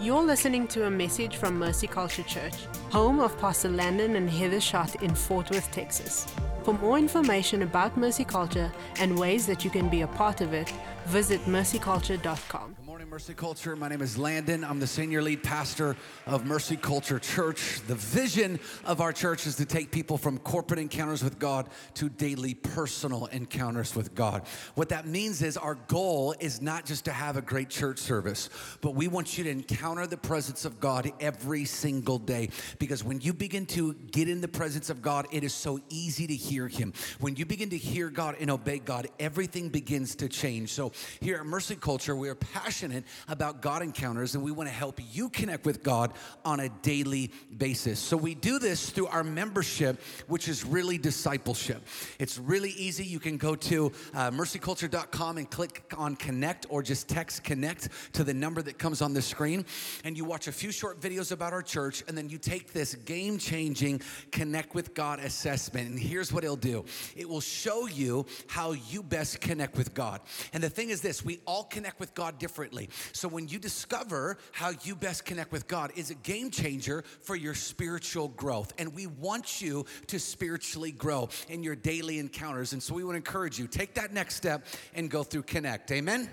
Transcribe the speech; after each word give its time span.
You're 0.00 0.22
listening 0.22 0.68
to 0.68 0.86
a 0.86 0.90
message 0.90 1.38
from 1.38 1.58
Mercy 1.58 1.88
Culture 1.88 2.22
Church, 2.22 2.54
home 2.92 3.18
of 3.18 3.36
Pastor 3.40 3.68
Landon 3.68 4.14
and 4.14 4.30
Heather 4.30 4.60
Schott 4.60 5.02
in 5.02 5.12
Fort 5.12 5.50
Worth, 5.50 5.72
Texas. 5.72 6.24
For 6.62 6.72
more 6.74 6.98
information 6.98 7.62
about 7.62 7.96
Mercy 7.96 8.24
Culture 8.24 8.70
and 9.00 9.18
ways 9.18 9.44
that 9.48 9.64
you 9.64 9.70
can 9.70 9.88
be 9.88 10.02
a 10.02 10.06
part 10.06 10.40
of 10.40 10.52
it, 10.52 10.72
visit 11.06 11.40
mercyculture.com. 11.46 12.76
Mercy 13.18 13.34
Culture. 13.34 13.74
My 13.74 13.88
name 13.88 14.00
is 14.00 14.16
Landon. 14.16 14.62
I'm 14.62 14.78
the 14.78 14.86
senior 14.86 15.20
lead 15.20 15.42
pastor 15.42 15.96
of 16.24 16.46
Mercy 16.46 16.76
Culture 16.76 17.18
Church. 17.18 17.80
The 17.88 17.96
vision 17.96 18.60
of 18.84 19.00
our 19.00 19.12
church 19.12 19.44
is 19.44 19.56
to 19.56 19.64
take 19.64 19.90
people 19.90 20.16
from 20.16 20.38
corporate 20.38 20.78
encounters 20.78 21.24
with 21.24 21.36
God 21.40 21.68
to 21.94 22.08
daily 22.08 22.54
personal 22.54 23.26
encounters 23.26 23.96
with 23.96 24.14
God. 24.14 24.42
What 24.76 24.90
that 24.90 25.04
means 25.04 25.42
is 25.42 25.56
our 25.56 25.74
goal 25.74 26.32
is 26.38 26.62
not 26.62 26.86
just 26.86 27.06
to 27.06 27.10
have 27.10 27.36
a 27.36 27.42
great 27.42 27.70
church 27.70 27.98
service, 27.98 28.50
but 28.82 28.94
we 28.94 29.08
want 29.08 29.36
you 29.36 29.42
to 29.42 29.50
encounter 29.50 30.06
the 30.06 30.16
presence 30.16 30.64
of 30.64 30.78
God 30.78 31.10
every 31.18 31.64
single 31.64 32.20
day. 32.20 32.50
Because 32.78 33.02
when 33.02 33.20
you 33.20 33.32
begin 33.34 33.66
to 33.66 33.94
get 34.12 34.28
in 34.28 34.40
the 34.40 34.46
presence 34.46 34.90
of 34.90 35.02
God, 35.02 35.26
it 35.32 35.42
is 35.42 35.52
so 35.52 35.80
easy 35.88 36.28
to 36.28 36.36
hear 36.36 36.68
Him. 36.68 36.92
When 37.18 37.34
you 37.34 37.46
begin 37.46 37.70
to 37.70 37.78
hear 37.78 38.10
God 38.10 38.36
and 38.38 38.48
obey 38.48 38.78
God, 38.78 39.08
everything 39.18 39.70
begins 39.70 40.14
to 40.14 40.28
change. 40.28 40.72
So 40.72 40.92
here 41.18 41.38
at 41.38 41.46
Mercy 41.46 41.74
Culture, 41.74 42.14
we 42.14 42.28
are 42.28 42.36
passionate 42.36 43.02
about 43.28 43.60
God 43.62 43.82
encounters 43.82 44.34
and 44.34 44.44
we 44.44 44.50
want 44.50 44.68
to 44.68 44.74
help 44.74 45.00
you 45.12 45.28
connect 45.28 45.66
with 45.66 45.82
God 45.82 46.12
on 46.44 46.60
a 46.60 46.68
daily 46.68 47.32
basis. 47.56 47.98
So 47.98 48.16
we 48.16 48.34
do 48.34 48.58
this 48.58 48.90
through 48.90 49.06
our 49.08 49.24
membership, 49.24 50.00
which 50.26 50.48
is 50.48 50.64
really 50.64 50.98
discipleship. 50.98 51.86
It's 52.18 52.38
really 52.38 52.70
easy. 52.70 53.04
You 53.04 53.20
can 53.20 53.36
go 53.36 53.54
to 53.54 53.92
uh, 54.14 54.30
mercyculture.com 54.30 55.38
and 55.38 55.50
click 55.50 55.92
on 55.96 56.16
connect 56.16 56.66
or 56.68 56.82
just 56.82 57.08
text 57.08 57.44
connect 57.44 57.88
to 58.14 58.24
the 58.24 58.34
number 58.34 58.62
that 58.62 58.78
comes 58.78 59.02
on 59.02 59.14
the 59.14 59.22
screen. 59.22 59.64
And 60.04 60.16
you 60.16 60.24
watch 60.24 60.48
a 60.48 60.52
few 60.52 60.70
short 60.70 61.00
videos 61.00 61.32
about 61.32 61.52
our 61.52 61.62
church 61.62 62.02
and 62.08 62.16
then 62.16 62.28
you 62.28 62.38
take 62.38 62.72
this 62.72 62.94
game 62.94 63.38
changing 63.38 64.00
connect 64.32 64.74
with 64.74 64.94
God 64.94 65.20
assessment. 65.20 65.88
And 65.90 65.98
here's 65.98 66.32
what 66.32 66.44
it'll 66.44 66.56
do 66.56 66.84
it 67.16 67.28
will 67.28 67.40
show 67.40 67.86
you 67.86 68.26
how 68.46 68.72
you 68.72 69.02
best 69.02 69.40
connect 69.40 69.76
with 69.76 69.94
God. 69.94 70.20
And 70.52 70.62
the 70.62 70.70
thing 70.70 70.90
is 70.90 71.00
this 71.00 71.24
we 71.24 71.40
all 71.46 71.64
connect 71.64 72.00
with 72.00 72.14
God 72.14 72.38
differently. 72.38 72.87
So 73.12 73.28
when 73.28 73.48
you 73.48 73.58
discover 73.58 74.38
how 74.52 74.72
you 74.82 74.94
best 74.94 75.24
connect 75.24 75.52
with 75.52 75.68
God 75.68 75.92
is 75.96 76.10
a 76.10 76.14
game 76.14 76.50
changer 76.50 77.04
for 77.22 77.36
your 77.36 77.54
spiritual 77.54 78.28
growth. 78.28 78.72
And 78.78 78.94
we 78.94 79.06
want 79.06 79.60
you 79.60 79.86
to 80.08 80.18
spiritually 80.18 80.92
grow 80.92 81.28
in 81.48 81.62
your 81.62 81.76
daily 81.76 82.18
encounters. 82.18 82.72
And 82.72 82.82
so 82.82 82.94
we 82.94 83.04
would 83.04 83.16
encourage 83.16 83.58
you 83.58 83.66
take 83.66 83.94
that 83.94 84.12
next 84.12 84.36
step 84.36 84.66
and 84.94 85.10
go 85.10 85.22
through 85.22 85.42
connect. 85.42 85.90
Amen. 85.92 86.28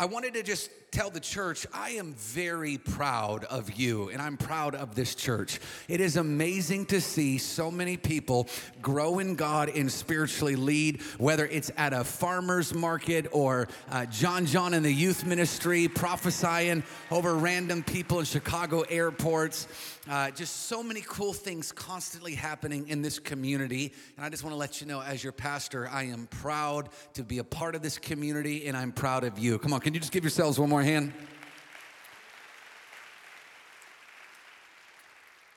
I 0.00 0.04
wanted 0.04 0.34
to 0.34 0.44
just 0.44 0.70
tell 0.90 1.10
the 1.10 1.20
church 1.20 1.66
I 1.74 1.90
am 1.90 2.14
very 2.14 2.78
proud 2.78 3.44
of 3.44 3.72
you 3.72 4.08
and 4.10 4.22
I'm 4.22 4.36
proud 4.36 4.74
of 4.74 4.94
this 4.94 5.14
church. 5.14 5.58
It 5.88 6.00
is 6.00 6.16
amazing 6.16 6.86
to 6.86 7.00
see 7.00 7.36
so 7.38 7.70
many 7.70 7.96
people 7.96 8.48
grow 8.80 9.18
in 9.18 9.34
God 9.34 9.68
and 9.68 9.90
spiritually 9.90 10.56
lead, 10.56 11.02
whether 11.18 11.46
it's 11.46 11.70
at 11.76 11.92
a 11.92 12.04
farmer's 12.04 12.72
market 12.72 13.26
or 13.32 13.68
uh, 13.90 14.06
John 14.06 14.46
John 14.46 14.72
in 14.72 14.82
the 14.82 14.92
youth 14.92 15.26
ministry 15.26 15.88
prophesying 15.88 16.84
over 17.10 17.34
random 17.34 17.82
people 17.82 18.20
in 18.20 18.24
Chicago 18.24 18.82
airports. 18.82 19.66
Uh, 20.08 20.30
just 20.30 20.68
so 20.68 20.82
many 20.82 21.02
cool 21.06 21.34
things 21.34 21.70
constantly 21.70 22.34
happening 22.34 22.88
in 22.88 23.02
this 23.02 23.18
community. 23.18 23.92
And 24.16 24.24
I 24.24 24.30
just 24.30 24.42
want 24.42 24.54
to 24.54 24.58
let 24.58 24.80
you 24.80 24.86
know, 24.86 25.02
as 25.02 25.22
your 25.22 25.34
pastor, 25.34 25.86
I 25.86 26.04
am 26.04 26.28
proud 26.28 26.88
to 27.12 27.22
be 27.22 27.38
a 27.38 27.44
part 27.44 27.74
of 27.74 27.82
this 27.82 27.98
community 27.98 28.68
and 28.68 28.76
I'm 28.76 28.90
proud 28.90 29.22
of 29.24 29.38
you. 29.38 29.58
Come 29.58 29.74
on, 29.74 29.80
can 29.88 29.94
you 29.94 30.00
just 30.00 30.12
give 30.12 30.22
yourselves 30.22 30.58
one 30.58 30.68
more 30.68 30.82
hand? 30.82 31.14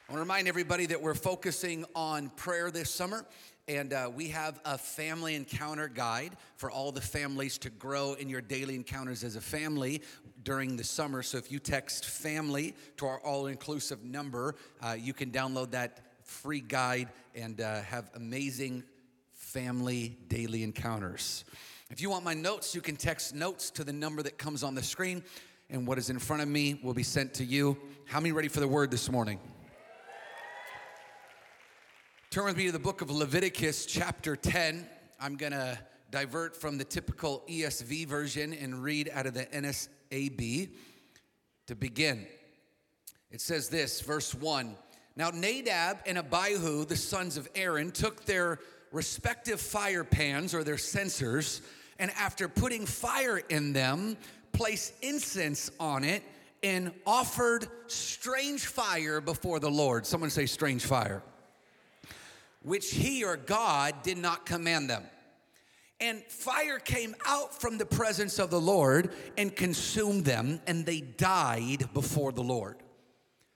I 0.08 0.14
want 0.14 0.16
to 0.16 0.20
remind 0.20 0.48
everybody 0.48 0.86
that 0.86 1.02
we're 1.02 1.16
focusing 1.16 1.84
on 1.98 2.30
prayer 2.38 2.72
this 2.72 2.90
summer. 2.90 3.26
And 3.68 3.92
uh, 3.92 4.10
we 4.16 4.30
have 4.30 4.62
a 4.64 4.78
family 4.78 5.36
encounter 5.36 5.90
guide 5.90 6.38
for 6.56 6.72
all 6.72 6.94
the 6.94 7.02
families 7.02 7.58
to 7.58 7.70
grow 7.72 8.14
in 8.14 8.30
your 8.30 8.40
daily 8.40 8.76
encounters 8.76 9.26
as 9.26 9.36
a 9.36 9.42
family 9.42 10.02
during 10.44 10.78
the 10.78 10.86
summer. 10.86 11.22
So 11.24 11.38
if 11.38 11.52
you 11.52 11.60
text 11.60 12.06
family 12.06 12.74
to 12.96 13.08
our 13.08 13.20
all 13.20 13.48
inclusive 13.48 14.02
number, 14.02 14.56
uh, 14.82 14.96
you 14.98 15.12
can 15.12 15.32
download 15.32 15.72
that 15.72 16.00
free 16.24 16.62
guide 16.62 17.10
and 17.36 17.60
uh, 17.60 17.82
have 17.82 18.10
amazing 18.16 18.84
family 19.34 20.18
daily 20.30 20.64
encounters. 20.64 21.44
If 21.92 22.00
you 22.00 22.10
want 22.10 22.24
my 22.24 22.34
notes, 22.34 22.74
you 22.74 22.80
can 22.80 22.96
text 22.96 23.36
notes 23.36 23.70
to 23.72 23.84
the 23.84 23.92
number 23.92 24.24
that 24.24 24.38
comes 24.38 24.64
on 24.64 24.76
the 24.76 24.82
screen, 24.82 25.22
and 25.70 25.86
what 25.86 25.98
is 25.98 26.10
in 26.10 26.20
front 26.20 26.42
of 26.42 26.48
me 26.48 26.80
will 26.82 26.94
be 26.94 27.04
sent 27.04 27.34
to 27.34 27.44
you. 27.44 27.78
How 28.06 28.22
many 28.22 28.32
ready 28.32 28.48
for 28.48 28.62
the 28.62 28.68
word 28.68 28.92
this 28.92 29.12
morning? 29.12 29.42
Turn 32.30 32.46
with 32.46 32.56
me 32.56 32.68
to 32.68 32.72
the 32.72 32.80
book 32.80 33.02
of 33.02 33.12
Leviticus, 33.12 33.86
chapter 33.86 34.38
10. 34.38 34.88
I'm 35.20 35.36
going 35.36 35.52
to 35.52 35.78
divert 36.12 36.56
from 36.56 36.78
the 36.78 36.86
typical 36.86 37.44
ESV 37.50 38.08
version 38.08 38.54
and 38.54 38.82
read 38.82 39.12
out 39.14 39.26
of 39.26 39.34
the 39.34 39.48
NASB 39.48 40.70
to 41.68 41.76
begin. 41.76 42.26
It 43.32 43.42
says 43.42 43.68
this, 43.68 44.00
verse 44.00 44.34
1 44.34 44.78
Now 45.18 45.32
Nadab 45.32 45.98
and 46.06 46.18
Abihu, 46.18 46.86
the 46.86 46.96
sons 46.96 47.36
of 47.36 47.50
Aaron, 47.54 47.92
took 47.92 48.24
their 48.24 48.60
respective 48.94 49.60
fire 49.60 50.06
pans 50.06 50.54
or 50.54 50.64
their 50.64 50.78
censers, 50.78 51.62
and 52.02 52.12
after 52.20 52.50
putting 52.50 52.86
fire 52.86 53.38
in 53.48 53.72
them, 53.72 54.18
placed 54.52 54.94
incense 55.02 55.72
on 55.80 56.04
it 56.04 56.22
and 56.62 56.92
offered 57.08 57.68
strange 57.88 58.66
fire 58.66 59.22
before 59.22 59.62
the 59.62 59.72
Lord. 59.72 60.06
Someone 60.06 60.30
say, 60.30 60.46
strange 60.46 60.86
fire 60.86 61.24
which 62.64 62.92
he 62.92 63.24
or 63.24 63.38
God 63.38 64.04
did 64.04 64.18
not 64.18 64.46
command 64.46 64.90
them. 64.90 65.04
And 66.00 66.24
fire 66.24 66.80
came 66.80 67.16
out 67.28 67.54
from 67.60 67.78
the 67.78 67.86
presence 67.86 68.40
of 68.40 68.50
the 68.50 68.62
Lord 68.62 69.14
and 69.38 69.56
consumed 69.56 70.26
them, 70.26 70.60
and 70.66 70.86
they 70.86 71.02
died 71.02 71.90
before 71.94 72.32
the 72.32 72.42
Lord. 72.42 72.78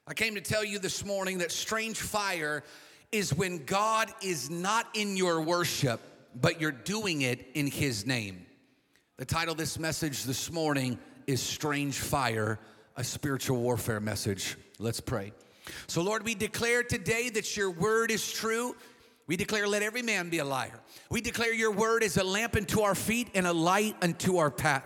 I 0.08 0.14
came 0.14 0.36
to 0.36 0.42
tell 0.42 0.64
you 0.64 0.78
this 0.78 1.04
morning 1.04 1.40
that 1.40 1.52
strange 1.52 1.98
fire 1.98 2.64
is 3.12 3.34
when 3.34 3.66
God 3.66 4.12
is 4.22 4.50
not 4.50 4.88
in 4.94 5.18
your 5.18 5.42
worship, 5.42 6.02
but 6.35 6.59
you're 6.59 6.72
doing 6.72 7.22
it 7.22 7.46
in 7.53 7.68
his 7.68 8.06
name. 8.06 8.46
The 9.18 9.25
title 9.25 9.53
of 9.53 9.57
this 9.57 9.79
message 9.79 10.23
this 10.25 10.51
morning 10.51 11.00
is 11.28 11.41
Strange 11.41 11.97
Fire, 11.97 12.59
a 12.97 13.03
spiritual 13.03 13.57
warfare 13.57 14.00
message. 14.00 14.57
Let's 14.78 15.00
pray. 15.00 15.31
So, 15.88 16.01
Lord, 16.01 16.23
we 16.23 16.35
declare 16.35 16.84
today 16.84 17.29
that 17.29 17.56
your 17.56 17.72
word 17.72 18.12
is 18.12 18.31
true 18.31 18.75
we 19.28 19.38
declare, 19.38 19.68
let 19.68 19.81
every 19.81 20.03
man 20.03 20.30
be 20.30 20.38
a 20.38 20.46
liar. 20.46 20.80
We 21.09 21.19
declare 21.19 21.52
your 21.52 21.72
word 21.72 22.03
is 22.03 22.18
a 22.18 22.24
lamp 22.24 22.56
unto 22.56 22.81
our 22.81 22.94
feet 22.94 23.30
and 23.34 23.47
a 23.47 23.53
light 23.53 23.96
unto 24.02 24.38
our 24.38 24.52
path. 24.52 24.84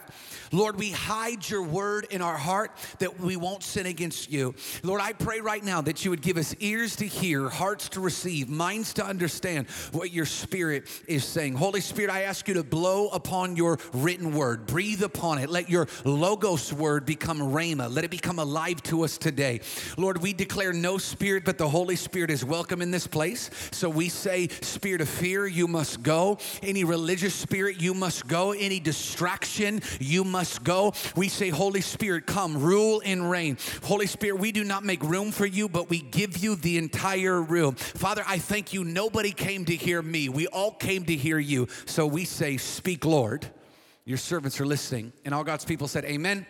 Lord, 0.52 0.78
we 0.78 0.92
hide 0.92 1.48
your 1.48 1.62
word 1.62 2.08
in 2.10 2.22
our 2.22 2.38
heart 2.38 2.72
that 3.00 3.20
we 3.20 3.36
won't 3.36 3.64
sin 3.64 3.86
against 3.86 4.32
you. 4.32 4.56
Lord, 4.82 5.02
I 5.02 5.14
pray 5.14 5.42
right 5.42 5.64
now 5.64 5.82
that 5.82 6.04
you 6.04 6.12
would 6.12 6.22
give 6.22 6.38
us 6.38 6.56
ears 6.60 6.96
to 6.98 7.06
hear, 7.06 7.50
hearts 7.50 7.90
to 7.90 8.00
receive, 8.00 8.50
minds 8.50 8.94
to 8.94 9.06
understand 9.06 9.70
what 9.92 10.12
your 10.12 10.26
spirit 10.26 10.88
is 11.08 11.26
saying. 11.26 11.56
Holy 11.56 11.82
Spirit, 11.82 12.10
I 12.10 12.24
ask 12.24 12.48
you 12.48 12.56
to 12.56 12.64
blow 12.64 13.10
upon 13.10 13.58
your 13.58 13.78
written 13.94 14.34
word, 14.34 14.66
breathe 14.66 15.04
upon 15.04 15.38
it. 15.38 15.50
Let 15.50 15.70
your 15.70 15.88
logos 16.06 16.74
word 16.74 17.06
become 17.06 17.40
rhema. 17.40 17.94
Let 17.94 18.06
it 18.06 18.12
become 18.12 18.40
alive 18.40 18.82
to 18.84 19.04
us 19.04 19.18
today. 19.18 19.60
Lord, 19.98 20.22
we 20.22 20.34
declare 20.34 20.74
no 20.74 20.98
spirit, 20.98 21.44
but 21.46 21.58
the 21.58 21.70
Holy 21.70 21.98
Spirit 21.98 22.32
is 22.32 22.44
welcome 22.44 22.82
in 22.82 22.90
this 22.90 23.06
place. 23.06 23.50
So 23.72 23.90
we 23.90 24.10
say, 24.10 24.29
spirit 24.62 25.02
of 25.02 25.10
fear, 25.10 25.48
you 25.48 25.68
must 25.68 26.04
go. 26.04 26.38
Any 26.62 26.84
religious 26.84 27.34
spirit, 27.34 27.82
you 27.82 27.94
must 27.94 28.28
go. 28.28 28.52
Any 28.52 28.80
distraction, 28.80 29.82
you 30.00 30.24
must 30.24 30.64
go. 30.64 30.94
We 31.16 31.30
say, 31.30 31.50
Holy 31.50 31.82
Spirit, 31.82 32.26
come, 32.26 32.62
rule 32.62 33.02
and 33.06 33.30
reign. 33.30 33.58
Holy 33.84 34.08
Spirit, 34.08 34.40
we 34.40 34.52
do 34.52 34.64
not 34.64 34.84
make 34.84 35.04
room 35.04 35.32
for 35.32 35.46
you, 35.46 35.70
but 35.70 35.90
we 35.90 36.00
give 36.00 36.38
you 36.38 36.56
the 36.56 36.78
entire 36.78 37.42
room. 37.42 37.76
Father, 37.76 38.24
I 38.28 38.38
thank 38.38 38.74
you. 38.74 38.84
Nobody 38.84 39.32
came 39.32 39.66
to 39.66 39.76
hear 39.76 40.02
me, 40.02 40.30
we 40.30 40.48
all 40.48 40.72
came 40.72 41.06
to 41.06 41.16
hear 41.16 41.40
you. 41.40 41.68
So 41.86 42.06
we 42.06 42.26
say, 42.26 42.58
Speak, 42.58 43.06
Lord. 43.06 43.50
Your 44.06 44.18
servants 44.18 44.60
are 44.60 44.66
listening. 44.66 45.14
And 45.24 45.36
all 45.36 45.44
God's 45.44 45.66
people 45.66 45.88
said, 45.88 46.04
Amen 46.04 46.48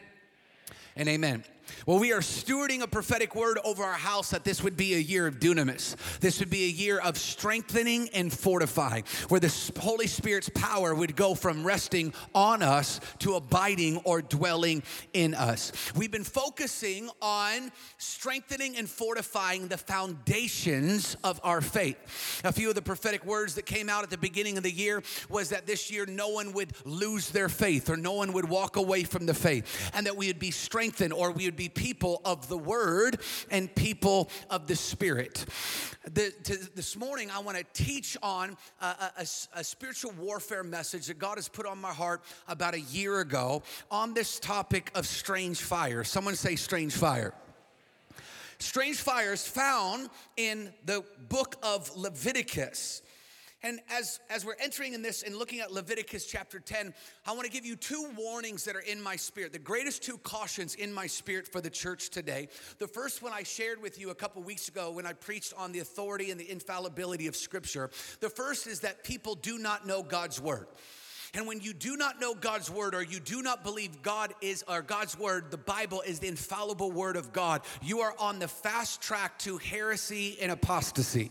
and 0.95 1.09
amen. 1.09 1.43
Well, 1.85 1.99
we 1.99 2.13
are 2.13 2.19
stewarding 2.19 2.81
a 2.81 2.87
prophetic 2.87 3.35
word 3.35 3.59
over 3.63 3.83
our 3.83 3.93
house 3.93 4.29
that 4.31 4.43
this 4.43 4.63
would 4.63 4.77
be 4.77 4.95
a 4.95 4.99
year 4.99 5.27
of 5.27 5.39
dunamis. 5.39 5.95
This 6.19 6.39
would 6.39 6.49
be 6.49 6.65
a 6.65 6.69
year 6.69 6.99
of 6.99 7.17
strengthening 7.17 8.09
and 8.09 8.31
fortifying, 8.31 9.03
where 9.29 9.39
the 9.39 9.71
Holy 9.79 10.07
Spirit's 10.07 10.49
power 10.49 10.93
would 10.93 11.15
go 11.15 11.35
from 11.35 11.65
resting 11.65 12.13
on 12.33 12.63
us 12.63 12.99
to 13.19 13.35
abiding 13.35 13.97
or 14.05 14.21
dwelling 14.21 14.83
in 15.13 15.33
us. 15.33 15.71
We've 15.95 16.11
been 16.11 16.23
focusing 16.23 17.09
on 17.21 17.71
strengthening 17.97 18.77
and 18.77 18.89
fortifying 18.89 19.67
the 19.67 19.77
foundations 19.77 21.15
of 21.23 21.39
our 21.43 21.61
faith. 21.61 22.41
A 22.43 22.51
few 22.51 22.69
of 22.69 22.75
the 22.75 22.81
prophetic 22.81 23.25
words 23.25 23.55
that 23.55 23.65
came 23.65 23.89
out 23.89 24.03
at 24.03 24.09
the 24.09 24.17
beginning 24.17 24.57
of 24.57 24.63
the 24.63 24.71
year 24.71 25.03
was 25.29 25.49
that 25.49 25.65
this 25.65 25.91
year 25.91 26.05
no 26.05 26.29
one 26.29 26.53
would 26.53 26.73
lose 26.85 27.29
their 27.29 27.49
faith 27.49 27.89
or 27.89 27.97
no 27.97 28.13
one 28.13 28.33
would 28.33 28.47
walk 28.47 28.75
away 28.75 29.03
from 29.03 29.25
the 29.25 29.33
faith, 29.33 29.91
and 29.93 30.05
that 30.05 30.15
we 30.15 30.27
would 30.27 30.39
be 30.39 30.51
strengthened 30.51 31.13
or 31.13 31.31
we 31.31 31.45
would 31.45 31.55
be 31.59 31.67
people 31.67 32.21
of 32.23 32.47
the 32.47 32.57
word 32.57 33.19
and 33.51 33.75
people 33.75 34.29
of 34.49 34.65
the 34.65 34.77
spirit. 34.77 35.45
The, 36.05 36.31
to, 36.45 36.55
this 36.73 36.95
morning, 36.95 37.29
I 37.29 37.39
want 37.39 37.57
to 37.57 37.65
teach 37.73 38.15
on 38.23 38.55
a, 38.79 38.85
a, 39.17 39.27
a 39.55 39.63
spiritual 39.63 40.13
warfare 40.17 40.63
message 40.63 41.07
that 41.07 41.19
God 41.19 41.37
has 41.37 41.49
put 41.49 41.65
on 41.65 41.77
my 41.77 41.91
heart 41.91 42.21
about 42.47 42.75
a 42.75 42.79
year 42.79 43.19
ago 43.19 43.61
on 43.91 44.13
this 44.13 44.39
topic 44.39 44.89
of 44.95 45.05
strange 45.05 45.61
fire. 45.61 46.05
Someone 46.05 46.37
say, 46.37 46.55
strange 46.55 46.93
fire. 46.93 47.33
Strange 48.59 48.95
fire 48.95 49.33
is 49.33 49.45
found 49.45 50.09
in 50.37 50.71
the 50.85 51.03
book 51.27 51.57
of 51.61 51.93
Leviticus. 51.97 53.01
And 53.61 53.81
as, 53.89 54.21
as 54.29 54.45
we're 54.45 54.55
entering 54.61 54.93
in 54.93 55.01
this 55.01 55.21
and 55.21 55.35
looking 55.35 55.59
at 55.59 55.71
Leviticus 55.71 56.25
chapter 56.25 56.59
10, 56.59 56.93
I 57.25 57.33
want 57.33 57.43
to 57.43 57.51
give 57.51 57.65
you 57.65 57.75
two 57.75 58.09
warnings 58.17 58.63
that 58.63 58.75
are 58.75 58.81
in 58.81 59.01
my 59.01 59.17
spirit, 59.17 59.51
the 59.51 59.59
greatest 59.59 60.01
two 60.01 60.17
cautions 60.19 60.75
in 60.75 60.93
my 60.93 61.07
spirit 61.07 61.45
for 61.45 61.59
the 61.59 61.69
church 61.69 62.09
today. 62.09 62.47
The 62.77 62.87
first 62.87 63.21
one 63.21 63.33
I 63.33 63.43
shared 63.43 63.81
with 63.81 63.99
you 63.99 64.11
a 64.11 64.15
couple 64.15 64.41
weeks 64.43 64.69
ago 64.69 64.91
when 64.91 65.05
I 65.05 65.11
preached 65.11 65.53
on 65.57 65.73
the 65.73 65.79
authority 65.79 66.31
and 66.31 66.39
the 66.39 66.49
infallibility 66.49 67.27
of 67.27 67.35
Scripture. 67.35 67.89
The 68.21 68.29
first 68.29 68.65
is 68.65 68.79
that 68.81 69.03
people 69.03 69.35
do 69.35 69.57
not 69.57 69.85
know 69.85 70.03
God's 70.03 70.39
word. 70.39 70.67
And 71.33 71.45
when 71.45 71.59
you 71.59 71.73
do 71.73 71.95
not 71.97 72.19
know 72.19 72.33
God's 72.33 72.71
word 72.71 72.95
or 72.95 73.03
you 73.03 73.19
do 73.19 73.41
not 73.41 73.63
believe 73.63 74.01
God 74.01 74.33
is 74.41 74.63
or 74.67 74.81
God's 74.81 75.19
word, 75.19 75.51
the 75.51 75.57
Bible 75.57 76.01
is 76.01 76.19
the 76.19 76.27
infallible 76.27 76.91
word 76.91 77.17
of 77.17 77.33
God, 77.33 77.61
you 77.81 77.99
are 77.99 78.15
on 78.19 78.39
the 78.39 78.47
fast 78.47 79.01
track 79.01 79.37
to 79.39 79.57
heresy 79.57 80.37
and 80.41 80.51
apostasy. 80.51 81.29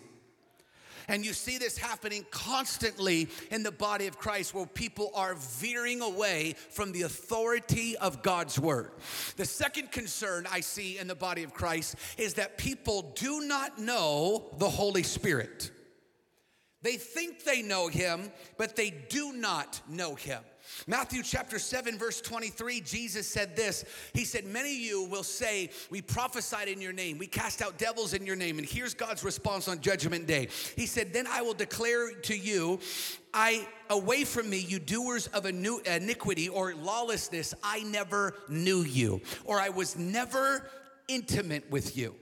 And 1.08 1.24
you 1.24 1.32
see 1.32 1.56
this 1.56 1.78
happening 1.78 2.26
constantly 2.30 3.28
in 3.50 3.62
the 3.62 3.72
body 3.72 4.06
of 4.06 4.18
Christ 4.18 4.54
where 4.54 4.66
people 4.66 5.10
are 5.14 5.34
veering 5.34 6.02
away 6.02 6.54
from 6.70 6.92
the 6.92 7.02
authority 7.02 7.96
of 7.96 8.22
God's 8.22 8.58
word. 8.58 8.92
The 9.36 9.46
second 9.46 9.90
concern 9.90 10.46
I 10.50 10.60
see 10.60 10.98
in 10.98 11.08
the 11.08 11.14
body 11.14 11.42
of 11.42 11.54
Christ 11.54 11.96
is 12.18 12.34
that 12.34 12.58
people 12.58 13.12
do 13.16 13.40
not 13.40 13.78
know 13.78 14.54
the 14.58 14.68
Holy 14.68 15.02
Spirit. 15.02 15.70
They 16.82 16.96
think 16.96 17.42
they 17.42 17.62
know 17.62 17.88
him, 17.88 18.30
but 18.56 18.76
they 18.76 18.90
do 18.90 19.32
not 19.32 19.80
know 19.88 20.14
him. 20.14 20.42
Matthew 20.86 21.22
chapter 21.22 21.58
7, 21.58 21.98
verse 21.98 22.20
23, 22.20 22.80
Jesus 22.80 23.26
said 23.26 23.56
this. 23.56 23.84
He 24.14 24.24
said, 24.24 24.46
Many 24.46 24.74
of 24.74 24.80
you 24.80 25.04
will 25.04 25.22
say, 25.22 25.70
We 25.90 26.02
prophesied 26.02 26.68
in 26.68 26.80
your 26.80 26.92
name, 26.92 27.18
we 27.18 27.26
cast 27.26 27.62
out 27.62 27.78
devils 27.78 28.14
in 28.14 28.24
your 28.26 28.36
name. 28.36 28.58
And 28.58 28.66
here's 28.66 28.94
God's 28.94 29.24
response 29.24 29.68
on 29.68 29.80
Judgment 29.80 30.26
Day. 30.26 30.48
He 30.76 30.86
said, 30.86 31.12
Then 31.12 31.26
I 31.26 31.42
will 31.42 31.54
declare 31.54 32.12
to 32.12 32.36
you, 32.36 32.80
I 33.34 33.66
away 33.90 34.24
from 34.24 34.48
me, 34.48 34.58
you 34.58 34.78
doers 34.78 35.26
of 35.28 35.46
iniquity 35.46 36.48
or 36.48 36.74
lawlessness, 36.74 37.54
I 37.62 37.80
never 37.80 38.34
knew 38.48 38.82
you, 38.82 39.20
or 39.44 39.60
I 39.60 39.68
was 39.68 39.96
never 39.96 40.68
intimate 41.08 41.70
with 41.70 41.96
you. 41.96 42.14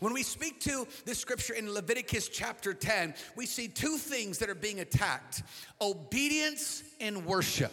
When 0.00 0.12
we 0.12 0.22
speak 0.22 0.60
to 0.60 0.86
this 1.04 1.18
scripture 1.18 1.54
in 1.54 1.72
Leviticus 1.72 2.28
chapter 2.28 2.74
10, 2.74 3.14
we 3.36 3.46
see 3.46 3.68
two 3.68 3.96
things 3.96 4.38
that 4.38 4.50
are 4.50 4.54
being 4.54 4.80
attacked 4.80 5.42
obedience 5.80 6.82
and 7.00 7.24
worship. 7.24 7.72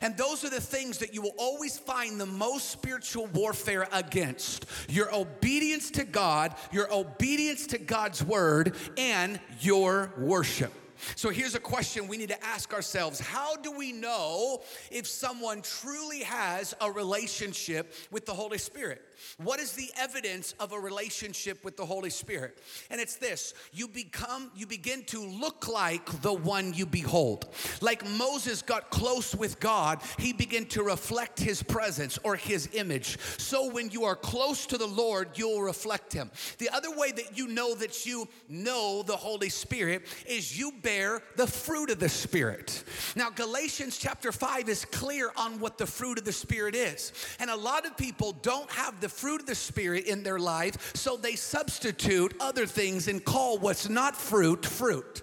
And 0.00 0.16
those 0.16 0.44
are 0.44 0.50
the 0.50 0.60
things 0.60 0.98
that 0.98 1.14
you 1.14 1.22
will 1.22 1.34
always 1.36 1.78
find 1.78 2.20
the 2.20 2.26
most 2.26 2.70
spiritual 2.70 3.26
warfare 3.28 3.88
against 3.92 4.66
your 4.88 5.14
obedience 5.14 5.90
to 5.92 6.04
God, 6.04 6.54
your 6.72 6.92
obedience 6.92 7.66
to 7.68 7.78
God's 7.78 8.22
word, 8.22 8.74
and 8.96 9.40
your 9.60 10.12
worship. 10.18 10.72
So 11.14 11.30
here's 11.30 11.54
a 11.54 11.60
question 11.60 12.08
we 12.08 12.16
need 12.16 12.30
to 12.30 12.44
ask 12.44 12.72
ourselves 12.72 13.20
How 13.20 13.56
do 13.56 13.70
we 13.72 13.92
know 13.92 14.62
if 14.90 15.06
someone 15.06 15.62
truly 15.62 16.20
has 16.20 16.74
a 16.80 16.90
relationship 16.90 17.92
with 18.10 18.26
the 18.26 18.34
Holy 18.34 18.58
Spirit? 18.58 19.02
What 19.38 19.60
is 19.60 19.72
the 19.72 19.90
evidence 19.98 20.54
of 20.60 20.72
a 20.72 20.78
relationship 20.78 21.64
with 21.64 21.76
the 21.76 21.86
Holy 21.86 22.10
Spirit? 22.10 22.58
And 22.90 23.00
it's 23.00 23.16
this 23.16 23.54
you 23.72 23.88
become, 23.88 24.50
you 24.56 24.66
begin 24.66 25.04
to 25.04 25.20
look 25.20 25.68
like 25.68 26.04
the 26.22 26.32
one 26.32 26.74
you 26.74 26.86
behold. 26.86 27.48
Like 27.80 28.08
Moses 28.08 28.62
got 28.62 28.90
close 28.90 29.34
with 29.34 29.60
God, 29.60 30.00
he 30.18 30.32
began 30.32 30.66
to 30.66 30.82
reflect 30.82 31.38
his 31.38 31.62
presence 31.62 32.18
or 32.22 32.36
his 32.36 32.68
image. 32.72 33.18
So 33.38 33.70
when 33.70 33.90
you 33.90 34.04
are 34.04 34.16
close 34.16 34.66
to 34.66 34.78
the 34.78 34.86
Lord, 34.86 35.30
you'll 35.34 35.62
reflect 35.62 36.12
him. 36.12 36.30
The 36.58 36.70
other 36.70 36.90
way 36.96 37.12
that 37.12 37.36
you 37.36 37.48
know 37.48 37.74
that 37.74 38.06
you 38.06 38.28
know 38.48 39.02
the 39.02 39.16
Holy 39.16 39.48
Spirit 39.48 40.06
is 40.26 40.58
you 40.58 40.72
bear 40.82 41.22
the 41.36 41.46
fruit 41.46 41.90
of 41.90 41.98
the 41.98 42.08
Spirit. 42.08 42.84
Now, 43.14 43.30
Galatians 43.30 43.98
chapter 43.98 44.32
5 44.32 44.68
is 44.68 44.84
clear 44.84 45.30
on 45.36 45.58
what 45.58 45.78
the 45.78 45.86
fruit 45.86 46.18
of 46.18 46.24
the 46.24 46.32
Spirit 46.32 46.74
is. 46.74 47.12
And 47.38 47.50
a 47.50 47.56
lot 47.56 47.86
of 47.86 47.96
people 47.96 48.32
don't 48.42 48.70
have 48.70 49.00
the 49.00 49.05
the 49.06 49.10
fruit 49.10 49.42
of 49.42 49.46
the 49.46 49.54
Spirit 49.54 50.06
in 50.06 50.24
their 50.24 50.40
life, 50.40 50.96
so 50.96 51.16
they 51.16 51.36
substitute 51.36 52.34
other 52.40 52.66
things 52.66 53.06
and 53.06 53.24
call 53.24 53.56
what's 53.56 53.88
not 53.88 54.16
fruit, 54.16 54.66
fruit. 54.66 55.22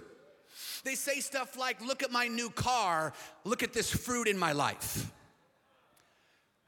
They 0.84 0.94
say 0.94 1.20
stuff 1.20 1.58
like, 1.58 1.82
Look 1.86 2.02
at 2.02 2.10
my 2.10 2.26
new 2.26 2.48
car, 2.48 3.12
look 3.44 3.62
at 3.62 3.74
this 3.74 3.90
fruit 3.90 4.26
in 4.26 4.38
my 4.38 4.52
life. 4.52 5.12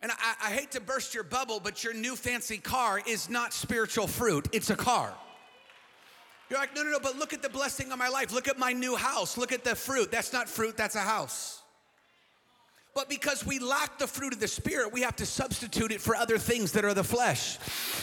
And 0.02 0.12
I, 0.12 0.48
I, 0.48 0.50
hate 0.50 0.72
to 0.72 0.80
burst 0.80 1.14
your 1.14 1.24
bubble, 1.24 1.58
but 1.58 1.82
your 1.82 1.94
new 1.94 2.16
fancy 2.16 2.58
car 2.58 3.00
is 3.06 3.30
not 3.30 3.54
spiritual 3.54 4.06
fruit, 4.06 4.46
it's 4.52 4.68
a 4.68 4.76
car. 4.76 5.14
You're 6.50 6.58
like, 6.58 6.76
no, 6.76 6.82
no, 6.82 6.90
no, 6.90 7.00
but 7.00 7.16
look 7.16 7.32
at 7.32 7.40
the 7.40 7.48
blessing 7.48 7.92
of 7.92 7.98
my 7.98 8.08
life. 8.08 8.30
Look 8.30 8.46
at 8.46 8.58
my 8.58 8.72
new 8.74 8.94
house. 8.94 9.38
Look 9.38 9.52
at 9.52 9.64
the 9.64 9.74
fruit. 9.74 10.12
That's 10.12 10.34
not 10.34 10.50
fruit, 10.50 10.76
that's 10.76 10.96
a 10.96 11.00
house. 11.00 11.62
But 12.96 13.10
because 13.10 13.44
we 13.44 13.58
lack 13.58 13.98
the 13.98 14.06
fruit 14.06 14.32
of 14.32 14.40
the 14.40 14.48
Spirit, 14.48 14.90
we 14.90 15.02
have 15.02 15.16
to 15.16 15.26
substitute 15.26 15.92
it 15.92 16.00
for 16.00 16.16
other 16.16 16.38
things 16.38 16.72
that 16.72 16.82
are 16.82 16.94
the 16.94 17.04
flesh. 17.04 17.58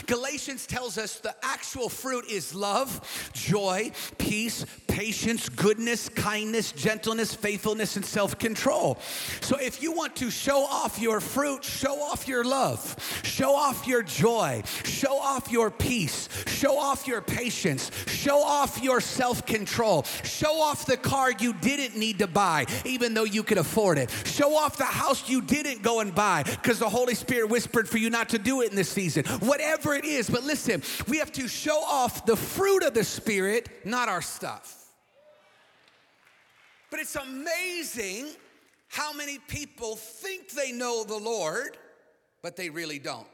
Galatians 0.05 0.67
tells 0.67 0.99
us 0.99 1.15
the 1.19 1.33
actual 1.41 1.89
fruit 1.89 2.25
is 2.29 2.53
love, 2.53 3.31
joy, 3.33 3.91
peace, 4.19 4.67
patience, 4.87 5.49
goodness, 5.49 6.09
kindness, 6.09 6.71
gentleness, 6.73 7.33
faithfulness, 7.33 7.95
and 7.95 8.05
self 8.05 8.37
control. 8.37 8.99
So 9.41 9.57
if 9.57 9.81
you 9.81 9.93
want 9.93 10.15
to 10.17 10.29
show 10.29 10.63
off 10.63 10.99
your 10.99 11.19
fruit, 11.19 11.63
show 11.63 11.99
off 11.99 12.27
your 12.27 12.43
love, 12.43 12.95
show 13.23 13.55
off 13.55 13.87
your 13.87 14.03
joy, 14.03 14.61
show 14.83 15.17
off 15.17 15.51
your 15.51 15.71
peace, 15.71 16.29
show 16.45 16.77
off 16.77 17.07
your 17.07 17.21
patience, 17.21 17.89
show 18.05 18.43
off 18.43 18.83
your 18.83 19.01
self 19.01 19.43
control, 19.47 20.03
show 20.23 20.61
off 20.61 20.85
the 20.85 20.97
car 20.97 21.31
you 21.31 21.53
didn't 21.53 21.97
need 21.97 22.19
to 22.19 22.27
buy, 22.27 22.67
even 22.85 23.15
though 23.15 23.23
you 23.23 23.41
could 23.41 23.57
afford 23.57 23.97
it, 23.97 24.11
show 24.25 24.55
off 24.55 24.77
the 24.83 24.87
house 24.87 25.29
you 25.29 25.41
didn't 25.41 25.81
go 25.81 26.01
and 26.01 26.13
buy 26.13 26.43
because 26.43 26.77
the 26.77 26.89
Holy 26.89 27.15
Spirit 27.15 27.49
whispered 27.49 27.87
for 27.87 27.97
you 27.97 28.09
not 28.09 28.27
to 28.29 28.37
do 28.37 28.61
it 28.61 28.69
in 28.69 28.75
this 28.75 28.89
season. 28.89 29.23
Whatever 29.39 29.93
it 29.93 30.03
is, 30.03 30.29
but 30.29 30.43
listen, 30.43 30.83
we 31.07 31.19
have 31.19 31.31
to 31.33 31.47
show 31.47 31.77
off 31.77 32.25
the 32.25 32.35
fruit 32.35 32.83
of 32.83 32.93
the 32.93 33.05
Spirit, 33.05 33.69
not 33.85 34.09
our 34.09 34.21
stuff. 34.21 34.91
But 36.91 36.99
it's 36.99 37.15
amazing 37.15 38.27
how 38.89 39.13
many 39.13 39.39
people 39.47 39.95
think 39.95 40.49
they 40.49 40.73
know 40.73 41.05
the 41.05 41.17
Lord, 41.17 41.77
but 42.41 42.57
they 42.57 42.69
really 42.69 42.99
don't. 42.99 43.27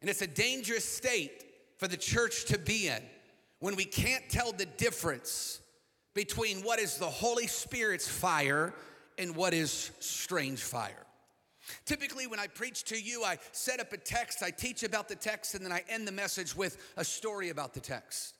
And 0.00 0.08
it's 0.08 0.22
a 0.22 0.26
dangerous 0.26 0.84
state 0.86 1.44
for 1.76 1.88
the 1.88 1.96
church 1.98 2.46
to 2.46 2.58
be 2.58 2.88
in 2.88 3.02
when 3.58 3.76
we 3.76 3.84
can't 3.84 4.26
tell 4.30 4.52
the 4.52 4.64
difference 4.64 5.60
between 6.14 6.62
what 6.62 6.78
is 6.78 6.96
the 6.96 7.04
Holy 7.04 7.46
Spirit's 7.46 8.08
fire 8.08 8.72
and 9.18 9.34
what 9.36 9.54
is 9.54 9.90
strange 10.00 10.62
fire. 10.62 11.06
Typically, 11.84 12.26
when 12.26 12.40
I 12.40 12.46
preach 12.46 12.84
to 12.84 13.00
you, 13.00 13.22
I 13.22 13.38
set 13.52 13.80
up 13.80 13.92
a 13.92 13.96
text, 13.96 14.42
I 14.42 14.50
teach 14.50 14.82
about 14.82 15.08
the 15.08 15.14
text, 15.14 15.54
and 15.54 15.64
then 15.64 15.72
I 15.72 15.84
end 15.88 16.06
the 16.06 16.12
message 16.12 16.56
with 16.56 16.78
a 16.96 17.04
story 17.04 17.50
about 17.50 17.74
the 17.74 17.80
text. 17.80 18.34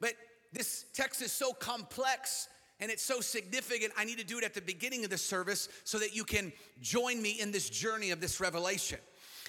But 0.00 0.14
this 0.52 0.86
text 0.92 1.22
is 1.22 1.32
so 1.32 1.52
complex 1.52 2.48
and 2.80 2.90
it's 2.90 3.02
so 3.02 3.20
significant, 3.20 3.92
I 3.96 4.04
need 4.04 4.18
to 4.18 4.24
do 4.24 4.38
it 4.38 4.44
at 4.44 4.52
the 4.52 4.60
beginning 4.60 5.04
of 5.04 5.10
the 5.10 5.18
service 5.18 5.68
so 5.84 5.98
that 6.00 6.14
you 6.14 6.24
can 6.24 6.52
join 6.80 7.22
me 7.22 7.40
in 7.40 7.52
this 7.52 7.70
journey 7.70 8.10
of 8.10 8.20
this 8.20 8.40
revelation. 8.40 8.98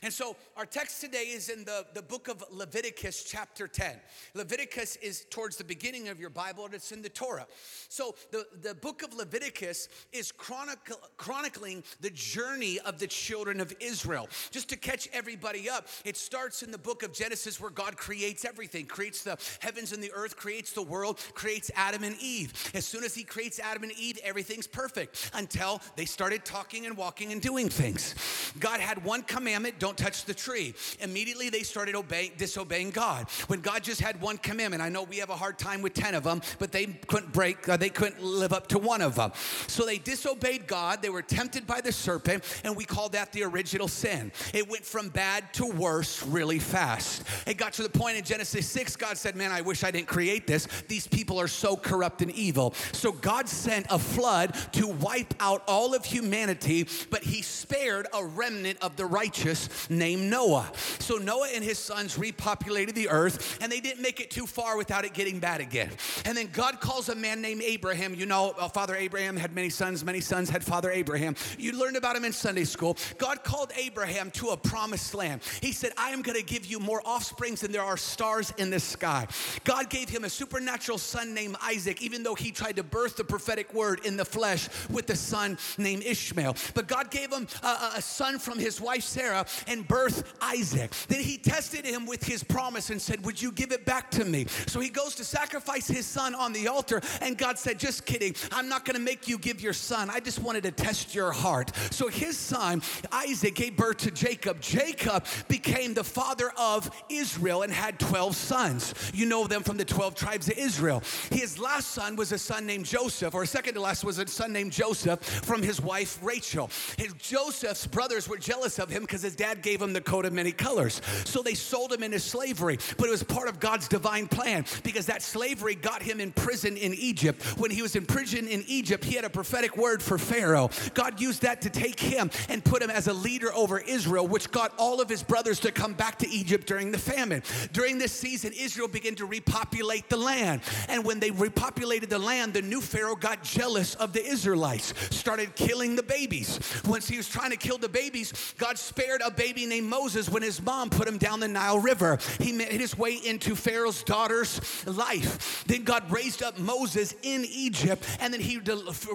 And 0.04 0.12
so 0.12 0.36
our 0.58 0.66
text 0.66 1.02
today 1.02 1.26
is 1.30 1.50
in 1.50 1.64
the, 1.64 1.86
the 1.94 2.02
book 2.02 2.28
of 2.28 2.44
Leviticus, 2.52 3.24
chapter 3.24 3.68
10. 3.68 3.96
Leviticus 4.34 4.98
is 4.98 5.26
towards 5.30 5.56
the 5.56 5.64
beginning 5.64 6.10
of 6.10 6.20
your 6.20 6.30
Bible 6.30 6.66
and 6.66 6.74
it's 6.74 6.92
in 6.92 7.02
the 7.02 7.10
Torah. 7.10 7.48
So 7.88 8.16
the, 8.32 8.46
the 8.62 8.76
book 8.76 9.04
of 9.04 9.14
Leviticus 9.14 9.88
is 10.12 10.32
chronicle, 10.32 10.98
chronicling 11.18 11.84
the 12.02 12.10
journey 12.10 12.80
of 12.80 13.00
the 13.00 13.08
children 13.08 13.62
of 13.62 13.74
Israel. 13.80 14.28
Just 14.52 14.70
to 14.70 14.76
catch 14.76 15.08
everybody 15.14 15.70
up, 15.70 15.88
it 16.04 16.18
starts 16.18 16.62
in 16.62 16.72
the 16.72 16.78
book 16.78 17.04
of 17.04 17.14
Genesis 17.14 17.60
where 17.60 17.72
God 17.72 17.96
creates 17.96 18.44
everything, 18.44 18.86
creates 18.86 19.24
the 19.24 19.38
heavens 19.60 19.94
and 19.94 20.04
the 20.04 20.12
earth, 20.14 20.36
creates 20.36 20.74
the 20.74 20.84
world, 20.84 21.20
creates 21.34 21.72
Adam 21.76 22.04
and 22.04 22.16
Eve. 22.22 22.72
As 22.74 22.86
soon 22.86 23.04
as 23.04 23.16
he 23.16 23.24
creates 23.24 23.60
Adam 23.60 23.84
and 23.84 23.94
Eve, 23.94 24.20
everything's 24.24 24.68
perfect 24.68 25.32
until 25.34 25.82
they 25.96 26.06
started 26.06 26.44
talking 26.44 26.86
and 26.86 26.98
walking 26.98 27.32
and 27.32 27.42
doing 27.42 27.70
things. 27.70 28.14
God 28.60 28.82
had 28.82 29.04
one 29.04 29.22
commandment 29.22 29.80
don't 29.86 29.98
touch 29.98 30.26
the 30.26 30.34
tree. 30.34 30.74
Immediately 31.00 31.52
they 31.52 31.62
started 31.62 31.94
obeying, 31.94 32.32
disobeying 32.40 32.90
God. 32.90 33.30
When 33.46 33.62
God 33.62 33.84
just 33.84 34.02
had 34.02 34.20
one 34.20 34.40
commandment, 34.40 34.82
I 34.82 34.90
know 34.90 35.04
we 35.04 35.18
have 35.18 35.30
a 35.30 35.36
hard 35.36 35.60
time 35.60 35.84
with 35.84 35.94
10 35.94 36.16
of 36.16 36.24
them, 36.24 36.42
but 36.58 36.72
they 36.72 36.88
couldn't 36.88 37.32
break, 37.32 37.70
uh, 37.70 37.78
they 37.78 37.90
couldn't 37.90 38.24
live 38.24 38.52
up 38.52 38.66
to 38.70 38.80
one 38.80 39.04
of 39.04 39.14
them. 39.14 39.32
So 39.68 39.86
they 39.86 40.00
disobeyed 40.00 40.66
God. 40.66 41.04
They 41.04 41.12
were 41.12 41.22
tempted 41.22 41.68
by 41.68 41.82
the 41.82 41.92
serpent, 41.92 42.44
and 42.64 42.76
we 42.76 42.84
call 42.84 43.10
that 43.10 43.32
the 43.32 43.44
original 43.44 43.88
sin. 43.88 44.32
It 44.56 44.68
went 44.68 44.84
from 44.84 45.10
bad 45.10 45.54
to 45.54 45.68
worse 45.68 46.26
really 46.26 46.58
fast. 46.58 47.22
It 47.46 47.58
got 47.58 47.74
to 47.74 47.84
the 47.84 47.90
point 47.90 48.18
in 48.18 48.24
Genesis 48.24 48.68
6, 48.68 48.96
God 48.96 49.20
said, 49.20 49.36
Man, 49.36 49.52
I 49.52 49.62
wish 49.62 49.84
I 49.84 49.92
didn't 49.92 50.08
create 50.08 50.48
this. 50.48 50.68
These 50.88 51.06
people 51.06 51.40
are 51.40 51.48
so 51.48 51.78
corrupt 51.78 52.24
and 52.24 52.32
evil. 52.32 52.74
So 52.92 53.12
God 53.12 53.48
sent 53.48 53.86
a 53.92 54.00
flood 54.00 54.56
to 54.72 54.88
wipe 54.88 55.36
out 55.40 55.62
all 55.68 55.94
of 55.94 56.06
humanity, 56.06 56.88
but 57.12 57.22
he 57.24 57.44
spared 57.44 58.08
a 58.16 58.26
remnant 58.26 58.80
of 58.82 58.96
the 58.96 59.06
righteous 59.06 59.70
named 59.90 60.30
Noah. 60.30 60.72
So 61.00 61.18
Noah 61.18 61.50
and 61.54 61.64
his 61.64 61.80
sons 61.80 62.18
repopulated 62.18 62.94
the 62.94 63.10
earth, 63.10 63.60
and 63.62 63.72
they 63.72 63.80
didn't 63.80 64.02
make 64.02 64.20
it 64.20 64.32
too 64.32 64.46
far 64.46 64.78
without 64.78 65.06
it 65.06 65.14
getting 65.14 65.40
bad 65.40 65.62
again. 65.62 65.92
And 66.26 66.38
then 66.38 66.50
God 66.52 66.80
calls 66.80 67.10
a 67.10 67.16
man 67.16 67.42
named 67.42 67.62
Abraham. 67.62 68.16
You 68.16 68.26
know, 68.26 68.54
uh, 68.58 68.68
Father 68.70 68.96
Abraham 68.96 69.38
had 69.38 69.54
many 69.54 69.70
sons, 69.70 70.04
many 70.04 70.22
sons 70.22 70.50
had 70.50 70.64
Father 70.64 70.92
Abraham. 70.92 71.36
You 71.58 71.78
learned 71.78 71.98
about 71.98 72.16
him 72.16 72.26
in 72.26 72.34
Sunday 72.34 72.64
school. 72.64 72.98
God 73.18 73.44
called 73.44 73.72
Abraham 73.78 74.32
to 74.32 74.50
a 74.50 74.58
promised 74.58 75.14
land. 75.14 75.42
He 75.62 75.72
said, 75.72 75.92
I 75.98 76.12
am 76.12 76.22
going 76.22 76.38
to 76.38 76.46
give 76.46 76.66
you 76.66 76.80
more 76.80 77.02
offsprings 77.06 77.62
than 77.62 77.72
there 77.72 77.84
are 77.84 77.98
stars 77.98 78.54
in 78.58 78.70
the 78.70 78.80
sky. 78.80 79.28
God 79.64 79.90
gave 79.90 80.10
him 80.10 80.24
a 80.24 80.30
supernatural 80.30 80.98
son 80.98 81.34
named 81.34 81.58
Isaac, 81.62 82.02
even 82.02 82.24
though 82.24 82.36
he 82.36 82.52
tried 82.52 82.78
to 82.78 82.84
birth 82.84 83.16
the 83.18 83.24
prophetic 83.24 83.74
word 83.74 84.06
in 84.06 84.18
the 84.18 84.26
flesh 84.26 84.70
with 84.90 85.08
the 85.08 85.16
son 85.16 85.58
named 85.78 86.04
Ishmael. 86.04 86.56
But 86.74 86.88
God 86.88 87.12
gave 87.12 87.32
him 87.32 87.48
a, 87.64 87.92
a 87.98 88.02
son 88.02 88.40
from 88.40 88.60
his 88.60 88.80
wife 88.82 89.04
Sarah 89.04 89.46
and 89.68 89.88
birth 89.88 90.34
Isaac. 90.42 90.92
Then 91.08 91.22
he 91.22 91.38
tested 91.38 91.86
him 91.86 92.06
with 92.06 92.24
his 92.24 92.44
promise 92.44 92.90
and 92.90 93.02
said, 93.02 93.26
Would 93.26 93.42
you 93.42 93.52
give 93.52 93.72
it 93.72 93.86
back 93.86 94.12
to 94.12 94.26
me? 94.26 94.46
So 94.68 94.80
he 94.80 94.90
goes 94.90 95.16
to 95.16 95.24
sacrifice 95.24 95.88
his 95.88 96.06
son 96.06 96.36
on 96.36 96.54
the 96.54 96.68
altar, 96.68 97.02
and 97.22 97.38
God 97.38 97.58
said, 97.58 97.80
Just 97.80 98.06
kidding. 98.06 98.36
I'm 98.52 98.70
not 98.70 98.86
going 98.86 98.96
to 98.96 99.02
make 99.02 99.28
you 99.28 99.38
give 99.38 99.62
your 99.62 99.74
son. 99.74 100.10
I 100.10 100.20
just 100.20 100.40
wanted 100.40 100.64
to 100.64 100.72
test 100.72 101.16
your 101.16 101.32
heart. 101.32 101.76
So 101.92 102.08
his 102.08 102.38
son, 102.38 102.82
Isaac, 103.12 103.56
gave 103.56 103.76
birth 103.78 103.98
to 103.98 104.12
Jacob. 104.12 104.62
Jacob 104.62 105.26
became 105.48 105.94
the 105.94 106.04
father 106.04 106.52
of 106.58 106.90
Israel 107.10 107.64
and 107.64 107.72
had 107.72 108.00
12 108.00 108.36
sons. 108.36 108.94
You 109.14 109.26
know 109.26 109.48
them 109.48 109.64
from 109.64 109.78
the 109.78 109.86
12 109.86 110.16
tribes 110.16 110.48
of 110.48 110.58
Israel. 110.58 111.04
His 111.32 111.60
last 111.60 111.92
son 111.92 112.16
was 112.16 112.32
a 112.32 112.38
son 112.38 112.66
named 112.66 112.86
Joseph, 112.86 113.34
or 113.34 113.46
second 113.46 113.76
to 113.76 113.82
last 113.82 114.04
was 114.04 114.20
a 114.20 114.28
son 114.28 114.54
named 114.54 114.72
Joseph 114.72 115.22
from 115.24 115.62
his 115.62 115.82
wife 115.82 116.20
Rachel. 116.22 116.70
His 116.98 117.14
Joseph's 117.14 117.88
brothers 117.88 118.28
were 118.28 118.38
jealous 118.38 118.80
of 118.80 118.90
him 118.90 119.02
because 119.02 119.22
his 119.22 119.36
dad 119.36 119.55
gave 119.62 119.82
him 119.82 119.94
the 119.94 120.02
coat 120.02 120.26
of 120.26 120.34
many 120.34 120.52
colors. 120.52 121.02
So 121.26 121.42
they 121.42 121.54
sold 121.54 121.92
him 121.92 122.04
into 122.04 122.20
slavery, 122.20 122.78
but 122.98 123.08
it 123.08 123.12
was 123.12 123.24
part 123.24 123.48
of 123.48 123.60
God's 123.60 123.88
divine 123.88 124.28
plan 124.28 124.66
because 124.84 125.06
that 125.08 125.22
slavery 125.22 125.76
got 125.76 126.02
him 126.02 126.20
in 126.20 126.32
prison 126.32 126.78
in 126.78 126.94
Egypt. 126.94 127.42
When 127.58 127.72
he 127.72 127.82
was 127.82 127.96
in 127.96 128.06
prison 128.06 128.48
in 128.48 128.64
Egypt, 128.68 129.04
he 129.04 129.16
had 129.16 129.26
a 129.26 129.30
prophetic 129.30 129.78
word 129.78 130.02
for 130.02 130.18
Pharaoh. 130.18 130.70
God 130.94 131.20
used 131.20 131.42
that 131.44 131.62
to 131.62 131.70
take 131.70 132.00
him 132.00 132.30
and 132.50 132.64
put 132.64 132.82
him 132.82 132.90
as 132.90 133.08
a 133.08 133.14
leader 133.14 133.54
over 133.54 133.80
Israel, 133.80 134.28
which 134.28 134.52
got 134.52 134.74
all 134.78 135.02
of 135.02 135.10
his 135.10 135.24
brothers 135.24 135.60
to 135.62 135.72
come 135.72 135.94
back 135.94 136.18
to 136.20 136.30
Egypt 136.30 136.68
during 136.68 136.92
the 136.92 136.98
famine. 136.98 137.44
During 137.72 137.98
this 137.98 138.12
season, 138.12 138.54
Israel 138.54 138.88
began 138.88 139.16
to 139.16 139.26
repopulate 139.26 140.10
the 140.10 140.18
land. 140.18 140.62
And 140.90 141.04
when 141.04 141.20
they 141.20 141.32
repopulated 141.32 142.10
the 142.10 142.20
land, 142.20 142.54
the 142.54 142.62
new 142.62 142.82
Pharaoh 142.82 143.16
got 143.16 143.44
jealous 143.44 143.96
of 143.96 144.14
the 144.14 144.26
Israelites, 144.26 144.94
started 145.16 145.56
killing 145.56 145.96
the 145.96 146.04
babies. 146.04 146.60
Once 146.86 147.08
he 147.08 147.18
was 147.18 147.28
trying 147.28 147.52
to 147.52 147.58
kill 147.58 147.78
the 147.78 147.90
babies, 147.90 148.54
God 148.58 148.78
spared 148.78 149.22
a 149.22 149.32
baby 149.32 149.45
named 149.54 149.90
Moses 149.90 150.30
when 150.30 150.44
his 150.44 150.62
mom 150.62 150.90
put 150.90 151.08
him 151.08 151.18
down 151.18 151.40
the 151.40 151.48
Nile 151.48 151.80
River. 151.80 152.18
He 152.40 152.52
made 152.52 152.72
his 152.72 152.98
way 152.98 153.14
into 153.14 153.56
Pharaoh's 153.56 154.04
daughter's 154.04 154.86
life. 154.86 155.64
Then 155.66 155.84
God 155.84 156.10
raised 156.12 156.42
up 156.44 156.58
Moses 156.58 157.14
in 157.22 157.46
Egypt, 157.46 158.04
and 158.20 158.34
then 158.34 158.42
he 158.42 158.60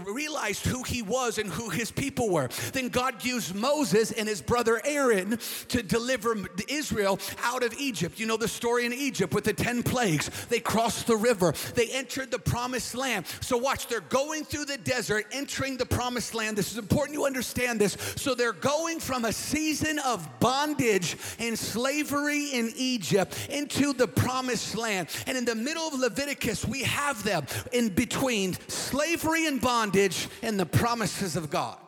realized 0.06 0.66
who 0.66 0.82
he 0.82 1.02
was 1.02 1.38
and 1.38 1.50
who 1.50 1.68
his 1.70 1.90
people 1.90 2.30
were. 2.30 2.49
Then 2.72 2.88
God 2.88 3.25
used 3.25 3.54
Moses 3.54 4.12
and 4.12 4.28
his 4.28 4.42
brother 4.42 4.80
Aaron 4.84 5.38
to 5.68 5.82
deliver 5.82 6.37
Israel 6.68 7.18
out 7.42 7.62
of 7.62 7.75
Egypt. 7.78 8.18
You 8.20 8.26
know 8.26 8.37
the 8.37 8.49
story 8.49 8.87
in 8.87 8.92
Egypt 8.92 9.34
with 9.34 9.44
the 9.44 9.52
10 9.52 9.82
plagues. 9.82 10.30
They 10.46 10.60
crossed 10.60 11.06
the 11.06 11.16
river, 11.16 11.54
they 11.75 11.88
entered 11.90 12.30
the 12.30 12.38
promised 12.38 12.94
land. 12.94 13.26
So, 13.40 13.56
watch, 13.56 13.87
they're 13.87 14.00
going 14.00 14.44
through 14.44 14.66
the 14.66 14.78
desert, 14.78 15.26
entering 15.32 15.76
the 15.76 15.87
promised 15.87 16.34
land. 16.34 16.56
This 16.56 16.72
is 16.72 16.78
important 16.78 17.14
you 17.14 17.26
understand 17.26 17.80
this. 17.80 17.96
So, 18.16 18.34
they're 18.34 18.52
going 18.52 19.00
from 19.00 19.25
a 19.25 19.32
season 19.32 19.99
of 20.00 20.20
bondage 20.41 21.17
and 21.39 21.59
slavery 21.59 22.50
in 22.53 22.73
Egypt 22.77 23.49
into 23.50 23.93
the 23.93 24.09
promised 24.09 24.77
land. 24.77 25.09
And 25.27 25.37
in 25.37 25.45
the 25.45 25.55
middle 25.55 25.87
of 25.87 25.95
Leviticus, 25.95 26.65
we 26.65 26.83
have 26.83 27.23
them 27.23 27.47
in 27.73 27.89
between 27.91 28.55
slavery 28.69 29.47
and 29.47 29.61
bondage 29.61 30.29
and 30.43 30.59
the 30.59 30.67
promises 30.67 31.37
of 31.37 31.50
God. 31.50 31.79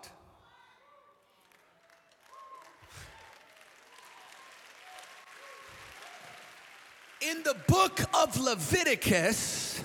in 7.23 7.43
the 7.45 7.57
book 7.67 8.01
of 8.15 8.39
Leviticus, 8.39 9.83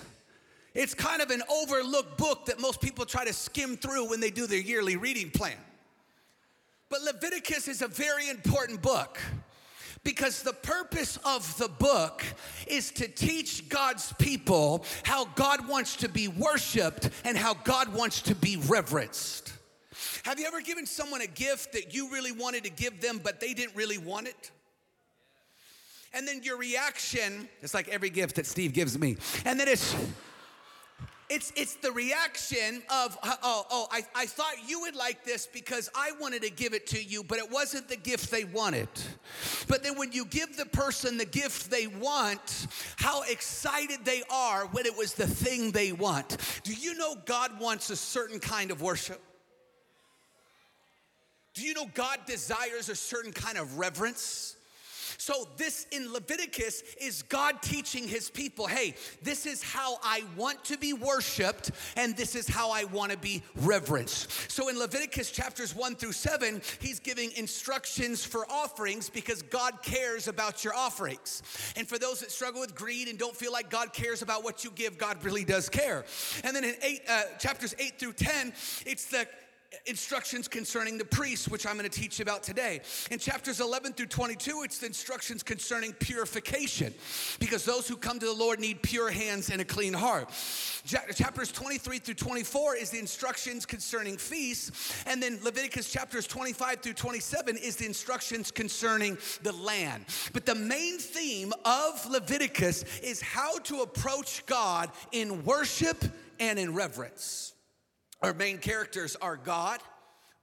it's 0.74 0.94
kind 0.94 1.22
of 1.22 1.30
an 1.30 1.42
overlooked 1.50 2.18
book 2.18 2.46
that 2.48 2.60
most 2.60 2.82
people 2.82 3.06
try 3.06 3.25
to 3.25 3.34
skim 3.34 3.77
through 3.77 4.10
when 4.10 4.20
they 4.20 4.30
do 4.30 4.48
their 4.48 4.60
yearly 4.60 4.96
reading 4.96 5.30
plan. 5.30 5.58
But 6.89 7.01
Leviticus 7.01 7.67
is 7.67 7.82
a 7.82 7.88
very 7.88 8.29
important 8.29 8.82
book 8.82 9.20
because 10.03 10.41
the 10.41 10.53
purpose 10.53 11.17
of 11.25 11.58
the 11.58 11.67
book 11.67 12.24
is 12.65 12.91
to 12.91 13.08
teach 13.08 13.67
God's 13.67 14.13
people 14.13 14.86
how 15.03 15.25
God 15.36 15.67
wants 15.67 15.98
to 15.98 16.08
be 16.08 16.27
worshiped 16.29 17.10
and 17.25 17.38
how 17.38 17.53
God 17.53 17.94
wants 17.94 18.22
to 18.24 18.36
be 18.36 18.58
reverenced. 18.67 19.51
Have 20.24 20.39
you 20.39 20.46
ever 20.46 20.62
given 20.62 20.86
someone 20.86 21.22
a 21.22 21.27
gift 21.27 21.74
that 21.74 21.94
you 21.94 22.10
really 22.12 22.32
wanted 22.32 22.63
to 22.63 22.70
give 22.70 23.01
them, 23.01 23.20
but 23.22 23.39
they 23.39 23.53
didn't 23.53 23.75
really 23.75 23.98
want 23.98 24.27
it? 24.27 24.51
And 26.13 26.27
then 26.27 26.41
your 26.44 26.58
reaction, 26.58 27.50
it's 27.62 27.74
like 27.74 27.89
every 27.89 28.10
gift 28.10 28.38
that 28.38 28.46
Steve 28.46 28.74
gives 28.74 28.98
me. 28.98 29.17
And 29.46 29.60
then 29.60 29.67
it's, 29.67 29.96
it's, 31.29 31.51
it's 31.55 31.75
the 31.75 31.91
reaction 31.91 32.81
of, 32.89 33.17
uh, 33.22 33.36
oh, 33.43 33.65
oh, 33.69 33.88
I, 33.91 34.01
I 34.15 34.25
thought 34.25 34.53
you 34.67 34.81
would 34.81 34.96
like 34.96 35.24
this 35.24 35.46
because 35.46 35.89
I 35.93 36.12
wanted 36.19 36.41
to 36.43 36.50
give 36.50 36.74
it 36.74 36.88
to 36.88 37.03
you, 37.03 37.24
but 37.24 37.38
it 37.38 37.51
wasn't 37.51 37.89
the 37.89 37.96
gift 37.96 38.31
they 38.31 38.46
wanted. 38.46 38.89
But 39.67 39.84
then 39.84 39.98
when 39.98 40.12
you 40.12 40.25
give 40.25 40.55
the 40.57 40.65
person 40.65 41.17
the 41.17 41.25
gift 41.25 41.69
they 41.69 41.88
want, 41.88 42.67
how 42.98 43.24
excited 43.24 44.05
they 44.05 44.24
are 44.31 44.65
when 44.67 44.86
it 44.86 44.98
was 44.98 45.13
the 45.13 45.27
thing 45.27 45.72
they 45.72 45.91
want. 45.91 46.38
Do 46.63 46.74
you 46.74 46.96
know 46.96 47.15
God 47.25 47.60
wants 47.60 47.89
a 47.89 47.96
certain 47.96 48.39
kind 48.39 48.72
of 48.72 48.81
worship? 48.81 49.22
Do 51.53 51.63
you 51.63 51.74
know 51.74 51.88
God 51.93 52.19
desires 52.27 52.89
a 52.89 52.96
certain 52.96 53.31
kind 53.31 53.57
of 53.57 53.79
reverence? 53.79 54.56
So, 55.17 55.47
this 55.57 55.88
in 55.91 56.13
Leviticus 56.13 56.83
is 57.01 57.24
God 57.24 57.62
teaching 57.62 58.07
his 58.07 58.29
people 58.29 58.67
hey, 58.67 58.95
this 59.24 59.45
is 59.47 59.63
how 59.63 59.97
I 60.03 60.24
want 60.36 60.63
to 60.65 60.77
be 60.77 60.93
worshiped, 60.93 61.71
and 61.95 62.15
this 62.15 62.36
is 62.36 62.47
how 62.47 62.71
I 62.71 62.83
want 62.83 63.12
to 63.12 63.17
be 63.17 63.41
reverenced. 63.55 64.51
So, 64.51 64.69
in 64.69 64.77
Leviticus 64.77 65.31
chapters 65.31 65.75
one 65.75 65.95
through 65.95 66.12
seven, 66.12 66.62
he's 66.79 67.00
giving 67.00 67.31
instructions 67.31 68.24
for 68.24 68.50
offerings 68.51 69.09
because 69.09 69.41
God 69.41 69.81
cares 69.81 70.27
about 70.27 70.63
your 70.63 70.75
offerings. 70.75 71.41
And 71.75 71.88
for 71.88 71.97
those 71.97 72.19
that 72.19 72.31
struggle 72.31 72.62
with 72.62 72.75
greed 72.75 73.07
and 73.07 73.17
don't 73.17 73.36
feel 73.36 73.51
like 73.51 73.71
God 73.71 73.93
cares 73.93 74.21
about 74.21 74.43
what 74.43 74.63
you 74.63 74.71
give, 74.71 74.97
God 75.00 75.24
really 75.24 75.43
does 75.43 75.67
care. 75.67 76.05
And 76.43 76.55
then 76.55 76.63
in 76.63 76.75
eight, 76.83 77.01
uh, 77.09 77.24
chapters 77.39 77.74
eight 77.79 77.97
through 77.97 78.13
10, 78.13 78.53
it's 78.86 79.05
the 79.05 79.27
instructions 79.86 80.47
concerning 80.47 80.97
the 80.97 81.05
priests, 81.05 81.47
which 81.47 81.65
I'm 81.65 81.77
going 81.77 81.89
to 81.89 82.00
teach 82.00 82.19
about 82.19 82.43
today. 82.43 82.81
In 83.12 83.19
chapters 83.19 83.59
11 83.59 83.93
through 83.93 84.07
22, 84.07 84.62
it's 84.63 84.79
the 84.79 84.86
instructions 84.86 85.43
concerning 85.43 85.93
purification, 85.93 86.93
because 87.39 87.65
those 87.65 87.88
who 87.88 87.97
come 87.97 88.19
to 88.19 88.25
the 88.25 88.33
Lord 88.33 88.59
need 88.59 88.81
pure 88.81 89.12
hands 89.12 89.50
and 89.50 89.62
a 89.62 89.65
clean 89.65 89.93
heart. 89.93 90.29
Chapters 90.86 91.51
23 91.51 92.00
through 92.00 92.15
24 92.15 92.75
is 92.75 92.89
the 92.89 93.00
instructions 93.00 93.65
concerning 93.65 94.17
feasts, 94.17 94.93
and 95.05 95.21
then 95.21 95.39
Leviticus 95.43 95.91
chapters 95.91 96.27
25 96.27 96.81
through 96.81 96.93
27 96.93 97.57
is 97.57 97.75
the 97.75 97.86
instructions 97.86 98.51
concerning 98.51 99.17
the 99.43 99.51
land. 99.51 100.05
But 100.33 100.45
the 100.45 100.55
main 100.55 100.97
theme 100.97 101.53
of 101.65 102.05
Leviticus 102.09 102.83
is 103.00 103.21
how 103.21 103.57
to 103.59 103.81
approach 103.81 104.45
God 104.45 104.91
in 105.12 105.43
worship 105.43 106.03
and 106.39 106.57
in 106.57 106.74
reverence. 106.74 107.53
Our 108.21 108.33
main 108.33 108.57
characters 108.57 109.15
are 109.21 109.38
God, 109.38 109.79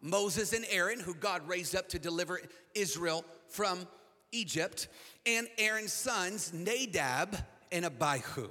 Moses, 0.00 0.52
and 0.52 0.64
Aaron, 0.70 1.00
who 1.00 1.14
God 1.14 1.46
raised 1.48 1.74
up 1.74 1.88
to 1.88 1.98
deliver 1.98 2.40
Israel 2.74 3.24
from 3.48 3.86
Egypt, 4.30 4.88
and 5.26 5.48
Aaron's 5.58 5.92
sons, 5.92 6.52
Nadab 6.52 7.36
and 7.72 7.84
Abihu. 7.84 8.48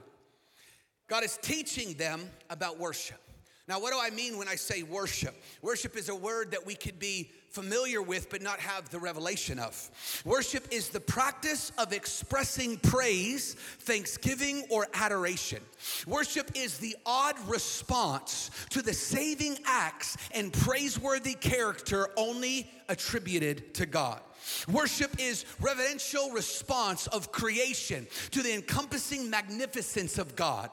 God 1.07 1.23
is 1.23 1.37
teaching 1.41 1.93
them 1.93 2.29
about 2.49 2.79
worship. 2.79 3.19
Now, 3.67 3.79
what 3.79 3.93
do 3.93 3.99
I 4.01 4.09
mean 4.09 4.37
when 4.37 4.49
I 4.49 4.55
say 4.55 4.83
worship? 4.83 5.35
Worship 5.61 5.95
is 5.95 6.09
a 6.09 6.15
word 6.15 6.51
that 6.51 6.65
we 6.65 6.75
could 6.75 6.99
be 6.99 7.31
familiar 7.53 8.01
with 8.01 8.31
but 8.31 8.41
not 8.41 8.59
have 8.59 8.89
the 8.89 8.97
revelation 8.97 9.59
of. 9.59 9.91
Worship 10.25 10.67
is 10.71 10.89
the 10.89 10.99
practice 10.99 11.71
of 11.77 11.93
expressing 11.93 12.77
praise, 12.77 13.53
thanksgiving, 13.53 14.65
or 14.71 14.87
adoration. 14.95 15.61
Worship 16.07 16.49
is 16.55 16.79
the 16.79 16.95
odd 17.05 17.35
response 17.47 18.49
to 18.71 18.81
the 18.81 18.93
saving 18.93 19.59
acts 19.65 20.17
and 20.31 20.51
praiseworthy 20.51 21.35
character 21.35 22.09
only 22.17 22.71
attributed 22.89 23.75
to 23.75 23.85
God. 23.85 24.19
Worship 24.71 25.15
is 25.19 25.45
reverential 25.61 26.31
response 26.31 27.07
of 27.07 27.31
creation 27.31 28.07
to 28.31 28.41
the 28.41 28.53
encompassing 28.53 29.29
magnificence 29.29 30.17
of 30.17 30.35
God. 30.35 30.69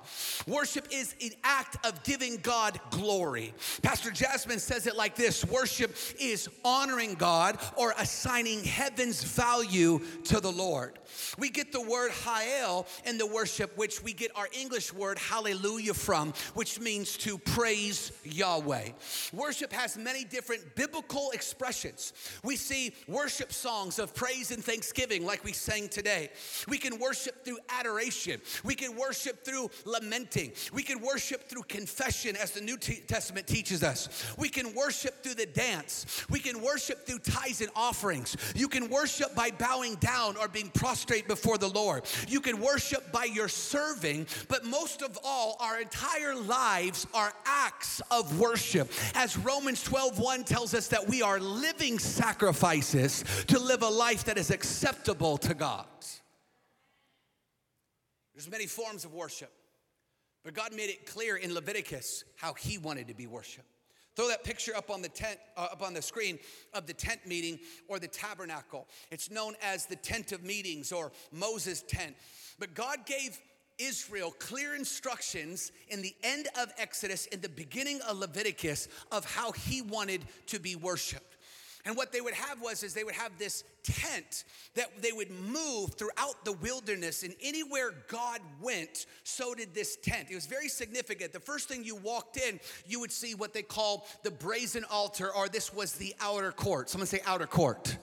Worship 0.46 0.88
is 0.90 1.14
an 1.22 1.30
act 1.44 1.84
of 1.86 2.02
giving 2.02 2.36
God 2.38 2.80
glory. 2.90 3.54
Pastor 3.82 4.10
Jasmine 4.10 4.58
says 4.58 4.86
it 4.86 4.96
like 4.96 5.14
this 5.14 5.44
Worship 5.44 5.94
is 6.18 6.48
honoring 6.70 7.14
God 7.14 7.58
or 7.76 7.92
assigning 7.98 8.62
heaven's 8.62 9.24
value 9.24 10.00
to 10.24 10.40
the 10.40 10.52
Lord. 10.52 10.98
We 11.38 11.50
get 11.50 11.72
the 11.72 11.80
word 11.80 12.12
Hael 12.12 12.86
in 13.04 13.18
the 13.18 13.26
worship, 13.26 13.76
which 13.76 14.02
we 14.02 14.12
get 14.12 14.30
our 14.36 14.48
English 14.52 14.92
word 14.92 15.18
hallelujah 15.18 15.94
from, 15.94 16.32
which 16.54 16.78
means 16.80 17.16
to 17.18 17.38
praise 17.38 18.12
Yahweh. 18.24 18.90
Worship 19.32 19.72
has 19.72 19.96
many 19.96 20.24
different 20.24 20.76
biblical 20.76 21.32
expressions. 21.32 22.12
We 22.44 22.56
see 22.56 22.94
worship 23.08 23.52
songs 23.52 23.98
of 23.98 24.14
praise 24.14 24.52
and 24.52 24.64
thanksgiving, 24.64 25.26
like 25.26 25.44
we 25.44 25.52
sang 25.52 25.88
today. 25.88 26.30
We 26.68 26.78
can 26.78 26.98
worship 26.98 27.44
through 27.44 27.58
adoration. 27.68 28.40
We 28.64 28.76
can 28.76 28.96
worship 28.96 29.44
through 29.44 29.70
lamenting. 29.84 30.52
We 30.72 30.84
can 30.84 31.00
worship 31.00 31.48
through 31.48 31.64
confession, 31.64 32.36
as 32.36 32.52
the 32.52 32.60
New 32.60 32.76
Testament 32.76 33.46
teaches 33.48 33.82
us. 33.82 34.08
We 34.38 34.48
can 34.48 34.74
worship 34.74 35.22
through 35.24 35.34
the 35.34 35.46
dance. 35.46 36.24
We 36.30 36.38
can 36.38 36.59
worship 36.60 37.06
through 37.06 37.20
tithes 37.20 37.60
and 37.60 37.70
offerings. 37.74 38.36
You 38.54 38.68
can 38.68 38.88
worship 38.88 39.34
by 39.34 39.50
bowing 39.50 39.96
down 39.96 40.36
or 40.36 40.48
being 40.48 40.70
prostrate 40.70 41.28
before 41.28 41.58
the 41.58 41.68
Lord. 41.68 42.04
You 42.28 42.40
can 42.40 42.60
worship 42.60 43.12
by 43.12 43.24
your 43.24 43.48
serving, 43.48 44.26
but 44.48 44.64
most 44.64 45.02
of 45.02 45.18
all, 45.24 45.56
our 45.60 45.80
entire 45.80 46.34
lives 46.34 47.06
are 47.14 47.32
acts 47.44 48.00
of 48.10 48.38
worship. 48.38 48.90
As 49.14 49.36
Romans 49.36 49.82
12 49.82 50.18
1 50.18 50.44
tells 50.44 50.74
us 50.74 50.88
that 50.88 51.08
we 51.08 51.22
are 51.22 51.40
living 51.40 51.98
sacrifices 51.98 53.24
to 53.46 53.58
live 53.58 53.82
a 53.82 53.88
life 53.88 54.24
that 54.24 54.38
is 54.38 54.50
acceptable 54.50 55.38
to 55.38 55.54
God. 55.54 55.86
There's 58.40 58.50
many 58.50 58.66
forms 58.66 59.04
of 59.04 59.12
worship, 59.12 59.52
but 60.44 60.54
God 60.54 60.74
made 60.74 60.88
it 60.88 61.04
clear 61.04 61.36
in 61.36 61.52
Leviticus 61.52 62.24
how 62.36 62.54
He 62.54 62.78
wanted 62.78 63.08
to 63.08 63.14
be 63.14 63.26
worshiped. 63.26 63.69
Throw 64.20 64.28
that 64.28 64.44
picture 64.44 64.76
up 64.76 64.90
on 64.90 65.00
the 65.00 65.08
tent, 65.08 65.38
uh, 65.56 65.68
up 65.72 65.80
on 65.80 65.94
the 65.94 66.02
screen 66.02 66.38
of 66.74 66.86
the 66.86 66.92
tent 66.92 67.26
meeting 67.26 67.58
or 67.88 67.98
the 67.98 68.06
tabernacle. 68.06 68.86
It's 69.10 69.30
known 69.30 69.54
as 69.62 69.86
the 69.86 69.96
tent 69.96 70.32
of 70.32 70.44
meetings 70.44 70.92
or 70.92 71.10
Moses' 71.32 71.80
tent. 71.88 72.14
But 72.58 72.74
God 72.74 73.06
gave 73.06 73.40
Israel 73.78 74.34
clear 74.38 74.74
instructions 74.74 75.72
in 75.88 76.02
the 76.02 76.14
end 76.22 76.48
of 76.60 76.70
Exodus, 76.76 77.24
in 77.28 77.40
the 77.40 77.48
beginning 77.48 78.02
of 78.02 78.18
Leviticus, 78.18 78.88
of 79.10 79.24
how 79.24 79.52
he 79.52 79.80
wanted 79.80 80.20
to 80.48 80.58
be 80.58 80.76
worshiped. 80.76 81.38
And 81.84 81.96
what 81.96 82.12
they 82.12 82.20
would 82.20 82.34
have 82.34 82.60
was 82.60 82.82
is 82.82 82.92
they 82.92 83.04
would 83.04 83.14
have 83.14 83.38
this 83.38 83.64
tent 83.82 84.44
that 84.74 85.00
they 85.00 85.12
would 85.12 85.30
move 85.30 85.94
throughout 85.94 86.44
the 86.44 86.52
wilderness 86.52 87.22
and 87.22 87.34
anywhere 87.42 87.92
God 88.08 88.40
went, 88.60 89.06
so 89.24 89.54
did 89.54 89.74
this 89.74 89.96
tent. 89.96 90.28
It 90.30 90.34
was 90.34 90.46
very 90.46 90.68
significant. 90.68 91.32
The 91.32 91.40
first 91.40 91.68
thing 91.68 91.82
you 91.82 91.96
walked 91.96 92.36
in, 92.36 92.60
you 92.86 93.00
would 93.00 93.12
see 93.12 93.34
what 93.34 93.54
they 93.54 93.62
call 93.62 94.06
the 94.22 94.30
brazen 94.30 94.84
altar 94.90 95.34
or 95.34 95.48
this 95.48 95.72
was 95.72 95.92
the 95.94 96.14
outer 96.20 96.52
court. 96.52 96.90
Someone 96.90 97.06
say 97.06 97.20
outer 97.24 97.46
court. 97.46 97.96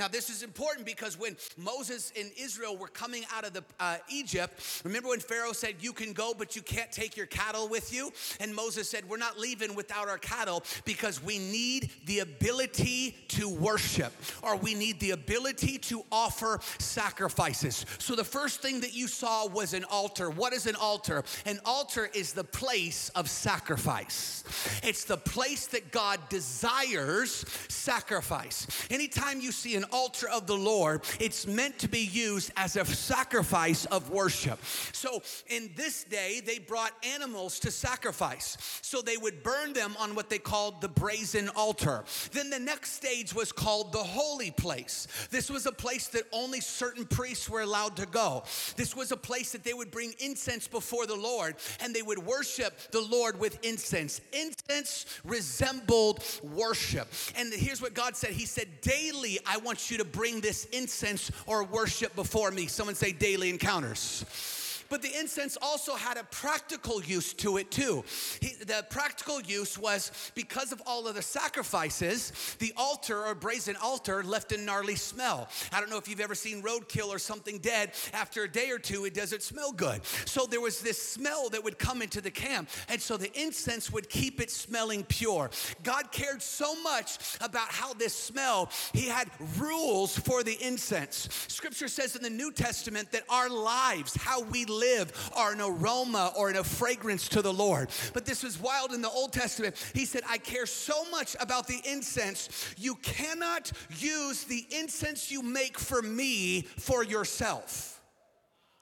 Now, 0.00 0.08
this 0.08 0.30
is 0.30 0.42
important 0.42 0.86
because 0.86 1.18
when 1.18 1.36
Moses 1.58 2.10
and 2.18 2.30
Israel 2.40 2.74
were 2.74 2.88
coming 2.88 3.22
out 3.34 3.44
of 3.44 3.52
the 3.52 3.62
uh, 3.78 3.98
Egypt, 4.08 4.80
remember 4.82 5.10
when 5.10 5.20
Pharaoh 5.20 5.52
said, 5.52 5.74
"You 5.80 5.92
can 5.92 6.14
go, 6.14 6.32
but 6.32 6.56
you 6.56 6.62
can't 6.62 6.90
take 6.90 7.18
your 7.18 7.26
cattle 7.26 7.68
with 7.68 7.92
you," 7.92 8.10
and 8.40 8.54
Moses 8.54 8.88
said, 8.88 9.06
"We're 9.10 9.18
not 9.18 9.38
leaving 9.38 9.74
without 9.74 10.08
our 10.08 10.16
cattle 10.16 10.64
because 10.86 11.22
we 11.22 11.38
need 11.38 11.90
the 12.06 12.20
ability 12.20 13.14
to 13.28 13.50
worship, 13.50 14.14
or 14.40 14.56
we 14.56 14.72
need 14.72 15.00
the 15.00 15.10
ability 15.10 15.76
to 15.90 16.02
offer 16.10 16.60
sacrifices." 16.78 17.84
So 17.98 18.16
the 18.16 18.24
first 18.24 18.62
thing 18.62 18.80
that 18.80 18.94
you 18.94 19.06
saw 19.06 19.46
was 19.46 19.74
an 19.74 19.84
altar. 19.84 20.30
What 20.30 20.54
is 20.54 20.66
an 20.66 20.76
altar? 20.76 21.24
An 21.44 21.60
altar 21.66 22.08
is 22.14 22.32
the 22.32 22.44
place 22.44 23.10
of 23.10 23.28
sacrifice. 23.28 24.44
It's 24.82 25.04
the 25.04 25.18
place 25.18 25.66
that 25.66 25.92
God 25.92 26.26
desires 26.30 27.44
sacrifice. 27.68 28.66
Anytime 28.88 29.42
you 29.42 29.52
see 29.52 29.76
an 29.76 29.84
altar 29.92 30.28
of 30.28 30.46
the 30.46 30.56
Lord, 30.56 31.02
it's 31.18 31.46
meant 31.46 31.78
to 31.80 31.88
be 31.88 32.00
used 32.00 32.52
as 32.56 32.76
a 32.76 32.84
sacrifice 32.84 33.86
of 33.86 34.10
worship. 34.10 34.58
So 34.92 35.22
in 35.48 35.70
this 35.76 36.04
day, 36.04 36.40
they 36.44 36.58
brought 36.58 36.92
animals 37.04 37.58
to 37.60 37.70
sacrifice. 37.70 38.56
So 38.82 39.02
they 39.02 39.16
would 39.16 39.42
burn 39.42 39.72
them 39.72 39.94
on 39.98 40.14
what 40.14 40.30
they 40.30 40.38
called 40.38 40.80
the 40.80 40.88
brazen 40.88 41.48
altar. 41.50 42.04
Then 42.32 42.50
the 42.50 42.58
next 42.58 42.92
stage 42.92 43.34
was 43.34 43.52
called 43.52 43.92
the 43.92 43.98
holy 43.98 44.50
place. 44.50 45.06
This 45.30 45.50
was 45.50 45.66
a 45.66 45.72
place 45.72 46.08
that 46.08 46.24
only 46.32 46.60
certain 46.60 47.04
priests 47.04 47.48
were 47.48 47.62
allowed 47.62 47.96
to 47.96 48.06
go. 48.06 48.44
This 48.76 48.94
was 48.94 49.12
a 49.12 49.16
place 49.16 49.52
that 49.52 49.64
they 49.64 49.74
would 49.74 49.90
bring 49.90 50.14
incense 50.18 50.68
before 50.68 51.06
the 51.06 51.16
Lord 51.16 51.56
and 51.80 51.94
they 51.94 52.02
would 52.02 52.18
worship 52.18 52.78
the 52.90 53.00
Lord 53.00 53.38
with 53.38 53.62
incense. 53.64 54.20
Incense 54.32 55.06
resembled 55.24 56.22
worship. 56.42 57.08
And 57.36 57.52
here's 57.52 57.82
what 57.82 57.94
God 57.94 58.16
said 58.16 58.30
He 58.30 58.46
said, 58.46 58.68
Daily 58.80 59.38
I 59.46 59.58
want 59.58 59.79
want 59.80 59.90
you 59.90 59.96
to 59.96 60.04
bring 60.04 60.40
this 60.42 60.66
incense 60.72 61.30
or 61.46 61.64
worship 61.64 62.14
before 62.14 62.50
me. 62.50 62.66
Someone 62.66 62.94
say 62.94 63.12
daily 63.12 63.48
encounters. 63.48 64.59
But 64.90 65.02
the 65.02 65.18
incense 65.18 65.56
also 65.62 65.94
had 65.94 66.16
a 66.16 66.24
practical 66.24 67.02
use 67.02 67.32
to 67.34 67.56
it 67.56 67.70
too. 67.70 68.04
He, 68.40 68.54
the 68.64 68.84
practical 68.90 69.40
use 69.40 69.78
was 69.78 70.10
because 70.34 70.72
of 70.72 70.82
all 70.84 71.06
of 71.06 71.14
the 71.14 71.22
sacrifices, 71.22 72.56
the 72.58 72.72
altar 72.76 73.24
or 73.24 73.36
brazen 73.36 73.76
altar 73.76 74.24
left 74.24 74.50
a 74.52 74.58
gnarly 74.58 74.96
smell. 74.96 75.48
I 75.72 75.80
don't 75.80 75.90
know 75.90 75.96
if 75.96 76.08
you've 76.08 76.20
ever 76.20 76.34
seen 76.34 76.62
roadkill 76.62 77.08
or 77.08 77.20
something 77.20 77.58
dead. 77.58 77.92
After 78.12 78.42
a 78.42 78.50
day 78.50 78.70
or 78.70 78.80
two, 78.80 79.04
it 79.04 79.14
doesn't 79.14 79.42
smell 79.42 79.70
good. 79.70 80.04
So 80.24 80.44
there 80.44 80.60
was 80.60 80.80
this 80.80 81.00
smell 81.00 81.48
that 81.50 81.62
would 81.62 81.78
come 81.78 82.02
into 82.02 82.20
the 82.20 82.30
camp. 82.30 82.68
And 82.88 83.00
so 83.00 83.16
the 83.16 83.32
incense 83.40 83.92
would 83.92 84.08
keep 84.08 84.40
it 84.40 84.50
smelling 84.50 85.04
pure. 85.04 85.50
God 85.84 86.10
cared 86.10 86.42
so 86.42 86.74
much 86.82 87.18
about 87.40 87.68
how 87.68 87.94
this 87.94 88.14
smell, 88.14 88.70
He 88.92 89.06
had 89.06 89.30
rules 89.56 90.18
for 90.18 90.42
the 90.42 90.58
incense. 90.60 91.28
Scripture 91.46 91.86
says 91.86 92.16
in 92.16 92.22
the 92.22 92.30
New 92.30 92.50
Testament 92.50 93.12
that 93.12 93.22
our 93.28 93.48
lives, 93.48 94.16
how 94.16 94.42
we 94.42 94.64
live, 94.64 94.79
live 94.80 95.30
are 95.36 95.52
an 95.52 95.60
aroma 95.60 96.32
or 96.36 96.50
a 96.50 96.64
fragrance 96.64 97.28
to 97.28 97.42
the 97.42 97.52
Lord. 97.52 97.90
But 98.12 98.26
this 98.26 98.42
was 98.42 98.60
wild 98.60 98.92
in 98.92 99.02
the 99.02 99.10
Old 99.10 99.32
Testament. 99.32 99.76
He 99.94 100.06
said, 100.06 100.22
I 100.28 100.38
care 100.38 100.66
so 100.66 101.04
much 101.10 101.36
about 101.38 101.68
the 101.68 101.80
incense, 101.84 102.74
you 102.76 102.94
cannot 102.96 103.70
use 103.98 104.44
the 104.44 104.66
incense 104.70 105.30
you 105.30 105.42
make 105.42 105.78
for 105.78 106.02
me 106.02 106.62
for 106.62 107.04
yourself. 107.04 108.00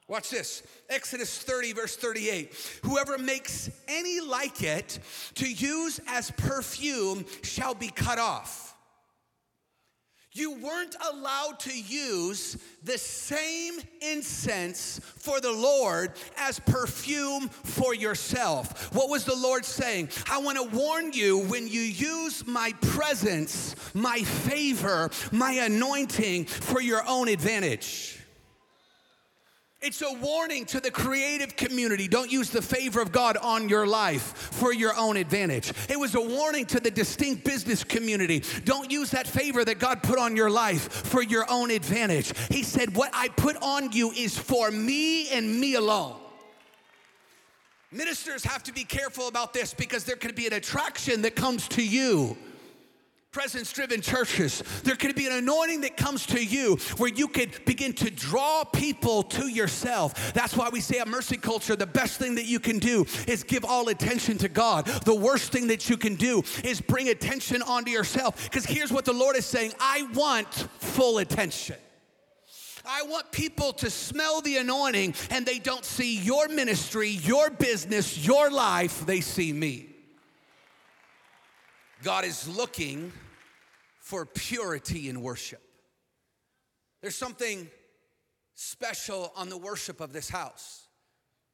Watch 0.09 0.31
this 0.31 0.63
Exodus 0.89 1.37
30, 1.37 1.73
verse 1.73 1.95
38. 1.95 2.79
Whoever 2.83 3.19
makes 3.19 3.69
any 3.87 4.19
like 4.19 4.63
it 4.63 4.97
to 5.35 5.47
use 5.47 5.99
as 6.07 6.31
perfume 6.31 7.25
shall 7.43 7.75
be 7.75 7.89
cut 7.89 8.17
off. 8.17 8.68
You 10.31 10.51
weren't 10.51 10.95
allowed 11.11 11.59
to 11.61 11.75
use 11.75 12.55
the 12.83 12.99
same 12.99 13.79
incense 13.99 14.99
for 15.17 15.41
the 15.41 15.51
Lord 15.51 16.11
as 16.37 16.59
perfume 16.59 17.49
for 17.49 17.95
yourself. 17.95 18.93
What 18.93 19.09
was 19.09 19.25
the 19.25 19.35
Lord 19.35 19.65
saying? 19.65 20.09
I 20.29 20.37
want 20.37 20.57
to 20.57 20.77
warn 20.77 21.13
you 21.13 21.39
when 21.39 21.67
you 21.67 21.81
use 21.81 22.45
my 22.45 22.73
presence, 22.79 23.75
my 23.95 24.19
favor, 24.19 25.09
my 25.31 25.53
anointing 25.53 26.45
for 26.45 26.79
your 26.79 27.03
own 27.07 27.27
advantage. 27.27 28.18
It's 29.81 30.01
a 30.01 30.13
warning 30.13 30.65
to 30.65 30.81
the 30.81 30.91
creative 30.91 31.55
community. 31.55 32.09
Don't 32.09 32.29
use 32.29 32.49
the 32.49 32.61
favor 32.61 33.01
of 33.01 33.13
God 33.13 33.37
on 33.37 33.69
your 33.69 33.87
life 33.87 34.35
for 34.51 34.73
your 34.73 34.93
own 34.97 35.15
advantage. 35.15 35.71
It 35.87 35.97
was 35.97 36.15
a 36.15 36.21
warning 36.21 36.65
to 36.65 36.81
the 36.81 36.91
distinct 36.91 37.45
business 37.45 37.85
community. 37.85 38.43
Don't 38.65 38.91
use 38.91 39.09
that 39.11 39.25
favor 39.25 39.63
that 39.63 39.79
God 39.79 40.03
put 40.03 40.19
on 40.19 40.35
your 40.35 40.49
life 40.49 40.91
for 40.91 41.23
your 41.23 41.45
own 41.49 41.71
advantage. 41.71 42.33
He 42.49 42.63
said, 42.63 42.93
What 42.93 43.11
I 43.13 43.29
put 43.29 43.55
on 43.61 43.93
you 43.93 44.11
is 44.11 44.37
for 44.37 44.69
me 44.69 45.29
and 45.29 45.61
me 45.61 45.75
alone. 45.75 46.17
Ministers 47.89 48.43
have 48.43 48.63
to 48.63 48.73
be 48.73 48.83
careful 48.83 49.29
about 49.29 49.53
this 49.53 49.73
because 49.73 50.03
there 50.03 50.17
could 50.17 50.35
be 50.35 50.45
an 50.45 50.53
attraction 50.53 51.21
that 51.21 51.37
comes 51.37 51.69
to 51.69 51.85
you 51.85 52.37
presence 53.31 53.71
driven 53.71 54.01
churches. 54.01 54.63
There 54.83 54.95
could 54.95 55.15
be 55.15 55.27
an 55.27 55.33
anointing 55.33 55.81
that 55.81 55.97
comes 55.97 56.25
to 56.27 56.43
you 56.43 56.77
where 56.97 57.11
you 57.11 57.27
could 57.27 57.63
begin 57.63 57.93
to 57.93 58.09
draw 58.09 58.63
people 58.63 59.21
to 59.23 59.47
yourself. 59.47 60.33
That's 60.33 60.57
why 60.57 60.69
we 60.69 60.81
say 60.81 60.97
at 60.97 61.07
Mercy 61.07 61.37
Culture 61.37 61.75
the 61.75 61.85
best 61.85 62.17
thing 62.17 62.35
that 62.35 62.45
you 62.45 62.59
can 62.59 62.79
do 62.79 63.05
is 63.27 63.43
give 63.43 63.63
all 63.63 63.89
attention 63.89 64.39
to 64.39 64.49
God. 64.49 64.87
The 65.05 65.13
worst 65.13 65.51
thing 65.51 65.67
that 65.67 65.89
you 65.89 65.95
can 65.95 66.15
do 66.15 66.41
is 66.63 66.81
bring 66.81 67.09
attention 67.09 67.61
onto 67.61 67.91
yourself. 67.91 68.43
Because 68.45 68.65
here's 68.65 68.91
what 68.91 69.05
the 69.05 69.13
Lord 69.13 69.35
is 69.35 69.45
saying 69.45 69.73
I 69.79 70.07
want 70.15 70.51
full 70.79 71.19
attention. 71.19 71.77
I 72.83 73.03
want 73.03 73.31
people 73.31 73.73
to 73.73 73.91
smell 73.91 74.41
the 74.41 74.57
anointing 74.57 75.13
and 75.29 75.45
they 75.45 75.59
don't 75.59 75.85
see 75.85 76.17
your 76.17 76.47
ministry, 76.47 77.09
your 77.09 77.51
business, 77.51 78.25
your 78.25 78.49
life, 78.49 79.05
they 79.05 79.21
see 79.21 79.53
me. 79.53 79.88
God 82.03 82.23
is 82.23 82.47
looking 82.47 83.11
for 83.99 84.25
purity 84.25 85.09
in 85.09 85.21
worship. 85.21 85.61
There's 87.01 87.15
something 87.15 87.69
special 88.53 89.31
on 89.35 89.49
the 89.49 89.57
worship 89.57 89.99
of 89.99 90.13
this 90.13 90.29
house. 90.29 90.87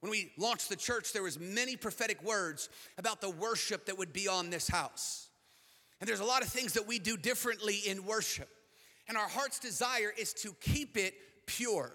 When 0.01 0.11
we 0.11 0.31
launched 0.37 0.69
the 0.69 0.75
church, 0.75 1.13
there 1.13 1.23
was 1.23 1.39
many 1.39 1.75
prophetic 1.75 2.21
words 2.23 2.69
about 2.97 3.21
the 3.21 3.29
worship 3.29 3.87
that 3.87 3.97
would 3.97 4.13
be 4.13 4.27
on 4.27 4.51
this 4.51 4.67
house. 4.67 5.29
And 5.99 6.07
there's 6.07 6.19
a 6.19 6.25
lot 6.25 6.43
of 6.43 6.49
things 6.49 6.73
that 6.73 6.87
we 6.87 6.99
do 6.99 7.17
differently 7.17 7.77
in 7.85 8.05
worship. 8.05 8.49
And 9.07 9.17
our 9.17 9.27
heart's 9.27 9.59
desire 9.59 10.11
is 10.15 10.33
to 10.35 10.53
keep 10.61 10.95
it 10.95 11.15
pure. 11.47 11.91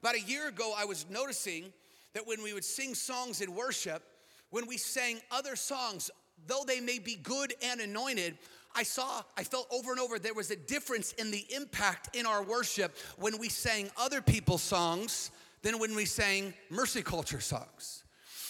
About 0.00 0.14
a 0.14 0.20
year 0.20 0.48
ago, 0.48 0.74
I 0.76 0.84
was 0.84 1.06
noticing 1.08 1.72
that 2.12 2.26
when 2.26 2.42
we 2.42 2.52
would 2.52 2.64
sing 2.64 2.94
songs 2.94 3.40
in 3.40 3.54
worship, 3.54 4.02
when 4.50 4.66
we 4.66 4.76
sang 4.76 5.20
other 5.30 5.56
songs 5.56 6.10
though 6.46 6.64
they 6.66 6.80
may 6.80 6.98
be 6.98 7.16
good 7.16 7.54
and 7.62 7.80
anointed, 7.80 8.38
I 8.74 8.82
saw, 8.82 9.22
I 9.36 9.44
felt 9.44 9.66
over 9.72 9.90
and 9.90 10.00
over 10.00 10.18
there 10.18 10.34
was 10.34 10.50
a 10.50 10.56
difference 10.56 11.12
in 11.12 11.30
the 11.30 11.44
impact 11.50 12.16
in 12.16 12.26
our 12.26 12.42
worship 12.42 12.96
when 13.16 13.38
we 13.38 13.48
sang 13.48 13.90
other 13.96 14.20
people's 14.20 14.62
songs 14.62 15.30
than 15.62 15.78
when 15.78 15.94
we 15.94 16.04
sang 16.04 16.54
mercy 16.70 17.02
culture 17.02 17.40
songs. 17.40 18.04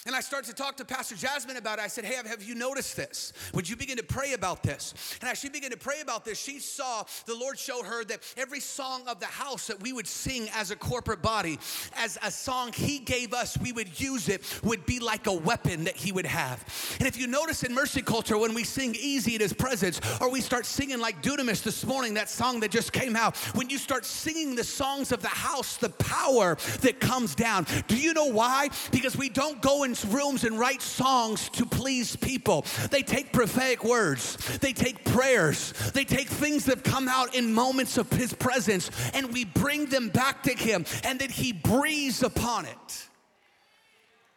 And 0.06 0.14
I 0.14 0.20
started 0.20 0.48
to 0.48 0.54
talk 0.54 0.76
to 0.76 0.84
Pastor 0.84 1.16
Jasmine 1.16 1.56
about 1.56 1.78
it. 1.78 1.82
I 1.82 1.88
said, 1.88 2.04
Hey, 2.04 2.14
have 2.14 2.42
you 2.42 2.54
noticed 2.54 2.96
this? 2.96 3.32
Would 3.54 3.68
you 3.68 3.76
begin 3.76 3.96
to 3.96 4.02
pray 4.02 4.32
about 4.32 4.62
this? 4.62 4.94
And 5.20 5.30
as 5.30 5.38
she 5.38 5.48
began 5.48 5.70
to 5.70 5.76
pray 5.76 6.00
about 6.00 6.24
this, 6.24 6.38
she 6.38 6.58
saw 6.58 7.04
the 7.26 7.34
Lord 7.34 7.58
showed 7.58 7.84
her 7.84 8.04
that 8.04 8.20
every 8.36 8.60
song 8.60 9.02
of 9.08 9.20
the 9.20 9.26
house 9.26 9.66
that 9.66 9.82
we 9.82 9.92
would 9.92 10.06
sing 10.06 10.48
as 10.54 10.70
a 10.70 10.76
corporate 10.76 11.22
body, 11.22 11.58
as 11.96 12.18
a 12.22 12.30
song 12.30 12.72
He 12.72 12.98
gave 12.98 13.34
us, 13.34 13.58
we 13.58 13.72
would 13.72 14.00
use 14.00 14.28
it, 14.28 14.60
would 14.62 14.86
be 14.86 15.00
like 15.00 15.26
a 15.26 15.32
weapon 15.32 15.84
that 15.84 15.96
He 15.96 16.12
would 16.12 16.26
have. 16.26 16.64
And 16.98 17.08
if 17.08 17.18
you 17.18 17.26
notice 17.26 17.62
in 17.62 17.74
Mercy 17.74 18.02
Culture, 18.02 18.38
when 18.38 18.54
we 18.54 18.64
sing 18.64 18.94
Easy 18.98 19.34
in 19.34 19.40
His 19.40 19.52
Presence, 19.52 20.00
or 20.20 20.30
we 20.30 20.40
start 20.40 20.66
singing 20.66 21.00
like 21.00 21.22
Dunamis 21.22 21.62
this 21.62 21.84
morning, 21.84 22.14
that 22.14 22.30
song 22.30 22.60
that 22.60 22.70
just 22.70 22.92
came 22.92 23.16
out, 23.16 23.36
when 23.54 23.68
you 23.68 23.78
start 23.78 24.04
singing 24.04 24.54
the 24.54 24.64
songs 24.64 25.12
of 25.12 25.22
the 25.22 25.28
house, 25.28 25.76
the 25.76 25.90
power 25.90 26.56
that 26.80 27.00
comes 27.00 27.34
down. 27.34 27.66
Do 27.86 27.96
you 27.96 28.14
know 28.14 28.26
why? 28.26 28.70
Because 28.90 29.16
we 29.16 29.28
don't 29.28 29.60
go 29.60 29.84
and 29.84 29.97
rooms 30.04 30.44
and 30.44 30.58
write 30.58 30.82
songs 30.82 31.48
to 31.50 31.66
please 31.66 32.16
people. 32.16 32.64
They 32.90 33.02
take 33.02 33.32
prophetic 33.32 33.84
words, 33.84 34.36
they 34.58 34.72
take 34.72 35.04
prayers, 35.04 35.72
they 35.92 36.04
take 36.04 36.28
things 36.28 36.64
that 36.66 36.84
come 36.84 37.08
out 37.08 37.34
in 37.34 37.52
moments 37.52 37.98
of 37.98 38.10
His 38.10 38.32
presence, 38.32 38.90
and 39.14 39.32
we 39.32 39.44
bring 39.44 39.86
them 39.86 40.08
back 40.08 40.42
to 40.44 40.52
Him, 40.52 40.84
and 41.04 41.18
then 41.18 41.30
He 41.30 41.52
breathes 41.52 42.22
upon 42.22 42.66
it. 42.66 43.08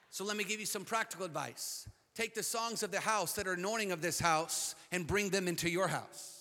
So 0.10 0.26
let 0.26 0.36
me 0.36 0.44
give 0.44 0.60
you 0.60 0.66
some 0.66 0.84
practical 0.84 1.26
advice. 1.26 1.88
Take 2.16 2.36
the 2.36 2.44
songs 2.44 2.84
of 2.84 2.92
the 2.92 3.00
house 3.00 3.34
that 3.34 3.48
are 3.48 3.54
anointing 3.54 3.92
of 3.92 4.02
this 4.02 4.20
house 4.20 4.76
and 4.92 5.08
bring 5.08 5.30
them 5.30 5.48
into 5.48 5.70
your 5.70 5.88
house. 5.88 6.41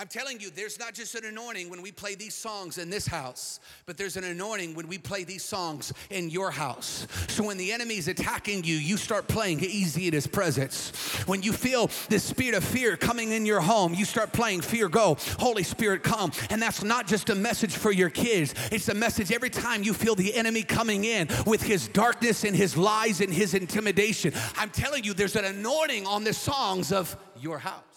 I'm 0.00 0.08
telling 0.08 0.40
you, 0.40 0.48
there's 0.48 0.78
not 0.78 0.94
just 0.94 1.14
an 1.14 1.26
anointing 1.26 1.68
when 1.68 1.82
we 1.82 1.92
play 1.92 2.14
these 2.14 2.34
songs 2.34 2.78
in 2.78 2.88
this 2.88 3.06
house, 3.06 3.60
but 3.84 3.98
there's 3.98 4.16
an 4.16 4.24
anointing 4.24 4.74
when 4.74 4.88
we 4.88 4.96
play 4.96 5.24
these 5.24 5.44
songs 5.44 5.92
in 6.08 6.30
your 6.30 6.50
house. 6.50 7.06
So 7.28 7.44
when 7.44 7.58
the 7.58 7.70
enemy 7.70 7.98
is 7.98 8.08
attacking 8.08 8.64
you, 8.64 8.76
you 8.76 8.96
start 8.96 9.28
playing 9.28 9.60
easy 9.60 10.06
in 10.06 10.14
his 10.14 10.26
presence. 10.26 10.90
When 11.26 11.42
you 11.42 11.52
feel 11.52 11.90
the 12.08 12.18
spirit 12.18 12.54
of 12.54 12.64
fear 12.64 12.96
coming 12.96 13.32
in 13.32 13.44
your 13.44 13.60
home, 13.60 13.92
you 13.92 14.06
start 14.06 14.32
playing 14.32 14.62
fear 14.62 14.88
go, 14.88 15.18
Holy 15.38 15.64
Spirit 15.64 16.02
come. 16.02 16.32
And 16.48 16.62
that's 16.62 16.82
not 16.82 17.06
just 17.06 17.28
a 17.28 17.34
message 17.34 17.74
for 17.74 17.92
your 17.92 18.08
kids, 18.08 18.54
it's 18.72 18.88
a 18.88 18.94
message 18.94 19.30
every 19.30 19.50
time 19.50 19.82
you 19.82 19.92
feel 19.92 20.14
the 20.14 20.34
enemy 20.34 20.62
coming 20.62 21.04
in 21.04 21.28
with 21.46 21.62
his 21.62 21.88
darkness 21.88 22.44
and 22.44 22.56
his 22.56 22.74
lies 22.74 23.20
and 23.20 23.30
his 23.30 23.52
intimidation. 23.52 24.32
I'm 24.56 24.70
telling 24.70 25.04
you, 25.04 25.12
there's 25.12 25.36
an 25.36 25.44
anointing 25.44 26.06
on 26.06 26.24
the 26.24 26.32
songs 26.32 26.90
of 26.90 27.14
your 27.38 27.58
house. 27.58 27.89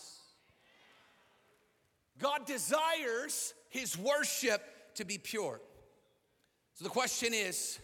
God 2.23 2.45
desires 2.45 3.53
his 3.67 3.97
worship 3.97 4.63
to 4.95 5.03
be 5.03 5.17
pure. 5.17 5.59
So 6.75 6.85
the 6.85 6.89
question 6.89 7.33
is 7.33 7.79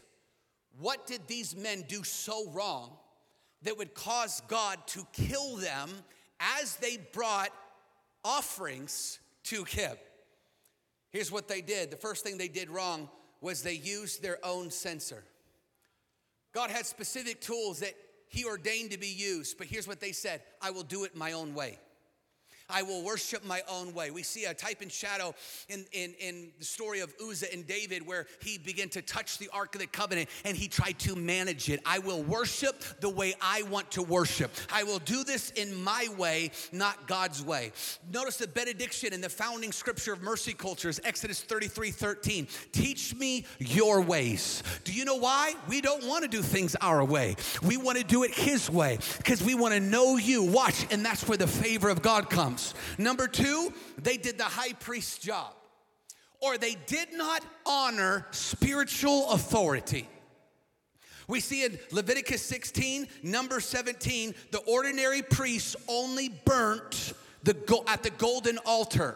what 0.80 1.06
did 1.06 1.28
these 1.28 1.58
men 1.58 1.84
do 1.90 2.06
so 2.06 2.50
wrong 2.52 2.92
that 3.64 3.78
would 3.78 3.94
cause 3.94 4.42
God 4.48 4.78
to 4.88 5.06
kill 5.12 5.58
them 5.58 5.90
as 6.40 6.78
they 6.78 6.98
brought 7.12 7.50
offerings 8.24 9.20
to 9.44 9.66
him? 9.66 9.98
Here's 11.10 11.34
what 11.34 11.50
they 11.50 11.60
did. 11.60 11.92
The 11.92 11.98
first 11.98 12.24
thing 12.24 12.38
they 12.38 12.48
did 12.48 12.70
wrong 12.70 13.10
was 13.42 13.62
they 13.62 13.74
used 13.74 14.24
their 14.24 14.38
own 14.46 14.72
censer. 14.72 15.26
God 16.54 16.70
had 16.70 16.86
specific 16.86 17.42
tools 17.42 17.82
that 17.82 17.94
he 18.30 18.46
ordained 18.46 18.92
to 18.92 18.98
be 18.98 19.08
used, 19.08 19.58
but 19.58 19.68
here's 19.68 19.88
what 19.88 20.00
they 20.00 20.14
said 20.14 20.42
I 20.62 20.72
will 20.72 20.84
do 20.84 21.04
it 21.04 21.14
my 21.14 21.34
own 21.34 21.54
way. 21.54 21.78
I 22.70 22.84
will 22.84 23.04
worship 23.04 23.46
my 23.46 23.62
own 23.70 23.94
way. 23.94 24.12
We 24.12 24.24
see 24.24 24.46
a 24.46 24.54
type 24.54 24.82
and 24.82 24.92
shadow 24.92 25.34
in, 25.68 25.86
in, 25.92 26.14
in 26.20 26.50
the 26.60 26.66
story 26.66 27.00
of 27.00 27.14
Uzzah 27.22 27.52
and 27.52 27.66
David 27.66 28.06
where 28.06 28.28
he 28.42 28.58
began 28.58 28.90
to 28.90 29.02
touch 29.02 29.38
the 29.38 29.50
Ark 29.54 29.76
of 29.76 29.82
the 29.82 29.88
Covenant 29.88 30.30
and 30.46 30.56
he 30.56 30.68
tried 30.68 31.00
to 31.00 31.16
manage 31.16 31.70
it. 31.70 31.82
I 31.86 32.00
will 32.00 32.22
worship 32.24 32.84
the 33.00 33.10
way 33.10 33.34
I 33.42 33.64
want 33.64 33.92
to 33.92 34.04
worship. 34.04 34.52
I 34.72 34.84
will 34.84 35.00
do 35.00 35.24
this 35.24 35.52
in 35.52 35.84
my 35.84 36.08
way, 36.18 36.52
not 36.72 37.08
God's 37.08 37.44
way. 37.44 37.72
Notice 38.12 38.38
the 38.38 38.48
benediction 38.48 39.14
in 39.14 39.22
the 39.22 39.30
founding 39.30 39.72
scripture 39.72 40.14
of 40.14 40.22
mercy 40.22 40.54
cultures, 40.54 41.00
Exodus 41.04 41.42
33 41.42 41.92
13. 41.92 42.48
Teach 42.72 43.16
me 43.16 43.46
your 43.58 44.02
ways. 44.02 44.64
Do 44.84 44.94
you 44.94 45.06
know 45.06 45.16
why? 45.16 45.56
We 45.68 45.82
don't 45.82 46.06
want 46.06 46.24
to 46.24 46.30
do 46.30 46.42
things 46.42 46.76
our 46.82 47.04
way. 47.04 47.36
We 47.64 47.78
want 47.78 47.98
to 47.98 48.04
do 48.04 48.24
it 48.24 48.32
His 48.32 48.70
way 48.70 49.00
because 49.18 49.44
we 49.44 49.56
want 49.56 49.74
to 49.74 49.80
know 49.80 50.18
you. 50.18 50.44
Watch, 50.44 50.86
and 50.92 51.06
that's 51.06 51.28
where 51.28 51.38
the 51.38 51.48
favor 51.48 51.90
of 51.90 52.02
God 52.02 52.30
comes. 52.30 52.59
Number 52.98 53.28
two, 53.28 53.74
they 53.98 54.18
did 54.18 54.38
the 54.38 54.44
high 54.44 54.74
priest's 54.74 55.18
job, 55.18 55.54
or 56.42 56.58
they 56.58 56.76
did 56.86 57.14
not 57.14 57.44
honor 57.66 58.28
spiritual 58.32 59.32
authority. 59.32 60.08
We 61.28 61.42
see 61.42 61.64
in 61.64 61.78
Leviticus 61.92 62.42
16, 62.42 63.08
number 63.22 63.60
17, 63.60 64.34
the 64.50 64.60
ordinary 64.60 65.22
priests 65.22 65.76
only 65.88 66.30
burnt 66.44 67.14
the 67.44 67.54
go- 67.54 67.84
at 67.88 68.02
the 68.02 68.10
golden 68.10 68.58
altar, 68.66 69.16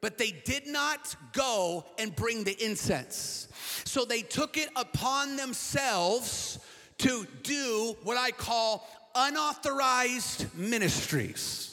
but 0.00 0.18
they 0.18 0.30
did 0.30 0.68
not 0.68 1.16
go 1.32 1.84
and 1.98 2.14
bring 2.14 2.44
the 2.44 2.56
incense. 2.64 3.48
So 3.84 4.04
they 4.04 4.22
took 4.22 4.56
it 4.56 4.68
upon 4.76 5.34
themselves 5.36 6.60
to 6.98 7.26
do 7.42 7.96
what 8.04 8.16
I 8.16 8.30
call 8.30 8.86
unauthorized 9.16 10.46
ministries. 10.56 11.65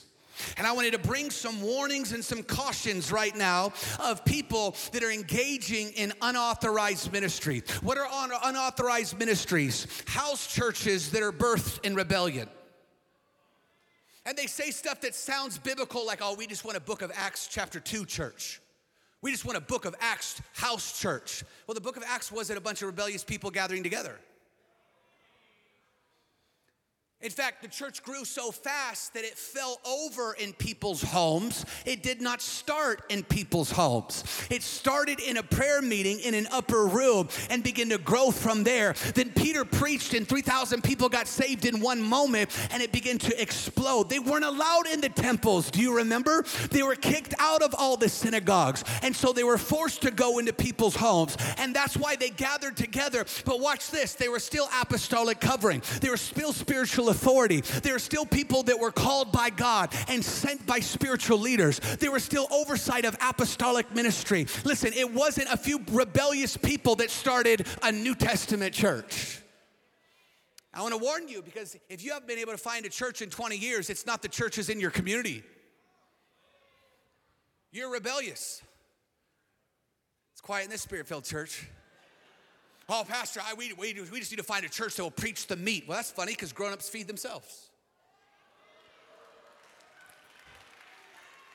And 0.57 0.67
I 0.67 0.71
wanted 0.71 0.93
to 0.93 0.99
bring 0.99 1.29
some 1.29 1.61
warnings 1.61 2.11
and 2.11 2.23
some 2.23 2.43
cautions 2.43 3.11
right 3.11 3.35
now 3.35 3.73
of 3.99 4.23
people 4.25 4.75
that 4.91 5.03
are 5.03 5.11
engaging 5.11 5.91
in 5.91 6.13
unauthorized 6.21 7.11
ministry. 7.11 7.63
What 7.81 7.97
are 7.97 8.07
unauthorized 8.43 9.17
ministries? 9.17 9.87
House 10.07 10.47
churches 10.47 11.11
that 11.11 11.23
are 11.23 11.31
birthed 11.31 11.83
in 11.85 11.95
rebellion. 11.95 12.49
And 14.25 14.37
they 14.37 14.47
say 14.47 14.71
stuff 14.71 15.01
that 15.01 15.15
sounds 15.15 15.57
biblical, 15.57 16.05
like, 16.05 16.19
oh, 16.21 16.35
we 16.35 16.47
just 16.47 16.63
want 16.63 16.77
a 16.77 16.81
book 16.81 17.01
of 17.01 17.11
Acts 17.13 17.47
chapter 17.51 17.79
2 17.79 18.05
church. 18.05 18.61
We 19.21 19.31
just 19.31 19.45
want 19.45 19.57
a 19.57 19.61
book 19.61 19.85
of 19.85 19.95
Acts 19.99 20.41
house 20.53 20.99
church. 20.99 21.43
Well, 21.67 21.75
the 21.75 21.81
book 21.81 21.97
of 21.97 22.03
Acts 22.07 22.31
wasn't 22.31 22.57
a 22.57 22.61
bunch 22.61 22.81
of 22.81 22.87
rebellious 22.87 23.23
people 23.23 23.51
gathering 23.51 23.83
together. 23.83 24.19
In 27.23 27.29
fact, 27.29 27.61
the 27.61 27.69
church 27.69 28.03
grew 28.03 28.25
so 28.25 28.51
fast 28.51 29.13
that 29.13 29.23
it 29.23 29.37
fell 29.37 29.79
over 29.85 30.33
in 30.33 30.51
people's 30.51 31.01
homes. 31.01 31.65
It 31.85 32.03
did 32.03 32.21
not 32.21 32.41
start 32.41 33.01
in 33.07 33.23
people's 33.23 33.71
homes. 33.71 34.25
It 34.49 34.61
started 34.61 35.21
in 35.21 35.37
a 35.37 35.43
prayer 35.43 35.81
meeting 35.81 36.19
in 36.19 36.33
an 36.33 36.49
upper 36.51 36.85
room 36.85 37.29
and 37.49 37.63
began 37.63 37.87
to 37.89 37.97
grow 37.97 38.29
from 38.29 38.65
there. 38.65 38.93
Then 39.15 39.29
Peter 39.29 39.63
preached, 39.63 40.13
and 40.13 40.27
3,000 40.27 40.83
people 40.83 41.07
got 41.07 41.27
saved 41.27 41.65
in 41.65 41.79
one 41.79 42.01
moment, 42.01 42.49
and 42.71 42.83
it 42.83 42.91
began 42.91 43.17
to 43.19 43.41
explode. 43.41 44.09
They 44.09 44.19
weren't 44.19 44.43
allowed 44.43 44.87
in 44.91 44.99
the 44.99 45.07
temples. 45.07 45.71
Do 45.71 45.79
you 45.79 45.95
remember? 45.95 46.43
They 46.71 46.83
were 46.83 46.95
kicked 46.95 47.35
out 47.39 47.61
of 47.61 47.73
all 47.77 47.95
the 47.95 48.09
synagogues, 48.09 48.83
and 49.01 49.15
so 49.15 49.31
they 49.31 49.45
were 49.45 49.57
forced 49.57 50.01
to 50.01 50.11
go 50.11 50.39
into 50.39 50.51
people's 50.51 50.97
homes. 50.97 51.37
And 51.57 51.73
that's 51.73 51.95
why 51.95 52.17
they 52.17 52.31
gathered 52.31 52.75
together. 52.75 53.23
But 53.45 53.61
watch 53.61 53.91
this 53.91 54.13
they 54.13 54.27
were 54.27 54.39
still 54.39 54.67
apostolic 54.81 55.39
covering, 55.39 55.81
they 56.01 56.09
were 56.09 56.17
still 56.17 56.51
spiritual 56.51 57.12
authority. 57.13 57.61
There 57.61 57.95
are 57.95 57.99
still 57.99 58.25
people 58.25 58.63
that 58.63 58.79
were 58.79 58.91
called 58.91 59.31
by 59.31 59.49
God 59.51 59.93
and 60.07 60.25
sent 60.25 60.65
by 60.65 60.79
spiritual 60.79 61.37
leaders. 61.37 61.79
There 61.99 62.11
was 62.11 62.23
still 62.23 62.47
oversight 62.51 63.05
of 63.05 63.15
apostolic 63.21 63.93
ministry. 63.93 64.47
Listen, 64.65 64.91
it 64.93 65.13
wasn't 65.13 65.47
a 65.51 65.57
few 65.57 65.79
rebellious 65.91 66.57
people 66.57 66.95
that 66.95 67.09
started 67.09 67.67
a 67.81 67.91
New 67.91 68.15
Testament 68.15 68.73
church. 68.73 69.39
I 70.73 70.81
want 70.81 70.93
to 70.93 70.97
warn 70.97 71.27
you 71.27 71.43
because 71.43 71.77
if 71.87 72.03
you 72.03 72.13
haven't 72.13 72.27
been 72.27 72.39
able 72.39 72.51
to 72.51 72.57
find 72.57 72.85
a 72.85 72.89
church 72.89 73.21
in 73.21 73.29
20 73.29 73.55
years, 73.55 73.91
it's 73.91 74.07
not 74.07 74.23
the 74.23 74.27
churches 74.27 74.69
in 74.69 74.79
your 74.79 74.89
community. 74.89 75.43
You're 77.71 77.91
rebellious. 77.91 78.61
It's 80.33 80.41
quiet 80.41 80.65
in 80.65 80.71
this 80.71 80.81
spirit 80.81 81.07
filled 81.07 81.25
church. 81.25 81.67
Oh, 82.89 83.05
Pastor, 83.07 83.39
I, 83.45 83.53
we, 83.53 83.71
we, 83.73 83.93
we 84.11 84.19
just 84.19 84.31
need 84.31 84.37
to 84.37 84.43
find 84.43 84.65
a 84.65 84.69
church 84.69 84.95
that 84.95 85.03
will 85.03 85.11
preach 85.11 85.47
the 85.47 85.55
meat. 85.55 85.85
Well, 85.87 85.97
that's 85.97 86.11
funny 86.11 86.33
because 86.33 86.51
grown 86.51 86.73
ups 86.73 86.89
feed 86.89 87.07
themselves. 87.07 87.69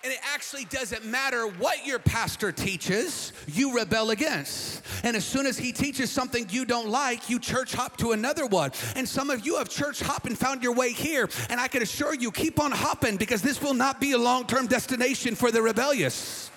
And 0.05 0.12
it 0.12 0.21
actually 0.33 0.64
doesn't 0.67 1.05
matter 1.05 1.49
what 1.49 1.85
your 1.85 1.99
pastor 1.99 2.53
teaches, 2.53 3.33
you 3.49 3.75
rebel 3.75 4.11
against. 4.11 4.83
And 5.03 5.17
as 5.17 5.25
soon 5.25 5.45
as 5.45 5.59
he 5.59 5.73
teaches 5.73 6.11
something 6.11 6.47
you 6.51 6.64
don't 6.64 6.88
like, 6.88 7.29
you 7.29 7.41
church 7.41 7.75
hop 7.75 7.97
to 7.99 8.12
another 8.12 8.47
one. 8.47 8.71
And 8.95 9.09
some 9.09 9.29
of 9.29 9.45
you 9.45 9.57
have 9.57 9.69
church 9.69 10.01
hop 10.01 10.25
and 10.27 10.38
found 10.38 10.62
your 10.62 10.73
way 10.73 10.93
here. 10.93 11.29
And 11.51 11.61
I 11.61 11.67
can 11.67 11.83
assure 11.83 12.14
you, 12.14 12.31
keep 12.31 12.61
on 12.61 12.71
hopping 12.71 13.17
because 13.17 13.43
this 13.43 13.61
will 13.61 13.75
not 13.75 14.01
be 14.01 14.12
a 14.12 14.19
long 14.19 14.47
term 14.47 14.69
destination 14.69 15.35
for 15.35 15.51
the 15.51 15.61
rebellious. 15.61 16.51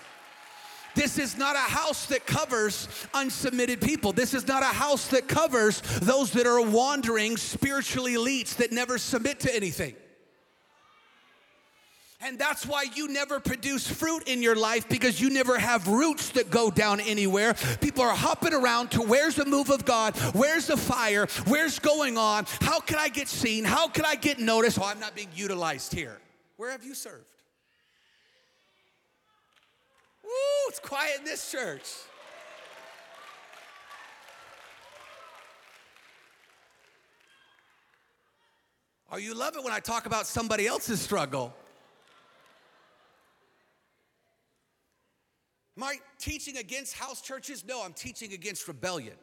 This 0.96 1.18
is 1.18 1.38
not 1.38 1.56
a 1.56 1.60
house 1.60 2.06
that 2.08 2.26
covers 2.26 2.88
unsubmitted 3.14 3.82
people. 3.82 4.12
This 4.12 4.34
is 4.34 4.48
not 4.48 4.64
a 4.64 4.68
house 4.68 5.08
that 5.08 5.28
covers 5.28 5.82
those 6.02 6.32
that 6.32 6.48
are 6.48 6.62
wandering 6.62 7.38
spiritual 7.38 8.06
elites 8.06 8.56
that 8.58 8.72
never 8.72 8.98
submit 8.98 9.40
to 9.42 9.56
anything. 9.56 9.96
And 12.24 12.38
that's 12.38 12.68
why 12.68 12.86
you 12.94 13.08
never 13.08 13.40
produce 13.40 13.88
fruit 13.90 14.28
in 14.28 14.44
your 14.44 14.56
life 14.56 14.88
because 14.88 15.20
you 15.20 15.32
never 15.32 15.58
have 15.58 15.88
roots 15.88 16.30
that 16.30 16.52
go 16.52 16.70
down 16.70 17.00
anywhere. 17.00 17.56
People 17.82 18.04
are 18.04 18.16
hopping 18.16 18.54
around 18.54 18.92
to 18.92 19.02
where's 19.02 19.36
the 19.36 19.46
move 19.46 19.72
of 19.72 19.86
God? 19.86 20.16
Where's 20.36 20.68
the 20.68 20.78
fire? 20.78 21.26
Where's 21.48 21.80
going 21.80 22.20
on? 22.20 22.46
How 22.62 22.80
can 22.80 23.00
I 23.00 23.10
get 23.10 23.28
seen? 23.28 23.64
How 23.64 23.88
can 23.88 24.06
I 24.06 24.16
get 24.16 24.40
noticed? 24.40 24.78
Oh, 24.80 24.86
I'm 24.86 25.00
not 25.00 25.16
being 25.16 25.30
utilized 25.36 25.94
here. 25.94 26.20
Where 26.58 26.70
have 26.70 26.84
you 26.84 26.94
served? 26.94 27.26
Woo, 30.32 30.70
it's 30.70 30.80
quiet 30.80 31.18
in 31.20 31.26
this 31.26 31.52
church. 31.52 31.84
Oh, 39.12 39.18
you 39.18 39.34
love 39.34 39.58
it 39.58 39.64
when 39.64 39.74
I 39.74 39.82
talk 39.82 40.06
about 40.06 40.26
somebody 40.26 40.68
else's 40.68 41.02
struggle. 41.02 41.54
Am 45.78 45.84
I 45.84 45.96
teaching 46.18 46.58
against 46.58 46.94
house 46.94 47.22
churches? 47.22 47.66
No, 47.68 47.84
I'm 47.84 47.92
teaching 47.92 48.32
against 48.32 48.66
rebellion. 48.70 49.16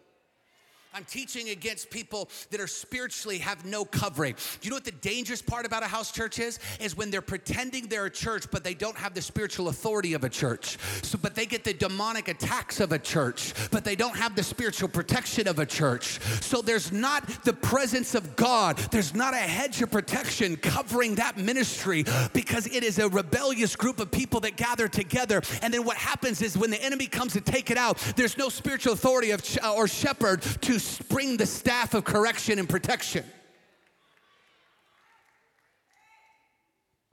I'm 0.94 1.04
teaching 1.04 1.50
against 1.50 1.90
people 1.90 2.30
that 2.50 2.60
are 2.60 2.66
spiritually 2.66 3.38
have 3.38 3.64
no 3.66 3.84
covering. 3.84 4.34
Do 4.60 4.66
you 4.66 4.70
know 4.70 4.76
what 4.76 4.84
the 4.84 4.92
dangerous 4.92 5.42
part 5.42 5.66
about 5.66 5.82
a 5.82 5.86
house 5.86 6.10
church 6.10 6.38
is? 6.38 6.58
Is 6.80 6.96
when 6.96 7.10
they're 7.10 7.20
pretending 7.20 7.88
they're 7.88 8.06
a 8.06 8.10
church, 8.10 8.50
but 8.50 8.64
they 8.64 8.74
don't 8.74 8.96
have 8.96 9.12
the 9.12 9.20
spiritual 9.20 9.68
authority 9.68 10.14
of 10.14 10.24
a 10.24 10.28
church. 10.28 10.78
So, 11.02 11.18
but 11.20 11.34
they 11.34 11.44
get 11.44 11.62
the 11.62 11.74
demonic 11.74 12.28
attacks 12.28 12.80
of 12.80 12.92
a 12.92 12.98
church, 12.98 13.52
but 13.70 13.84
they 13.84 13.96
don't 13.96 14.16
have 14.16 14.34
the 14.34 14.42
spiritual 14.42 14.88
protection 14.88 15.46
of 15.46 15.58
a 15.58 15.66
church. 15.66 16.20
So 16.40 16.62
there's 16.62 16.90
not 16.90 17.44
the 17.44 17.52
presence 17.52 18.14
of 18.14 18.34
God. 18.34 18.78
There's 18.90 19.14
not 19.14 19.34
a 19.34 19.38
hedge 19.38 19.82
of 19.82 19.90
protection 19.90 20.56
covering 20.56 21.16
that 21.16 21.36
ministry 21.36 22.04
because 22.32 22.66
it 22.66 22.82
is 22.82 22.98
a 22.98 23.08
rebellious 23.08 23.76
group 23.76 24.00
of 24.00 24.10
people 24.10 24.40
that 24.40 24.56
gather 24.56 24.88
together. 24.88 25.42
And 25.62 25.72
then 25.72 25.84
what 25.84 25.98
happens 25.98 26.40
is 26.40 26.56
when 26.56 26.70
the 26.70 26.82
enemy 26.82 27.06
comes 27.06 27.34
to 27.34 27.40
take 27.42 27.70
it 27.70 27.76
out, 27.76 27.98
there's 28.16 28.38
no 28.38 28.48
spiritual 28.48 28.94
authority 28.94 29.32
of 29.32 29.44
uh, 29.62 29.74
or 29.74 29.86
shepherd 29.86 30.40
to 30.42 30.77
bring 31.08 31.36
the 31.36 31.46
staff 31.46 31.94
of 31.94 32.04
correction 32.04 32.58
and 32.58 32.68
protection. 32.68 33.24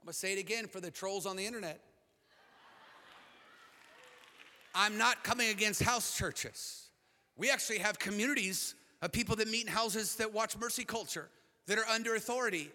I'm 0.00 0.06
gonna 0.06 0.12
say 0.12 0.32
it 0.32 0.38
again 0.38 0.66
for 0.68 0.80
the 0.80 0.90
trolls 0.90 1.26
on 1.26 1.36
the 1.36 1.46
internet. 1.46 1.80
I'm 4.74 4.98
not 4.98 5.24
coming 5.24 5.48
against 5.48 5.82
house 5.82 6.16
churches. 6.16 6.90
We 7.36 7.50
actually 7.50 7.78
have 7.78 7.98
communities 7.98 8.74
of 9.02 9.12
people 9.12 9.36
that 9.36 9.48
meet 9.48 9.66
in 9.66 9.72
houses 9.72 10.16
that 10.16 10.32
watch 10.32 10.56
mercy 10.58 10.84
culture, 10.84 11.28
that 11.66 11.78
are 11.78 11.86
under 11.86 12.14
authority, 12.14 12.70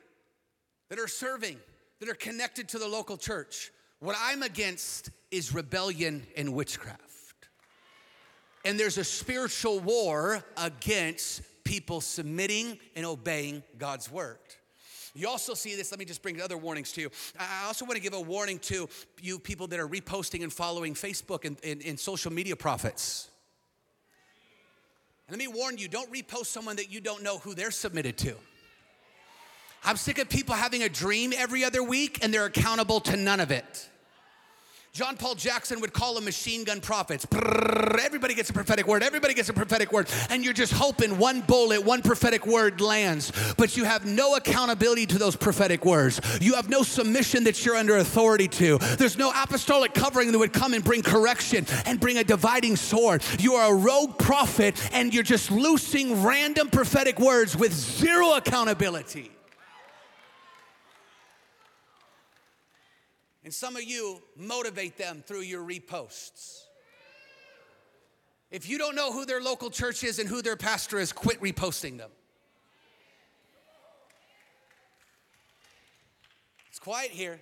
that 0.89 0.99
are 0.99 1.07
serving, 1.07 1.57
that 1.99 2.09
are 2.09 2.15
connected 2.15 2.67
to 2.69 2.79
the 2.79 2.87
local 2.87 3.17
church. 3.17 3.71
What 3.99 4.15
I'm 4.19 4.43
against 4.43 5.11
is 5.29 5.53
rebellion 5.53 6.25
and 6.35 6.53
witchcraft. 6.53 7.10
And 8.63 8.79
there's 8.79 8.97
a 8.97 9.03
spiritual 9.03 9.79
war 9.79 10.43
against 10.57 11.41
people 11.63 12.01
submitting 12.01 12.79
and 12.95 13.05
obeying 13.05 13.63
God's 13.77 14.11
word. 14.11 14.37
You 15.13 15.27
also 15.27 15.53
see 15.53 15.75
this, 15.75 15.91
let 15.91 15.99
me 15.99 16.05
just 16.05 16.21
bring 16.21 16.41
other 16.41 16.57
warnings 16.57 16.93
to 16.93 17.01
you. 17.01 17.09
I 17.37 17.65
also 17.67 17.85
want 17.85 17.95
to 17.95 18.01
give 18.01 18.13
a 18.13 18.21
warning 18.21 18.59
to 18.59 18.87
you 19.21 19.39
people 19.39 19.67
that 19.67 19.79
are 19.79 19.87
reposting 19.87 20.41
and 20.43 20.53
following 20.53 20.93
Facebook 20.93 21.43
and, 21.43 21.57
and, 21.63 21.81
and 21.83 21.99
social 21.99 22.31
media 22.31 22.55
prophets. 22.55 23.29
And 25.27 25.37
let 25.37 25.39
me 25.39 25.53
warn 25.53 25.77
you 25.77 25.89
don't 25.89 26.11
repost 26.11 26.47
someone 26.47 26.77
that 26.77 26.91
you 26.91 27.01
don't 27.01 27.23
know 27.23 27.39
who 27.39 27.53
they're 27.53 27.71
submitted 27.71 28.17
to. 28.19 28.35
I'm 29.83 29.97
sick 29.97 30.19
of 30.19 30.29
people 30.29 30.55
having 30.55 30.83
a 30.83 30.89
dream 30.89 31.33
every 31.35 31.65
other 31.65 31.83
week 31.83 32.23
and 32.23 32.33
they're 32.33 32.45
accountable 32.45 32.99
to 33.01 33.17
none 33.17 33.39
of 33.39 33.51
it. 33.51 33.89
John 34.93 35.15
Paul 35.15 35.35
Jackson 35.35 35.79
would 35.79 35.93
call 35.93 36.15
them 36.15 36.25
machine 36.25 36.65
gun 36.65 36.81
prophets. 36.81 37.25
Everybody 37.31 38.33
gets 38.33 38.49
a 38.49 38.53
prophetic 38.53 38.87
word. 38.87 39.03
Everybody 39.03 39.33
gets 39.33 39.47
a 39.47 39.53
prophetic 39.53 39.93
word. 39.93 40.09
And 40.29 40.43
you're 40.43 40.53
just 40.53 40.73
hoping 40.73 41.17
one 41.17 41.39
bullet, 41.39 41.85
one 41.85 42.01
prophetic 42.01 42.45
word 42.45 42.81
lands. 42.81 43.31
But 43.57 43.77
you 43.77 43.85
have 43.85 44.05
no 44.05 44.35
accountability 44.35 45.05
to 45.05 45.17
those 45.17 45.37
prophetic 45.37 45.85
words. 45.85 46.19
You 46.41 46.55
have 46.55 46.67
no 46.67 46.83
submission 46.83 47.45
that 47.45 47.65
you're 47.65 47.77
under 47.77 47.97
authority 47.97 48.49
to. 48.49 48.79
There's 48.97 49.17
no 49.17 49.31
apostolic 49.33 49.93
covering 49.93 50.33
that 50.33 50.39
would 50.39 50.51
come 50.51 50.73
and 50.73 50.83
bring 50.83 51.03
correction 51.03 51.65
and 51.85 51.97
bring 51.97 52.17
a 52.17 52.23
dividing 52.25 52.75
sword. 52.75 53.23
You 53.39 53.53
are 53.53 53.71
a 53.71 53.75
rogue 53.75 54.17
prophet 54.17 54.75
and 54.91 55.13
you're 55.13 55.23
just 55.23 55.51
loosing 55.51 56.21
random 56.21 56.67
prophetic 56.67 57.17
words 57.17 57.55
with 57.55 57.71
zero 57.71 58.33
accountability. 58.33 59.31
And 63.43 63.53
some 63.53 63.75
of 63.75 63.83
you 63.83 64.21
motivate 64.35 64.97
them 64.97 65.23
through 65.25 65.41
your 65.41 65.63
reposts. 65.63 66.61
If 68.51 68.69
you 68.69 68.77
don't 68.77 68.95
know 68.95 69.11
who 69.11 69.25
their 69.25 69.41
local 69.41 69.69
church 69.69 70.03
is 70.03 70.19
and 70.19 70.27
who 70.27 70.41
their 70.41 70.57
pastor 70.57 70.99
is, 70.99 71.11
quit 71.11 71.41
reposting 71.41 71.97
them. 71.97 72.11
It's 76.69 76.79
quiet 76.79 77.11
here. 77.11 77.39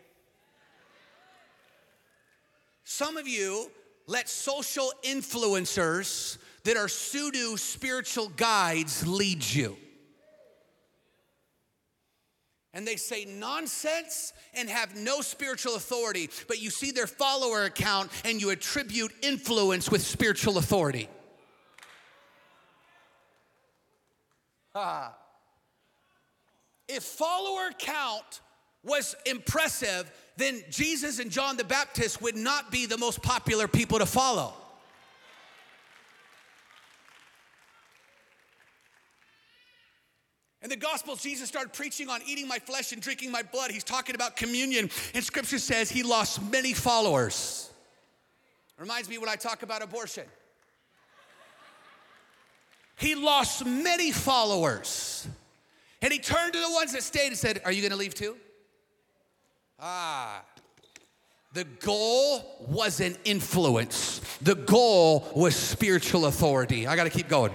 Some 2.83 3.17
of 3.17 3.27
you 3.27 3.71
let 4.07 4.29
social 4.29 4.91
influencers 5.03 6.37
that 6.63 6.77
are 6.77 6.87
pseudo 6.87 7.55
spiritual 7.55 8.29
guides 8.29 9.05
lead 9.05 9.43
you 9.43 9.77
and 12.73 12.87
they 12.87 12.95
say 12.95 13.25
nonsense 13.25 14.33
and 14.53 14.69
have 14.69 14.95
no 14.95 15.21
spiritual 15.21 15.75
authority, 15.75 16.29
but 16.47 16.61
you 16.61 16.69
see 16.69 16.91
their 16.91 17.07
follower 17.07 17.65
account 17.65 18.11
and 18.23 18.39
you 18.41 18.51
attribute 18.51 19.11
influence 19.21 19.89
with 19.89 20.01
spiritual 20.01 20.57
authority. 20.57 21.09
Ah. 24.75 25.15
If 26.87 27.03
follower 27.03 27.71
count 27.77 28.41
was 28.83 29.15
impressive, 29.25 30.11
then 30.37 30.63
Jesus 30.69 31.19
and 31.19 31.29
John 31.29 31.57
the 31.57 31.63
Baptist 31.63 32.21
would 32.21 32.35
not 32.35 32.71
be 32.71 32.85
the 32.85 32.97
most 32.97 33.21
popular 33.21 33.67
people 33.67 33.99
to 33.99 34.05
follow. 34.05 34.53
In 40.61 40.69
the 40.69 40.75
Gospels, 40.75 41.23
Jesus 41.23 41.47
started 41.47 41.71
preaching 41.71 42.09
on 42.09 42.19
eating 42.27 42.47
my 42.47 42.59
flesh 42.59 42.91
and 42.91 43.01
drinking 43.01 43.31
my 43.31 43.43
blood. 43.43 43.71
He's 43.71 43.83
talking 43.83 44.13
about 44.13 44.35
communion, 44.35 44.89
and 45.13 45.23
Scripture 45.23 45.59
says 45.59 45.89
he 45.89 46.03
lost 46.03 46.41
many 46.51 46.73
followers. 46.73 47.69
Reminds 48.77 49.09
me 49.09 49.17
when 49.17 49.29
I 49.29 49.35
talk 49.35 49.63
about 49.63 49.81
abortion. 49.81 50.25
He 52.97 53.15
lost 53.15 53.65
many 53.65 54.11
followers. 54.11 55.27
And 56.01 56.11
he 56.11 56.19
turned 56.19 56.53
to 56.53 56.59
the 56.59 56.71
ones 56.71 56.93
that 56.93 57.03
stayed 57.03 57.27
and 57.27 57.37
said, 57.37 57.61
Are 57.63 57.71
you 57.71 57.81
gonna 57.81 57.99
leave 57.99 58.13
too? 58.13 58.35
Ah. 59.79 60.43
The 61.53 61.63
goal 61.63 62.65
wasn't 62.67 63.17
influence, 63.25 64.21
the 64.41 64.55
goal 64.55 65.27
was 65.35 65.55
spiritual 65.55 66.25
authority. 66.25 66.85
I 66.85 66.95
gotta 66.95 67.09
keep 67.09 67.27
going. 67.27 67.53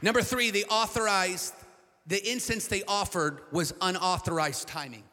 Number 0.00 0.22
three, 0.22 0.50
the 0.50 0.64
authorized 0.66 1.54
the 2.06 2.30
incense 2.30 2.66
they 2.66 2.82
offered 2.84 3.40
was 3.52 3.72
unauthorized 3.80 4.68
timing. 4.68 5.04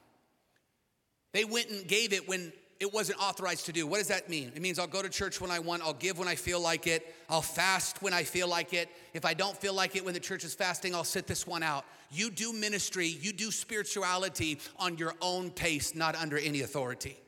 They 1.34 1.45
went 1.45 1.69
and 1.69 1.88
gave 1.88 2.12
it 2.12 2.27
when 2.27 2.51
it 2.82 2.91
wasn't 2.91 3.21
authorized 3.21 3.67
to 3.67 3.71
do. 3.71 3.86
What 3.86 3.99
does 3.99 4.08
that 4.08 4.27
mean? 4.27 4.51
It 4.56 4.62
means 4.62 4.80
I'll 4.80 4.88
go 4.88 5.04
to 5.04 5.10
church 5.10 5.39
when 5.39 5.51
I 5.51 5.60
want, 5.60 5.84
I'll 5.84 5.93
give 5.93 6.17
when 6.17 6.27
I 6.27 6.34
feel 6.34 6.60
like 6.60 6.88
it, 6.88 7.13
I'll 7.30 7.43
fast 7.43 8.01
when 8.01 8.12
I 8.12 8.23
feel 8.23 8.47
like 8.47 8.73
it. 8.73 8.89
If 9.13 9.23
I 9.23 9.36
don't 9.36 9.56
feel 9.56 9.75
like 9.75 9.95
it 9.95 10.04
when 10.04 10.15
the 10.15 10.19
church 10.19 10.43
is 10.43 10.56
fasting, 10.56 10.95
I'll 10.95 11.04
sit 11.04 11.27
this 11.27 11.45
one 11.45 11.62
out. 11.62 11.86
You 12.10 12.32
do 12.32 12.51
ministry, 12.51 13.06
you 13.06 13.34
do 13.34 13.51
spirituality 13.51 14.60
on 14.77 14.97
your 14.97 15.13
own 15.21 15.51
pace, 15.51 15.93
not 15.93 16.15
under 16.15 16.39
any 16.39 16.62
authority. 16.62 17.20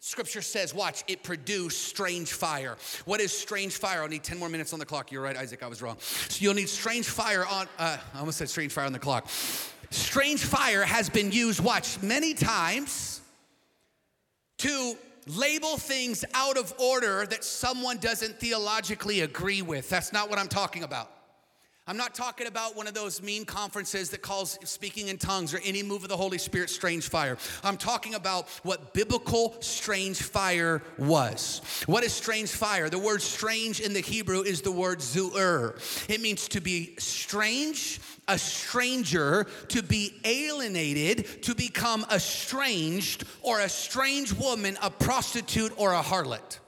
Scripture 0.00 0.42
says, 0.42 0.74
watch, 0.74 1.02
it 1.08 1.22
produced 1.22 1.88
strange 1.88 2.32
fire. 2.32 2.76
What 3.06 3.20
is 3.20 3.36
strange 3.36 3.76
fire? 3.76 4.02
I'll 4.02 4.08
need 4.08 4.22
10 4.22 4.38
more 4.38 4.48
minutes 4.48 4.72
on 4.72 4.78
the 4.78 4.86
clock. 4.86 5.10
You're 5.10 5.22
right, 5.22 5.36
Isaac, 5.36 5.62
I 5.62 5.66
was 5.66 5.82
wrong. 5.82 5.96
So 6.00 6.42
you'll 6.42 6.54
need 6.54 6.68
strange 6.68 7.08
fire 7.08 7.44
on, 7.44 7.66
uh, 7.78 7.96
I 8.14 8.18
almost 8.18 8.38
said 8.38 8.48
strange 8.48 8.72
fire 8.72 8.84
on 8.84 8.92
the 8.92 8.98
clock. 8.98 9.28
Strange 9.90 10.44
fire 10.44 10.82
has 10.82 11.08
been 11.08 11.32
used, 11.32 11.60
watch, 11.60 12.00
many 12.02 12.34
times 12.34 13.20
to 14.58 14.96
label 15.26 15.76
things 15.76 16.24
out 16.34 16.56
of 16.56 16.72
order 16.78 17.26
that 17.26 17.44
someone 17.44 17.98
doesn't 17.98 18.38
theologically 18.38 19.20
agree 19.20 19.62
with. 19.62 19.88
That's 19.88 20.12
not 20.12 20.30
what 20.30 20.38
I'm 20.38 20.48
talking 20.48 20.82
about. 20.82 21.10
I'm 21.88 21.96
not 21.96 22.16
talking 22.16 22.48
about 22.48 22.74
one 22.74 22.88
of 22.88 22.94
those 22.94 23.22
mean 23.22 23.44
conferences 23.44 24.10
that 24.10 24.20
calls 24.20 24.58
speaking 24.64 25.06
in 25.06 25.18
tongues 25.18 25.54
or 25.54 25.60
any 25.64 25.84
move 25.84 26.02
of 26.02 26.08
the 26.08 26.16
Holy 26.16 26.36
Spirit 26.38 26.68
strange 26.68 27.08
fire. 27.08 27.38
I'm 27.62 27.76
talking 27.76 28.16
about 28.16 28.48
what 28.64 28.92
biblical 28.92 29.54
strange 29.60 30.20
fire 30.20 30.82
was. 30.98 31.60
What 31.86 32.02
is 32.02 32.12
strange 32.12 32.50
fire? 32.50 32.90
The 32.90 32.98
word 32.98 33.22
strange 33.22 33.78
in 33.78 33.92
the 33.92 34.00
Hebrew 34.00 34.42
is 34.42 34.62
the 34.62 34.72
word 34.72 34.98
zu'ur. 34.98 35.78
It 36.10 36.20
means 36.20 36.48
to 36.48 36.60
be 36.60 36.96
strange, 36.98 38.00
a 38.26 38.36
stranger, 38.36 39.46
to 39.68 39.80
be 39.80 40.12
alienated, 40.24 41.44
to 41.44 41.54
become 41.54 42.04
estranged, 42.12 43.22
or 43.42 43.60
a 43.60 43.68
strange 43.68 44.32
woman, 44.32 44.76
a 44.82 44.90
prostitute, 44.90 45.72
or 45.76 45.92
a 45.92 46.02
harlot. 46.02 46.58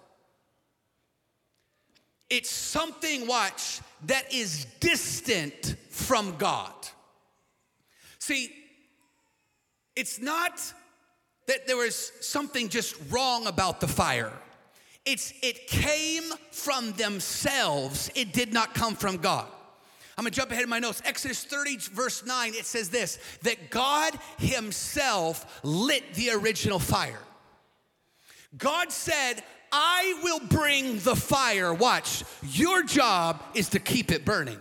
It's 2.31 2.51
something, 2.51 3.27
watch, 3.27 3.81
that 4.07 4.33
is 4.33 4.67
distant 4.81 5.77
from 5.91 6.37
God. 6.37 6.73
See, 8.19 8.53
it's 9.97 10.21
not 10.21 10.61
that 11.47 11.67
there 11.67 11.77
was 11.77 12.13
something 12.21 12.69
just 12.69 12.95
wrong 13.11 13.47
about 13.47 13.81
the 13.81 13.89
fire. 13.89 14.33
It's 15.05 15.33
it 15.43 15.67
came 15.67 16.25
from 16.53 16.93
themselves. 16.93 18.11
It 18.15 18.33
did 18.33 18.53
not 18.53 18.75
come 18.75 18.95
from 18.95 19.17
God. 19.17 19.49
I'm 20.17 20.25
gonna 20.25 20.33
jump 20.33 20.51
ahead 20.51 20.65
in 20.65 20.69
my 20.69 20.81
notes. 20.81 21.01
Exodus 21.05 21.45
30, 21.45 21.79
verse 21.93 22.27
9, 22.27 22.53
it 22.55 22.67
says 22.67 22.91
this 22.91 23.19
that 23.43 23.71
God 23.71 24.19
Himself 24.39 25.61
lit 25.63 26.15
the 26.15 26.31
original 26.31 26.79
fire. 26.79 27.21
God 28.57 28.91
said, 28.91 29.43
I 29.73 30.21
will 30.23 30.41
bring 30.41 30.99
the 31.01 31.17
fire. 31.17 31.73
Watch, 31.73 32.25
your 32.43 32.83
job 32.83 33.43
is 33.55 33.71
to 33.71 33.79
keep 33.79 34.11
it 34.11 34.25
burning. 34.25 34.59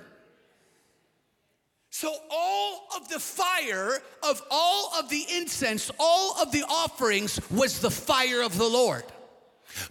So, 1.89 2.13
all 2.30 2.88
of 2.96 3.10
the 3.10 3.20
fire 3.20 4.00
of 4.22 4.41
all 4.52 4.91
of 5.00 5.10
the 5.10 5.26
incense, 5.36 5.89
all 6.00 6.39
of 6.39 6.52
the 6.52 6.63
offerings 6.70 7.39
was 7.50 7.80
the 7.80 7.89
fire 7.89 8.43
of 8.43 8.56
the 8.56 8.67
Lord. 8.67 9.04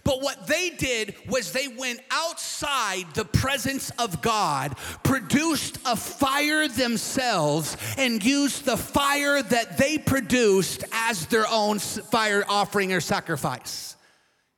But 0.05 0.21
what 0.21 0.47
they 0.47 0.69
did 0.69 1.15
was 1.27 1.51
they 1.51 1.67
went 1.67 1.99
outside 2.09 3.13
the 3.13 3.25
presence 3.25 3.89
of 3.99 4.21
God, 4.21 4.77
produced 5.03 5.79
a 5.85 5.97
fire 5.97 6.69
themselves, 6.69 7.75
and 7.97 8.23
used 8.23 8.63
the 8.63 8.77
fire 8.77 9.41
that 9.41 9.77
they 9.77 9.97
produced 9.97 10.85
as 10.93 11.25
their 11.27 11.45
own 11.49 11.79
fire 11.79 12.45
offering 12.47 12.93
or 12.93 13.01
sacrifice. 13.01 13.96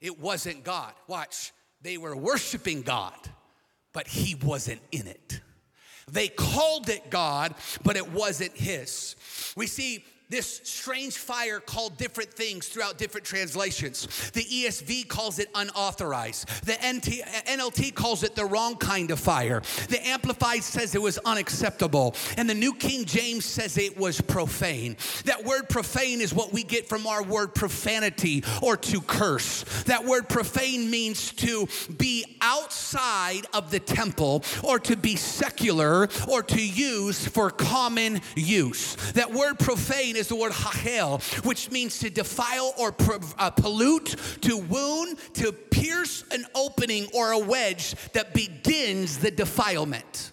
It 0.02 0.20
wasn't 0.20 0.64
God. 0.64 0.94
Watch, 1.08 1.52
they 1.82 1.98
were 1.98 2.16
worshiping 2.16 2.82
God, 2.82 3.18
but 3.94 4.08
He 4.08 4.36
wasn't 4.36 4.82
in 4.92 5.08
it. 5.08 5.42
They 6.12 6.28
called 6.28 6.90
it 6.90 7.10
God, 7.10 7.54
but 7.84 7.96
it 7.96 8.12
wasn't 8.12 8.58
His. 8.58 9.16
We 9.56 9.68
see 9.68 10.04
this 10.30 10.62
strange 10.64 11.18
fire 11.18 11.60
called 11.60 11.98
different 11.98 12.32
things 12.32 12.68
throughout 12.68 12.98
different 13.00 13.26
translations. 13.26 14.08
The 14.32 14.44
ESV 14.44 15.08
calls 15.08 15.40
it 15.40 15.50
unauthorized. 15.56 16.48
The 16.66 16.74
NT, 16.74 17.26
NLT 17.48 17.96
calls 17.96 18.24
it 18.24 18.36
the 18.36 18.46
wrong 18.46 18.76
kind 18.76 19.10
of 19.10 19.20
fire. 19.20 19.64
The 19.90 20.06
Amplified 20.08 20.64
says 20.64 20.94
it 20.94 21.02
was 21.02 21.18
unacceptable. 21.20 22.16
And 22.38 22.48
the 22.48 22.54
New 22.54 22.76
King 22.76 23.06
James 23.06 23.44
says 23.44 23.78
it 23.78 23.98
was 23.98 24.22
profane. 24.22 24.98
That 25.26 25.44
word 25.44 25.68
profane 25.68 26.22
is 26.22 26.34
what 26.34 26.54
we 26.54 26.64
get 26.64 26.88
from 26.88 27.08
our 27.08 27.24
word 27.24 27.56
profanity 27.56 28.44
or 28.62 28.78
to 28.78 29.02
curse. 29.02 29.64
That 29.84 30.06
word 30.06 30.30
profane 30.30 30.92
means 30.92 31.34
to 31.34 31.68
be 31.98 32.38
outside 32.42 33.48
of 33.54 33.72
the 33.72 33.80
temple 33.80 34.44
or 34.64 34.80
to 34.80 34.96
be 34.96 35.16
secular 35.16 36.08
or 36.28 36.44
to 36.44 36.64
use 36.64 37.28
for 37.28 37.50
common 37.50 38.22
use. 38.36 38.96
That 39.14 39.34
word 39.34 39.58
profane 39.58 40.16
is 40.20 40.28
the 40.28 40.36
word 40.36 40.52
hahel, 40.52 41.20
which 41.44 41.72
means 41.72 42.00
to 42.00 42.10
defile 42.10 42.74
or 42.78 42.94
uh, 43.38 43.50
pollute, 43.50 44.16
to 44.42 44.58
wound, 44.58 45.18
to 45.34 45.52
pierce 45.52 46.24
an 46.32 46.46
opening 46.54 47.08
or 47.14 47.32
a 47.32 47.40
wedge 47.40 47.96
that 48.14 48.34
begins 48.34 49.18
the 49.18 49.32
defilement. 49.32 50.32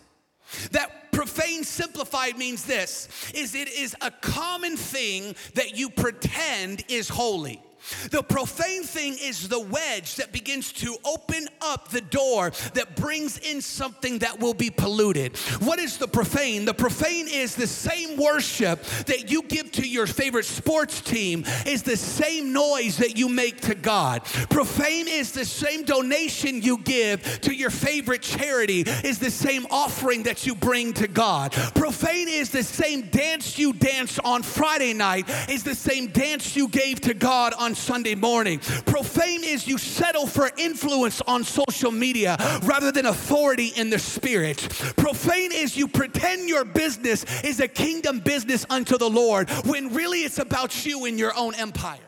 That 0.73 1.13
profane 1.13 1.65
simplified 1.65 2.37
means 2.37 2.65
this 2.65 3.09
is 3.35 3.55
it 3.55 3.69
is 3.69 3.97
a 4.01 4.11
common 4.11 4.77
thing 4.77 5.35
that 5.55 5.77
you 5.77 5.89
pretend 5.89 6.85
is 6.89 7.09
holy. 7.09 7.63
The 8.11 8.23
profane 8.23 8.83
thing 8.83 9.17
is 9.21 9.49
the 9.49 9.61
wedge 9.61 10.17
that 10.17 10.33
begins 10.33 10.73
to 10.75 10.97
open 11.05 11.49
up 11.61 11.89
the 11.89 12.01
door 12.01 12.51
that 12.75 12.97
brings 12.97 13.39
in 13.39 13.61
something 13.61 14.19
that 14.21 14.41
will 14.41 14.55
be 14.55 14.71
polluted. 14.71 15.37
What 15.61 15.79
is 15.79 15.99
the 15.99 16.09
profane? 16.09 16.65
The 16.65 16.75
profane 16.75 17.29
is 17.29 17.55
the 17.55 17.67
same 17.67 18.17
worship 18.17 18.83
that 19.07 19.31
you 19.31 19.43
give 19.43 19.73
to 19.73 19.87
your 19.87 20.07
favorite 20.07 20.45
sports 20.45 21.01
team, 21.01 21.45
is 21.67 21.83
the 21.83 21.97
same 21.97 22.53
noise 22.53 22.97
that 22.99 23.17
you 23.17 23.29
make 23.29 23.61
to 23.63 23.75
God. 23.75 24.25
Profane 24.51 25.09
is 25.09 25.33
the 25.33 25.45
same 25.45 25.85
donation 25.85 26.63
you 26.63 26.79
give 26.79 27.41
to 27.43 27.55
your 27.55 27.71
favorite 27.71 28.23
charity, 28.23 28.81
is 28.81 29.19
the 29.19 29.31
same 29.31 29.67
offering 29.71 30.25
that 30.25 30.47
you 30.47 30.55
bring 30.55 30.93
to 30.95 31.09
God. 31.09 31.53
Profane 31.75 32.29
is 32.29 32.51
the 32.51 32.63
same 32.63 33.03
dance 33.03 33.59
you 33.59 33.73
dance 33.73 34.19
on 34.21 34.43
Friday 34.43 34.93
night, 34.93 35.29
is 35.49 35.63
the 35.63 35.75
same 35.75 36.09
dance 36.09 36.57
you 36.57 36.69
gave 36.69 37.01
to 37.03 37.15
God 37.15 37.55
on 37.59 37.75
Sunday 37.77 38.15
morning. 38.15 38.59
Profane 38.87 39.45
is 39.45 39.67
you 39.67 39.79
settle 39.79 40.27
for 40.27 40.51
influence 40.57 41.21
on 41.23 41.45
social 41.45 41.91
media 41.91 42.37
rather 42.63 42.91
than 42.91 43.07
authority 43.07 43.73
in 43.77 43.91
the 43.91 43.99
spirit. 43.99 44.59
Profane 44.97 45.53
is 45.53 45.77
you 45.77 45.89
pretend 45.89 46.49
your 46.49 46.65
business 46.65 47.25
is 47.43 47.61
a 47.61 47.69
kingdom 47.69 48.21
business 48.21 48.67
unto 48.71 48.99
the 48.99 49.09
Lord 49.09 49.51
when 49.65 49.93
really 49.95 50.21
it's 50.21 50.39
about 50.39 50.85
you 50.85 51.05
and 51.05 51.19
your 51.19 51.37
own 51.37 51.55
empire. 51.55 52.01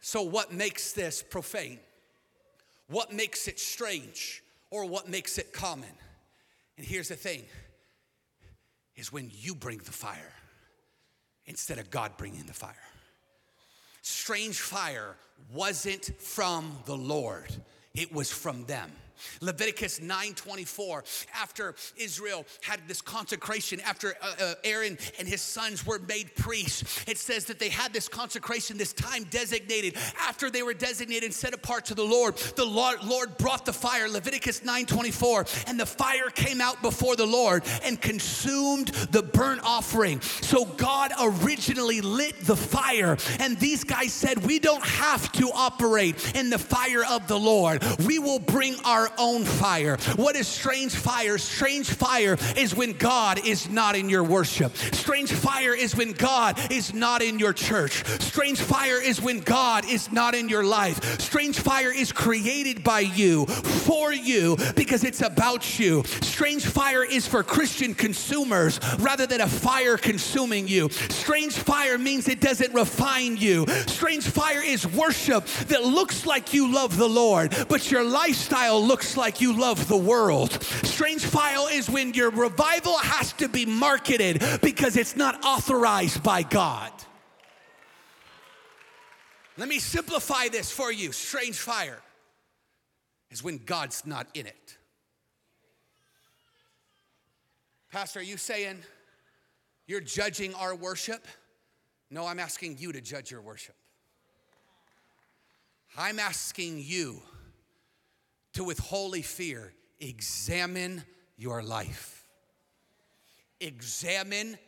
So, 0.00 0.22
what 0.22 0.52
makes 0.52 0.92
this 0.92 1.22
profane? 1.22 1.78
What 2.88 3.12
makes 3.12 3.48
it 3.48 3.58
strange? 3.58 4.42
Or 4.70 4.86
what 4.86 5.08
makes 5.08 5.38
it 5.38 5.52
common? 5.52 5.88
And 6.76 6.86
here's 6.86 7.08
the 7.08 7.16
thing 7.16 7.44
is 8.96 9.12
when 9.12 9.30
you 9.32 9.54
bring 9.54 9.78
the 9.78 9.92
fire 9.92 10.32
instead 11.46 11.78
of 11.78 11.90
God 11.90 12.16
bringing 12.16 12.44
the 12.44 12.52
fire. 12.52 12.74
Strange 14.02 14.60
fire 14.60 15.16
wasn't 15.52 16.10
from 16.20 16.76
the 16.86 16.96
Lord, 16.96 17.54
it 17.94 18.12
was 18.12 18.30
from 18.30 18.64
them. 18.66 18.90
Leviticus 19.40 20.00
9:24 20.00 21.02
after 21.34 21.74
Israel 21.96 22.44
had 22.62 22.80
this 22.88 23.00
consecration 23.00 23.80
after 23.80 24.14
uh, 24.22 24.34
uh, 24.40 24.54
Aaron 24.64 24.98
and 25.18 25.28
his 25.28 25.40
sons 25.42 25.86
were 25.86 25.98
made 26.00 26.34
priests 26.36 27.04
it 27.06 27.18
says 27.18 27.44
that 27.46 27.58
they 27.58 27.68
had 27.68 27.92
this 27.92 28.08
consecration 28.08 28.76
this 28.76 28.92
time 28.92 29.24
designated 29.24 29.96
after 30.20 30.50
they 30.50 30.62
were 30.62 30.74
designated 30.74 31.24
and 31.24 31.34
set 31.34 31.54
apart 31.54 31.84
to 31.86 31.94
the 31.94 32.04
Lord 32.04 32.36
the 32.56 32.64
Lord, 32.64 33.02
Lord 33.04 33.36
brought 33.38 33.64
the 33.64 33.72
fire 33.72 34.08
Leviticus 34.08 34.60
9:24 34.60 35.68
and 35.68 35.78
the 35.78 35.86
fire 35.86 36.30
came 36.30 36.60
out 36.60 36.82
before 36.82 37.16
the 37.16 37.26
Lord 37.26 37.64
and 37.84 38.00
consumed 38.00 38.88
the 38.88 39.22
burnt 39.22 39.62
offering. 39.64 40.20
So 40.20 40.64
God 40.64 41.12
originally 41.20 42.00
lit 42.00 42.40
the 42.44 42.56
fire 42.56 43.16
and 43.40 43.58
these 43.58 43.84
guys 43.84 44.12
said 44.12 44.46
we 44.46 44.58
don't 44.58 44.84
have 44.84 45.30
to 45.32 45.50
operate 45.52 46.34
in 46.34 46.50
the 46.50 46.58
fire 46.58 47.04
of 47.04 47.26
the 47.28 47.38
Lord. 47.38 47.82
We 48.06 48.18
will 48.18 48.38
bring 48.38 48.76
our 48.84 49.11
own 49.18 49.44
fire. 49.44 49.96
What 50.16 50.36
is 50.36 50.48
strange 50.48 50.94
fire? 50.94 51.38
Strange 51.38 51.90
fire 51.90 52.36
is 52.56 52.74
when 52.74 52.92
God 52.92 53.44
is 53.46 53.70
not 53.70 53.96
in 53.96 54.08
your 54.08 54.24
worship. 54.24 54.76
Strange 54.76 55.32
fire 55.32 55.74
is 55.74 55.96
when 55.96 56.12
God 56.12 56.58
is 56.70 56.94
not 56.94 57.22
in 57.22 57.38
your 57.38 57.52
church. 57.52 58.04
Strange 58.20 58.60
fire 58.60 59.00
is 59.00 59.20
when 59.20 59.40
God 59.40 59.84
is 59.84 60.12
not 60.12 60.34
in 60.34 60.48
your 60.48 60.64
life. 60.64 61.20
Strange 61.20 61.58
fire 61.58 61.92
is 61.92 62.12
created 62.12 62.84
by 62.84 63.00
you, 63.00 63.46
for 63.46 64.12
you, 64.12 64.56
because 64.76 65.04
it's 65.04 65.22
about 65.22 65.78
you. 65.78 66.02
Strange 66.22 66.66
fire 66.66 67.04
is 67.04 67.26
for 67.26 67.42
Christian 67.42 67.94
consumers 67.94 68.80
rather 68.98 69.26
than 69.26 69.40
a 69.40 69.48
fire 69.48 69.96
consuming 69.96 70.68
you. 70.68 70.88
Strange 70.90 71.54
fire 71.54 71.98
means 71.98 72.28
it 72.28 72.40
doesn't 72.40 72.72
refine 72.74 73.36
you. 73.36 73.66
Strange 73.86 74.26
fire 74.26 74.62
is 74.62 74.86
worship 74.86 75.44
that 75.68 75.84
looks 75.84 76.26
like 76.26 76.54
you 76.54 76.72
love 76.72 76.96
the 76.96 77.08
Lord, 77.08 77.54
but 77.68 77.90
your 77.90 78.04
lifestyle 78.04 78.82
looks 78.82 79.01
like 79.16 79.40
you 79.40 79.58
love 79.58 79.88
the 79.88 79.96
world. 79.96 80.62
Strange 80.84 81.24
fire 81.24 81.70
is 81.70 81.88
when 81.88 82.14
your 82.14 82.30
revival 82.30 82.96
has 82.98 83.32
to 83.34 83.48
be 83.48 83.66
marketed 83.66 84.42
because 84.62 84.96
it's 84.96 85.16
not 85.16 85.44
authorized 85.44 86.22
by 86.22 86.42
God. 86.42 86.92
Let 89.56 89.68
me 89.68 89.78
simplify 89.78 90.48
this 90.48 90.70
for 90.70 90.90
you. 90.90 91.12
Strange 91.12 91.58
fire 91.58 92.00
is 93.30 93.42
when 93.42 93.58
God's 93.58 94.06
not 94.06 94.26
in 94.34 94.46
it. 94.46 94.78
Pastor, 97.90 98.20
are 98.20 98.22
you 98.22 98.38
saying 98.38 98.78
you're 99.86 100.00
judging 100.00 100.54
our 100.54 100.74
worship? 100.74 101.26
No, 102.10 102.26
I'm 102.26 102.38
asking 102.38 102.76
you 102.78 102.92
to 102.92 103.00
judge 103.00 103.30
your 103.30 103.42
worship. 103.42 103.74
I'm 105.96 106.18
asking 106.18 106.82
you 106.84 107.22
to, 108.54 108.64
with 108.64 108.78
holy 108.78 109.22
fear, 109.22 109.72
examine 110.00 111.02
your 111.36 111.62
life. 111.62 112.24
Examine 113.60 114.58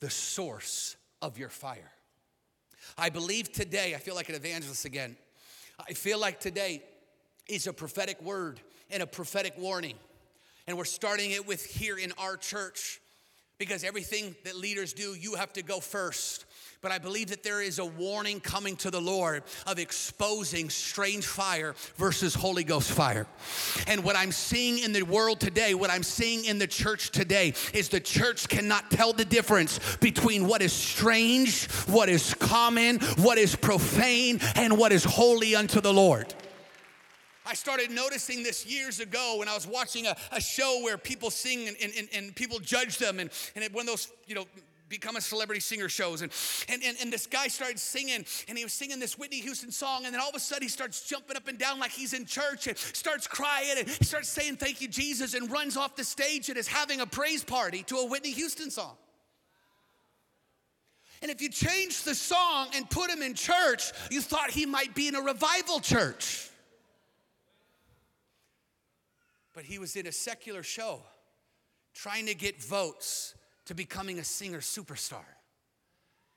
the 0.00 0.10
source 0.10 0.96
of 1.22 1.38
your 1.38 1.50
fire. 1.50 1.92
I 2.96 3.10
believe 3.10 3.52
today, 3.52 3.94
I 3.94 3.98
feel 3.98 4.14
like 4.14 4.28
an 4.28 4.34
evangelist 4.34 4.84
again. 4.84 5.16
I 5.88 5.92
feel 5.92 6.18
like 6.18 6.40
today 6.40 6.82
is 7.48 7.66
a 7.66 7.72
prophetic 7.72 8.20
word 8.22 8.60
and 8.90 9.02
a 9.02 9.06
prophetic 9.06 9.54
warning. 9.58 9.96
And 10.66 10.76
we're 10.76 10.84
starting 10.84 11.30
it 11.32 11.46
with 11.46 11.64
here 11.64 11.98
in 11.98 12.12
our 12.18 12.36
church 12.36 13.00
because 13.58 13.84
everything 13.84 14.34
that 14.44 14.56
leaders 14.56 14.92
do, 14.92 15.14
you 15.14 15.34
have 15.34 15.52
to 15.52 15.62
go 15.62 15.80
first. 15.80 16.46
But 16.82 16.92
I 16.92 16.98
believe 16.98 17.28
that 17.28 17.42
there 17.42 17.60
is 17.60 17.78
a 17.78 17.84
warning 17.84 18.40
coming 18.40 18.74
to 18.76 18.90
the 18.90 19.00
Lord 19.00 19.42
of 19.66 19.78
exposing 19.78 20.70
strange 20.70 21.26
fire 21.26 21.74
versus 21.96 22.34
Holy 22.34 22.64
Ghost 22.64 22.90
fire. 22.90 23.26
And 23.86 24.02
what 24.02 24.16
I'm 24.16 24.32
seeing 24.32 24.78
in 24.78 24.92
the 24.92 25.02
world 25.02 25.40
today, 25.40 25.74
what 25.74 25.90
I'm 25.90 26.02
seeing 26.02 26.46
in 26.46 26.58
the 26.58 26.66
church 26.66 27.10
today, 27.10 27.52
is 27.74 27.90
the 27.90 28.00
church 28.00 28.48
cannot 28.48 28.90
tell 28.90 29.12
the 29.12 29.26
difference 29.26 29.78
between 29.96 30.46
what 30.46 30.62
is 30.62 30.72
strange, 30.72 31.70
what 31.86 32.08
is 32.08 32.32
common, 32.32 32.98
what 33.18 33.36
is 33.36 33.54
profane, 33.54 34.40
and 34.56 34.78
what 34.78 34.90
is 34.90 35.04
holy 35.04 35.54
unto 35.54 35.82
the 35.82 35.92
Lord. 35.92 36.34
I 37.44 37.54
started 37.54 37.90
noticing 37.90 38.42
this 38.42 38.64
years 38.64 39.00
ago 39.00 39.36
when 39.38 39.48
I 39.48 39.54
was 39.54 39.66
watching 39.66 40.06
a, 40.06 40.16
a 40.32 40.40
show 40.40 40.80
where 40.82 40.96
people 40.96 41.30
sing 41.30 41.68
and, 41.68 41.76
and, 41.82 42.08
and 42.14 42.34
people 42.34 42.58
judge 42.58 42.96
them, 42.96 43.18
and, 43.18 43.28
and 43.54 43.74
one 43.74 43.82
of 43.82 43.88
those, 43.88 44.12
you 44.26 44.34
know, 44.34 44.46
become 44.90 45.16
a 45.16 45.20
celebrity 45.20 45.60
singer 45.60 45.88
shows. 45.88 46.20
And, 46.20 46.30
and, 46.68 46.82
and, 46.84 46.98
and 47.00 47.10
this 47.10 47.26
guy 47.26 47.48
started 47.48 47.78
singing, 47.78 48.26
and 48.48 48.58
he 48.58 48.64
was 48.64 48.74
singing 48.74 48.98
this 48.98 49.16
Whitney 49.16 49.38
Houston 49.40 49.70
song, 49.70 50.04
and 50.04 50.12
then 50.12 50.20
all 50.20 50.28
of 50.28 50.34
a 50.34 50.40
sudden 50.40 50.64
he 50.64 50.68
starts 50.68 51.08
jumping 51.08 51.36
up 51.36 51.48
and 51.48 51.56
down 51.56 51.78
like 51.78 51.92
he's 51.92 52.12
in 52.12 52.26
church 52.26 52.66
and 52.66 52.76
starts 52.76 53.26
crying 53.26 53.76
and 53.78 53.88
starts 54.04 54.28
saying, 54.28 54.56
Thank 54.56 54.82
you, 54.82 54.88
Jesus, 54.88 55.32
and 55.32 55.50
runs 55.50 55.78
off 55.78 55.96
the 55.96 56.04
stage 56.04 56.50
and 56.50 56.58
is 56.58 56.68
having 56.68 57.00
a 57.00 57.06
praise 57.06 57.42
party 57.42 57.82
to 57.84 57.96
a 57.96 58.06
Whitney 58.06 58.32
Houston 58.32 58.70
song. 58.70 58.96
And 61.22 61.30
if 61.30 61.40
you 61.40 61.50
change 61.50 62.02
the 62.02 62.14
song 62.14 62.68
and 62.74 62.88
put 62.88 63.10
him 63.10 63.22
in 63.22 63.34
church, 63.34 63.92
you 64.10 64.20
thought 64.20 64.50
he 64.50 64.66
might 64.66 64.94
be 64.94 65.06
in 65.06 65.14
a 65.14 65.20
revival 65.20 65.78
church. 65.78 66.48
But 69.54 69.64
he 69.64 69.78
was 69.78 69.96
in 69.96 70.06
a 70.06 70.12
secular 70.12 70.62
show 70.62 71.00
trying 71.92 72.26
to 72.26 72.34
get 72.34 72.62
votes 72.62 73.34
to 73.70 73.74
becoming 73.76 74.18
a 74.18 74.24
singer 74.24 74.58
superstar. 74.58 75.22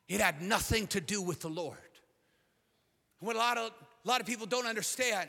It 0.07 0.21
had 0.21 0.39
nothing 0.39 0.86
to 0.89 1.01
do 1.01 1.19
with 1.19 1.39
the 1.39 1.49
Lord. 1.49 1.79
What 3.21 3.36
a 3.36 3.39
lot 3.39 3.57
of, 3.57 3.71
a 4.05 4.07
lot 4.07 4.21
of 4.21 4.27
people 4.27 4.45
don't 4.45 4.67
understand 4.67 5.27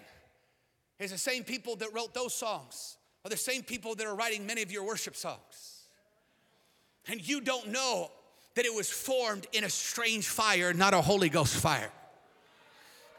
is 0.99 1.13
the 1.13 1.17
same 1.17 1.45
people 1.45 1.77
that 1.77 1.95
wrote 1.95 2.13
those 2.13 2.35
songs 2.35 2.99
are 3.25 3.31
the 3.31 3.39
same 3.39 3.63
people 3.63 3.95
that 3.95 4.07
are 4.07 4.15
writing 4.15 4.45
many 4.45 4.61
of 4.61 4.71
your 4.71 4.85
worship 4.85 5.17
songs. 5.17 5.87
And 7.09 7.27
you 7.27 7.41
don't 7.41 7.69
know 7.69 8.11
that 8.55 8.67
it 8.67 8.75
was 8.75 8.91
formed 8.91 9.47
in 9.55 9.65
a 9.65 9.71
strange 9.71 10.29
fire, 10.29 10.75
not 10.75 10.93
a 10.93 11.01
Holy 11.01 11.31
Ghost 11.31 11.57
fire. 11.57 11.91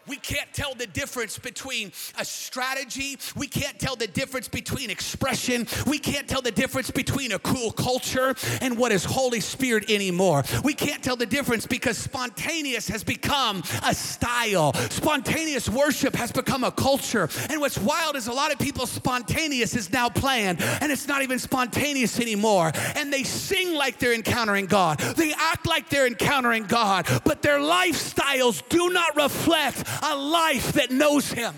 We 0.08 0.18
can't 0.18 0.52
tell 0.54 0.76
the 0.76 0.88
difference 0.88 1.40
between 1.40 1.92
a 2.20 2.26
strategy. 2.26 3.18
We 3.36 3.48
can't 3.48 3.80
tell 3.80 3.96
the 3.96 4.08
difference 4.08 4.48
between 4.48 4.90
expression. 4.90 5.68
We 5.88 6.00
can't 6.00 6.28
tell 6.28 6.42
the 6.42 6.52
difference 6.52 6.92
between 6.92 7.32
a 7.32 7.40
cool 7.40 7.72
culture 7.72 8.36
and 8.62 8.78
what 8.78 8.92
is 8.92 9.04
Holy 9.04 9.40
Spirit 9.40 9.90
anymore. 9.90 10.44
We 10.64 10.74
can't 10.74 11.04
tell 11.04 11.16
the 11.16 11.26
difference 11.26 11.66
because 11.66 11.98
spontaneous 11.98 12.88
has 12.88 13.04
become 13.04 13.64
a 13.84 13.94
style. 13.94 14.74
Spontaneous 14.90 15.70
worship 15.70 16.16
has 16.16 16.32
become 16.32 16.64
a 16.64 16.72
culture. 16.72 17.30
And 17.50 17.60
what's 17.60 17.80
wild 17.80 18.16
is 18.16 18.28
a 18.28 18.34
lot 18.34 18.52
of 18.52 18.60
people 18.60 18.86
spontaneous 18.86 19.76
is 19.76 19.92
now 19.92 20.10
planned 20.10 20.62
and 20.62 20.92
it's 20.92 21.08
not 21.08 21.24
even 21.24 21.40
spontaneous 21.40 22.20
anymore. 22.20 22.72
And 22.96 23.12
they 23.12 23.24
sing 23.24 23.74
like 23.74 23.98
they're 23.98 24.14
encountering 24.14 24.68
God. 24.68 25.00
They 25.00 25.34
act 25.34 25.66
like 25.66 25.90
they're 25.90 26.08
encountering 26.08 26.66
God, 26.66 27.08
but 27.24 27.42
their 27.42 27.60
lifestyles 27.60 28.68
do 28.70 28.90
not 28.90 29.16
reflect 29.16 29.84
a 30.02 30.16
life 30.16 30.74
that 30.74 30.92
knows 30.92 31.32
Him. 31.32 31.54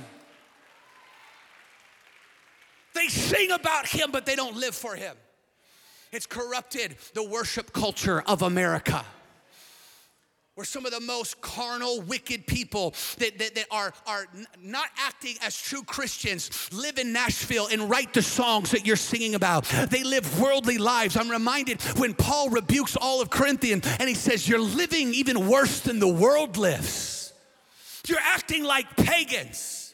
They 2.94 3.08
sing 3.08 3.52
about 3.52 3.88
Him, 3.88 4.12
but 4.12 4.26
they 4.26 4.36
don't 4.36 4.58
live 4.58 4.76
for 4.76 4.96
Him. 4.96 5.16
It's 6.12 6.26
corrupted 6.26 6.96
the 7.14 7.24
worship 7.24 7.74
culture 7.74 8.22
of 8.22 8.42
America. 8.42 9.06
We're 10.58 10.64
some 10.64 10.88
of 10.88 10.92
the 10.92 11.00
most 11.00 11.40
carnal, 11.40 12.02
wicked 12.02 12.48
people 12.48 12.96
that, 13.20 13.38
that, 13.38 13.54
that 13.54 13.68
are, 13.70 13.94
are 14.08 14.26
not 14.60 14.88
acting 14.98 15.36
as 15.44 15.56
true 15.56 15.84
Christians 15.84 16.74
live 16.74 16.98
in 16.98 17.14
Nashville 17.14 17.68
and 17.72 17.88
write 17.88 18.16
the 18.16 18.24
songs 18.24 18.72
that 18.72 18.84
you're 18.84 18.96
singing 18.96 19.36
about. 19.36 19.66
They 19.92 20.04
live 20.04 20.42
worldly 20.42 20.80
lives. 20.80 21.16
I'm 21.16 21.30
reminded 21.30 21.80
when 22.00 22.16
Paul 22.16 22.50
rebukes 22.50 22.96
all 22.96 23.22
of 23.22 23.30
Corinthians 23.30 23.86
and 24.00 24.10
he 24.10 24.16
says, 24.16 24.50
You're 24.50 24.60
living 24.60 25.14
even 25.14 25.48
worse 25.48 25.82
than 25.82 26.00
the 26.00 26.08
world 26.08 26.58
lives. 26.58 27.17
You're 28.06 28.20
acting 28.20 28.64
like 28.64 28.96
pagans. 28.98 29.88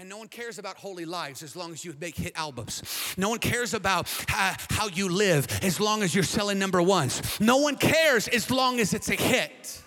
And 0.00 0.08
no 0.08 0.16
one 0.16 0.28
cares 0.28 0.58
about 0.58 0.78
holy 0.78 1.04
lives 1.04 1.42
as 1.42 1.54
long 1.54 1.72
as 1.72 1.84
you 1.84 1.94
make 2.00 2.16
hit 2.16 2.32
albums. 2.34 2.82
No 3.18 3.28
one 3.28 3.38
cares 3.38 3.74
about 3.74 4.08
how, 4.28 4.54
how, 4.70 4.88
you 4.88 5.10
live 5.10 5.46
as 5.62 5.78
long 5.78 6.02
as 6.02 6.14
you're 6.14 6.24
selling 6.24 6.58
number 6.58 6.80
ones. 6.80 7.38
No 7.38 7.58
one 7.58 7.76
cares 7.76 8.26
as 8.26 8.50
long 8.50 8.80
as 8.80 8.94
it's 8.94 9.10
a 9.10 9.14
hit. 9.14 9.82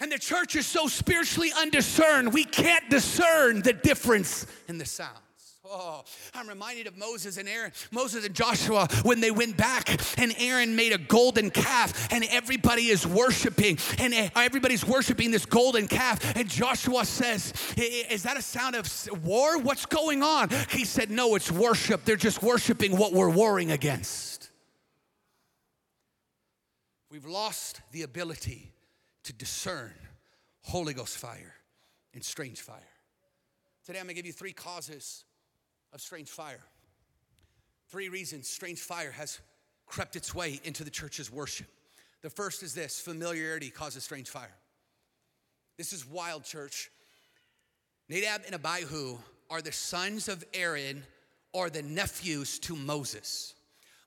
And 0.00 0.10
the 0.10 0.18
church 0.18 0.56
is 0.56 0.66
so 0.66 0.88
spiritually 0.88 1.52
undiscerned, 1.56 2.32
we 2.32 2.44
can't 2.44 2.90
discern 2.90 3.62
the 3.62 3.72
difference 3.72 4.46
in 4.66 4.78
the 4.78 4.84
sound. 4.84 5.18
Oh, 5.70 6.02
I'm 6.34 6.48
reminded 6.48 6.86
of 6.86 6.96
Moses 6.96 7.36
and 7.36 7.46
Aaron, 7.46 7.72
Moses 7.90 8.24
and 8.24 8.34
Joshua 8.34 8.88
when 9.02 9.20
they 9.20 9.30
went 9.30 9.56
back 9.56 10.00
and 10.18 10.34
Aaron 10.38 10.74
made 10.76 10.92
a 10.92 10.98
golden 10.98 11.50
calf 11.50 12.10
and 12.10 12.24
everybody 12.30 12.86
is 12.86 13.06
worshiping 13.06 13.76
and 13.98 14.14
everybody's 14.34 14.86
worshiping 14.86 15.30
this 15.30 15.44
golden 15.44 15.86
calf. 15.86 16.36
And 16.36 16.48
Joshua 16.48 17.04
says, 17.04 17.52
Is 17.76 18.22
that 18.22 18.38
a 18.38 18.42
sound 18.42 18.76
of 18.76 19.24
war? 19.24 19.58
What's 19.58 19.84
going 19.84 20.22
on? 20.22 20.48
He 20.70 20.86
said, 20.86 21.10
No, 21.10 21.34
it's 21.34 21.50
worship. 21.50 22.04
They're 22.04 22.16
just 22.16 22.42
worshiping 22.42 22.96
what 22.96 23.12
we're 23.12 23.30
warring 23.30 23.70
against. 23.70 24.50
We've 27.10 27.26
lost 27.26 27.82
the 27.92 28.02
ability 28.02 28.72
to 29.24 29.32
discern 29.34 29.92
Holy 30.62 30.94
Ghost 30.94 31.18
fire 31.18 31.54
and 32.14 32.24
strange 32.24 32.60
fire. 32.62 32.78
Today 33.84 33.98
I'm 33.98 34.06
gonna 34.06 34.14
give 34.14 34.26
you 34.26 34.32
three 34.32 34.52
causes 34.52 35.24
of 35.92 36.00
strange 36.00 36.28
fire. 36.28 36.60
Three 37.88 38.08
reasons 38.08 38.48
strange 38.48 38.80
fire 38.80 39.10
has 39.12 39.40
crept 39.86 40.16
its 40.16 40.34
way 40.34 40.60
into 40.64 40.84
the 40.84 40.90
church's 40.90 41.32
worship. 41.32 41.66
The 42.22 42.30
first 42.30 42.62
is 42.62 42.74
this 42.74 43.00
familiarity 43.00 43.70
causes 43.70 44.04
strange 44.04 44.28
fire. 44.28 44.56
This 45.76 45.92
is 45.92 46.06
wild, 46.06 46.44
church. 46.44 46.90
Nadab 48.08 48.42
and 48.46 48.54
Abihu 48.54 49.18
are 49.50 49.62
the 49.62 49.72
sons 49.72 50.28
of 50.28 50.44
Aaron 50.52 51.04
or 51.52 51.70
the 51.70 51.82
nephews 51.82 52.58
to 52.60 52.74
Moses. 52.76 53.54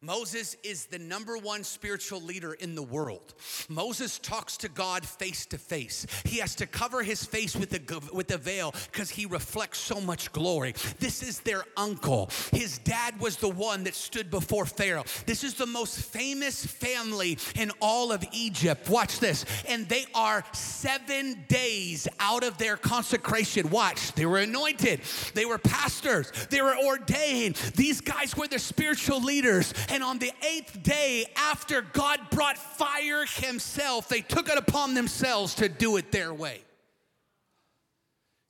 Moses 0.03 0.57
is 0.63 0.85
the 0.85 0.97
number 0.97 1.37
one 1.37 1.63
spiritual 1.63 2.19
leader 2.19 2.53
in 2.53 2.73
the 2.73 2.81
world. 2.81 3.35
Moses 3.69 4.17
talks 4.17 4.57
to 4.57 4.67
God 4.67 5.05
face 5.05 5.45
to 5.45 5.59
face. 5.59 6.07
He 6.25 6.39
has 6.39 6.55
to 6.55 6.65
cover 6.65 7.03
his 7.03 7.23
face 7.23 7.55
with 7.55 7.69
the 7.69 8.09
with 8.11 8.27
the 8.27 8.39
veil 8.39 8.73
because 8.91 9.11
he 9.11 9.27
reflects 9.27 9.77
so 9.77 10.01
much 10.01 10.31
glory. 10.31 10.73
This 10.97 11.21
is 11.21 11.41
their 11.41 11.63
uncle. 11.77 12.31
His 12.51 12.79
dad 12.79 13.19
was 13.19 13.37
the 13.37 13.49
one 13.49 13.83
that 13.83 13.93
stood 13.93 14.31
before 14.31 14.65
Pharaoh. 14.65 15.03
This 15.27 15.43
is 15.43 15.53
the 15.53 15.67
most 15.67 15.99
famous 15.99 16.65
family 16.65 17.37
in 17.53 17.71
all 17.79 18.11
of 18.11 18.25
Egypt. 18.31 18.89
Watch 18.89 19.19
this. 19.19 19.45
And 19.67 19.87
they 19.87 20.05
are 20.15 20.43
7 20.51 21.45
days 21.47 22.07
out 22.19 22.43
of 22.43 22.57
their 22.57 22.75
consecration. 22.75 23.69
Watch. 23.69 24.13
They 24.13 24.25
were 24.25 24.39
anointed. 24.39 25.01
They 25.35 25.45
were 25.45 25.59
pastors. 25.59 26.31
They 26.49 26.63
were 26.63 26.75
ordained. 26.75 27.55
These 27.75 28.01
guys 28.01 28.35
were 28.35 28.47
the 28.47 28.57
spiritual 28.57 29.21
leaders 29.21 29.75
and 29.91 30.03
on 30.03 30.19
the 30.19 30.31
eighth 30.41 30.81
day, 30.81 31.25
after 31.35 31.81
God 31.81 32.19
brought 32.31 32.57
fire 32.57 33.25
Himself, 33.25 34.07
they 34.07 34.21
took 34.21 34.49
it 34.49 34.57
upon 34.57 34.93
themselves 34.93 35.53
to 35.55 35.67
do 35.67 35.97
it 35.97 36.11
their 36.11 36.33
way. 36.33 36.61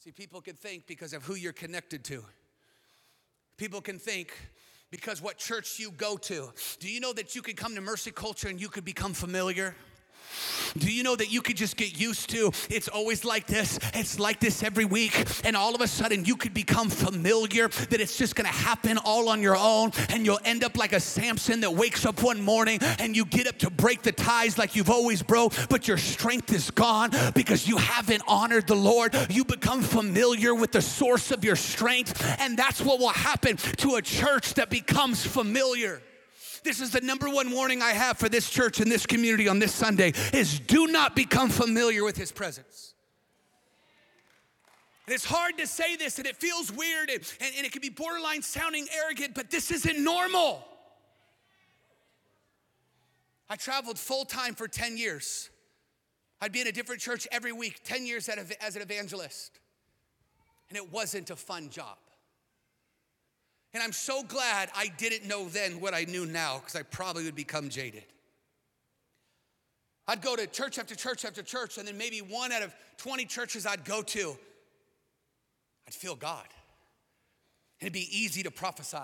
See, 0.04 0.12
people 0.12 0.40
can 0.40 0.56
think 0.56 0.86
because 0.86 1.14
of 1.14 1.24
who 1.24 1.34
you're 1.34 1.52
connected 1.52 2.04
to. 2.06 2.24
People 3.58 3.82
can 3.82 3.98
think 3.98 4.34
because 4.92 5.22
what 5.22 5.38
church 5.38 5.80
you 5.80 5.92
go 5.92 6.16
to. 6.18 6.52
Do 6.80 6.90
you 6.90 7.00
know 7.00 7.14
that 7.14 7.36
you 7.36 7.42
could 7.42 7.58
come 7.58 7.74
to 7.76 7.82
Mercy 7.82 8.12
Culture 8.12 8.48
and 8.48 8.62
you 8.62 8.70
could 8.70 8.86
become 8.86 9.14
familiar? 9.14 9.76
Do 10.78 10.92
you 10.92 11.04
know 11.04 11.16
that 11.16 11.32
you 11.32 11.42
could 11.42 11.58
just 11.58 11.78
get 11.78 12.00
used 12.00 12.30
to 12.30 12.52
it's 12.70 12.88
always 12.88 13.26
like 13.26 13.48
this, 13.48 13.80
it's 13.94 14.20
like 14.20 14.40
this 14.40 14.64
every 14.64 14.86
week, 14.86 15.26
and 15.44 15.56
all 15.56 15.76
of 15.76 15.82
a 15.82 15.88
sudden 15.88 16.26
you 16.26 16.36
could 16.36 16.54
become 16.54 16.90
familiar 16.90 17.68
that 17.68 18.00
it's 18.00 18.18
just 18.18 18.36
gonna 18.36 18.50
happen 18.50 18.98
all 18.98 19.30
on 19.30 19.42
your 19.42 19.58
own, 19.58 19.92
and 20.10 20.26
you'll 20.26 20.40
end 20.46 20.64
up 20.64 20.78
like 20.78 20.94
a 20.94 21.00
Samson 21.00 21.60
that 21.62 21.74
wakes 21.74 22.06
up 22.06 22.24
one 22.24 22.42
morning 22.42 22.80
and 23.00 23.16
you 23.16 23.26
get 23.26 23.48
up 23.48 23.58
to 23.60 23.70
break 23.70 24.02
the 24.02 24.12
ties 24.12 24.58
like 24.58 24.76
you've 24.76 24.90
always 24.90 25.22
broke, 25.22 25.54
but 25.70 25.88
your 25.88 25.98
strength 25.98 26.54
is 26.54 26.72
gone 26.72 27.12
because 27.34 27.68
you 27.68 27.78
haven't 27.78 28.24
honored 28.28 28.68
the 28.68 28.76
Lord. 28.76 29.16
You 29.30 29.44
become 29.44 29.82
familiar 29.82 30.56
with 30.56 30.72
the 30.72 30.82
source 30.82 31.32
of 31.32 31.44
your 31.44 31.56
strength, 31.56 32.24
and 32.40 32.58
that's 32.58 32.82
what 32.82 33.00
will 33.00 33.10
happen 33.10 33.58
to 33.58 33.96
a 33.96 34.02
church 34.02 34.54
that 34.56 34.70
becomes 34.70 35.26
familiar. 35.26 36.02
This 36.64 36.80
is 36.80 36.92
the 36.92 37.02
number 37.02 37.30
one 37.30 37.52
warning 37.52 37.82
I 37.82 37.92
have 37.92 38.18
for 38.18 38.30
this 38.30 38.50
church 38.50 38.80
and 38.80 38.92
this 38.92 39.06
community 39.06 39.48
on 39.48 39.60
this 39.60 39.74
Sunday 39.74 40.14
is 40.34 40.60
do 40.60 40.88
not 40.88 41.16
become 41.16 41.50
familiar 41.50 42.04
with 42.04 42.18
his 42.18 42.32
presence. 42.32 42.94
And 45.08 45.16
it's 45.16 45.26
hard 45.26 45.58
to 45.58 45.66
say 45.66 45.96
this 45.96 46.20
and 46.20 46.28
it 46.28 46.38
feels 46.38 46.72
weird 46.72 47.10
and, 47.10 47.20
and, 47.40 47.54
and 47.58 47.66
it 47.66 47.72
can 47.72 47.82
be 47.82 47.90
borderline 47.90 48.44
sounding 48.44 48.88
arrogant, 49.04 49.34
but 49.34 49.50
this 49.50 49.72
isn't 49.72 50.04
normal. 50.04 50.64
I 53.50 53.56
traveled 53.56 53.98
full 53.98 54.24
time 54.24 54.54
for 54.54 54.68
10 54.68 54.98
years. 54.98 55.50
I'd 56.40 56.52
be 56.52 56.62
in 56.62 56.68
a 56.68 56.72
different 56.72 57.02
church 57.02 57.28
every 57.32 57.52
week, 57.52 57.82
10 57.84 58.06
years 58.06 58.30
as 58.30 58.76
an 58.76 58.82
evangelist. 58.82 59.60
And 60.70 60.78
it 60.78 60.92
wasn't 60.92 61.30
a 61.32 61.36
fun 61.36 61.70
job. 61.70 61.98
And 63.74 63.82
I'm 63.82 63.94
so 63.94 64.24
glad 64.24 64.70
I 64.76 64.88
didn't 64.98 65.28
know 65.28 65.48
then 65.48 65.80
what 65.80 65.94
I 65.94 66.04
knew 66.04 66.26
now 66.26 66.58
because 66.60 66.76
I 66.76 66.84
probably 66.84 67.24
would 67.24 67.36
become 67.36 67.70
jaded. 67.70 68.04
I'd 70.08 70.22
go 70.22 70.36
to 70.36 70.46
church 70.48 70.78
after 70.78 70.96
church 70.96 71.24
after 71.24 71.42
church, 71.42 71.78
and 71.78 71.88
then 71.88 71.98
maybe 71.98 72.20
one 72.20 72.52
out 72.52 72.64
of 72.64 72.74
20 72.98 73.26
churches 73.26 73.66
I'd 73.66 73.86
go 73.86 74.02
to, 74.02 74.38
I'd 75.88 75.94
feel 75.94 76.16
God. 76.16 76.48
It'd 77.80 77.94
be 77.94 78.10
easy 78.12 78.44
to 78.44 78.52
prophesy. 78.52 78.98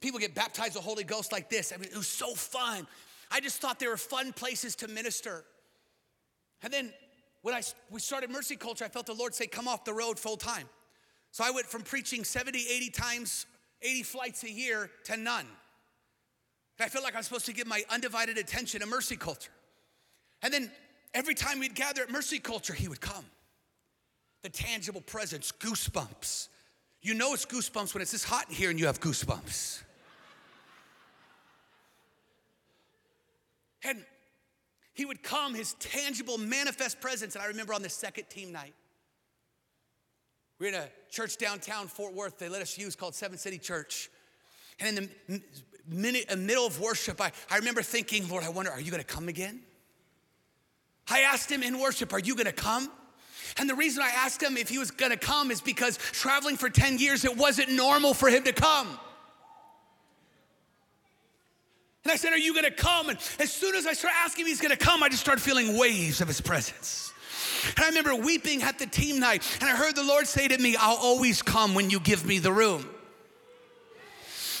People 0.00 0.18
get 0.18 0.34
baptized 0.34 0.74
with 0.74 0.82
the 0.82 0.88
Holy 0.88 1.04
Ghost 1.04 1.32
like 1.32 1.48
this. 1.48 1.72
I 1.72 1.76
mean, 1.76 1.88
it 1.90 1.96
was 1.96 2.08
so 2.08 2.34
fun. 2.34 2.86
I 3.30 3.40
just 3.40 3.60
thought 3.60 3.78
they 3.78 3.88
were 3.88 3.96
fun 3.96 4.32
places 4.32 4.76
to 4.76 4.88
minister. 4.88 5.44
And 6.62 6.72
then 6.72 6.92
when 7.42 7.54
I, 7.54 7.62
we 7.90 8.00
started 8.00 8.30
Mercy 8.30 8.56
Culture, 8.56 8.84
I 8.84 8.88
felt 8.88 9.06
the 9.06 9.14
Lord 9.14 9.34
say, 9.34 9.46
Come 9.46 9.68
off 9.68 9.84
the 9.84 9.92
road 9.92 10.18
full 10.18 10.36
time. 10.36 10.68
So 11.30 11.44
I 11.44 11.50
went 11.50 11.66
from 11.66 11.82
preaching 11.82 12.24
70, 12.24 12.58
80 12.58 12.90
times 12.90 13.46
80 13.82 14.02
flights 14.02 14.44
a 14.44 14.50
year 14.50 14.90
to 15.04 15.16
none. 15.16 15.46
I 16.80 16.88
feel 16.88 17.02
like 17.02 17.16
I'm 17.16 17.22
supposed 17.22 17.46
to 17.46 17.52
give 17.52 17.66
my 17.66 17.82
undivided 17.90 18.38
attention 18.38 18.80
to 18.80 18.86
Mercy 18.86 19.16
Culture. 19.16 19.50
And 20.42 20.54
then 20.54 20.70
every 21.12 21.34
time 21.34 21.58
we'd 21.58 21.74
gather 21.74 22.02
at 22.02 22.10
Mercy 22.10 22.38
Culture, 22.38 22.72
he 22.72 22.86
would 22.86 23.00
come. 23.00 23.24
The 24.42 24.48
tangible 24.48 25.00
presence, 25.00 25.50
goosebumps. 25.50 26.48
You 27.02 27.14
know 27.14 27.34
it's 27.34 27.46
goosebumps 27.46 27.94
when 27.94 28.02
it's 28.02 28.12
this 28.12 28.22
hot 28.22 28.48
in 28.48 28.54
here 28.54 28.70
and 28.70 28.78
you 28.78 28.86
have 28.86 29.00
goosebumps. 29.00 29.82
and 33.84 34.04
he 34.94 35.04
would 35.04 35.22
come, 35.22 35.54
his 35.54 35.74
tangible, 35.74 36.38
manifest 36.38 37.00
presence. 37.00 37.34
And 37.34 37.44
I 37.44 37.46
remember 37.46 37.72
on 37.72 37.82
the 37.82 37.88
second 37.88 38.24
team 38.28 38.52
night, 38.52 38.74
we're 40.58 40.68
in 40.68 40.74
a 40.74 40.88
church 41.10 41.38
downtown 41.38 41.86
Fort 41.86 42.14
Worth 42.14 42.38
they 42.38 42.48
let 42.48 42.62
us 42.62 42.76
use 42.76 42.96
called 42.96 43.14
Seven 43.14 43.38
City 43.38 43.58
Church. 43.58 44.10
And 44.80 44.98
in 44.98 45.10
the 45.28 45.42
minute, 45.88 46.36
middle 46.38 46.66
of 46.66 46.80
worship, 46.80 47.20
I, 47.20 47.32
I 47.50 47.58
remember 47.58 47.82
thinking, 47.82 48.28
Lord, 48.28 48.44
I 48.44 48.48
wonder, 48.48 48.70
are 48.70 48.80
you 48.80 48.90
gonna 48.90 49.04
come 49.04 49.28
again? 49.28 49.60
I 51.10 51.20
asked 51.20 51.50
him 51.50 51.62
in 51.62 51.78
worship, 51.78 52.12
Are 52.12 52.18
you 52.18 52.34
gonna 52.34 52.52
come? 52.52 52.90
And 53.56 53.68
the 53.68 53.74
reason 53.74 54.02
I 54.02 54.10
asked 54.10 54.42
him 54.42 54.56
if 54.56 54.68
he 54.68 54.78
was 54.78 54.90
gonna 54.90 55.16
come 55.16 55.50
is 55.50 55.60
because 55.60 55.96
traveling 55.96 56.56
for 56.56 56.68
10 56.68 56.98
years, 56.98 57.24
it 57.24 57.36
wasn't 57.36 57.70
normal 57.72 58.14
for 58.14 58.28
him 58.28 58.44
to 58.44 58.52
come. 58.52 58.86
And 62.04 62.12
I 62.12 62.16
said, 62.16 62.32
Are 62.32 62.38
you 62.38 62.54
gonna 62.54 62.70
come? 62.70 63.08
And 63.08 63.18
as 63.38 63.52
soon 63.52 63.74
as 63.74 63.86
I 63.86 63.92
started 63.92 64.16
asking 64.24 64.42
if 64.42 64.48
he's 64.48 64.60
gonna 64.60 64.76
come, 64.76 65.02
I 65.02 65.08
just 65.08 65.22
started 65.22 65.40
feeling 65.40 65.78
waves 65.78 66.20
of 66.20 66.28
his 66.28 66.40
presence. 66.40 67.12
And 67.76 67.84
I 67.84 67.88
remember 67.88 68.14
weeping 68.14 68.62
at 68.62 68.78
the 68.78 68.86
team 68.86 69.18
night, 69.20 69.42
and 69.60 69.68
I 69.68 69.76
heard 69.76 69.96
the 69.96 70.04
Lord 70.04 70.26
say 70.26 70.48
to 70.48 70.58
me, 70.58 70.76
I'll 70.76 70.96
always 70.96 71.42
come 71.42 71.74
when 71.74 71.90
you 71.90 72.00
give 72.00 72.24
me 72.24 72.38
the 72.38 72.52
room. 72.52 72.88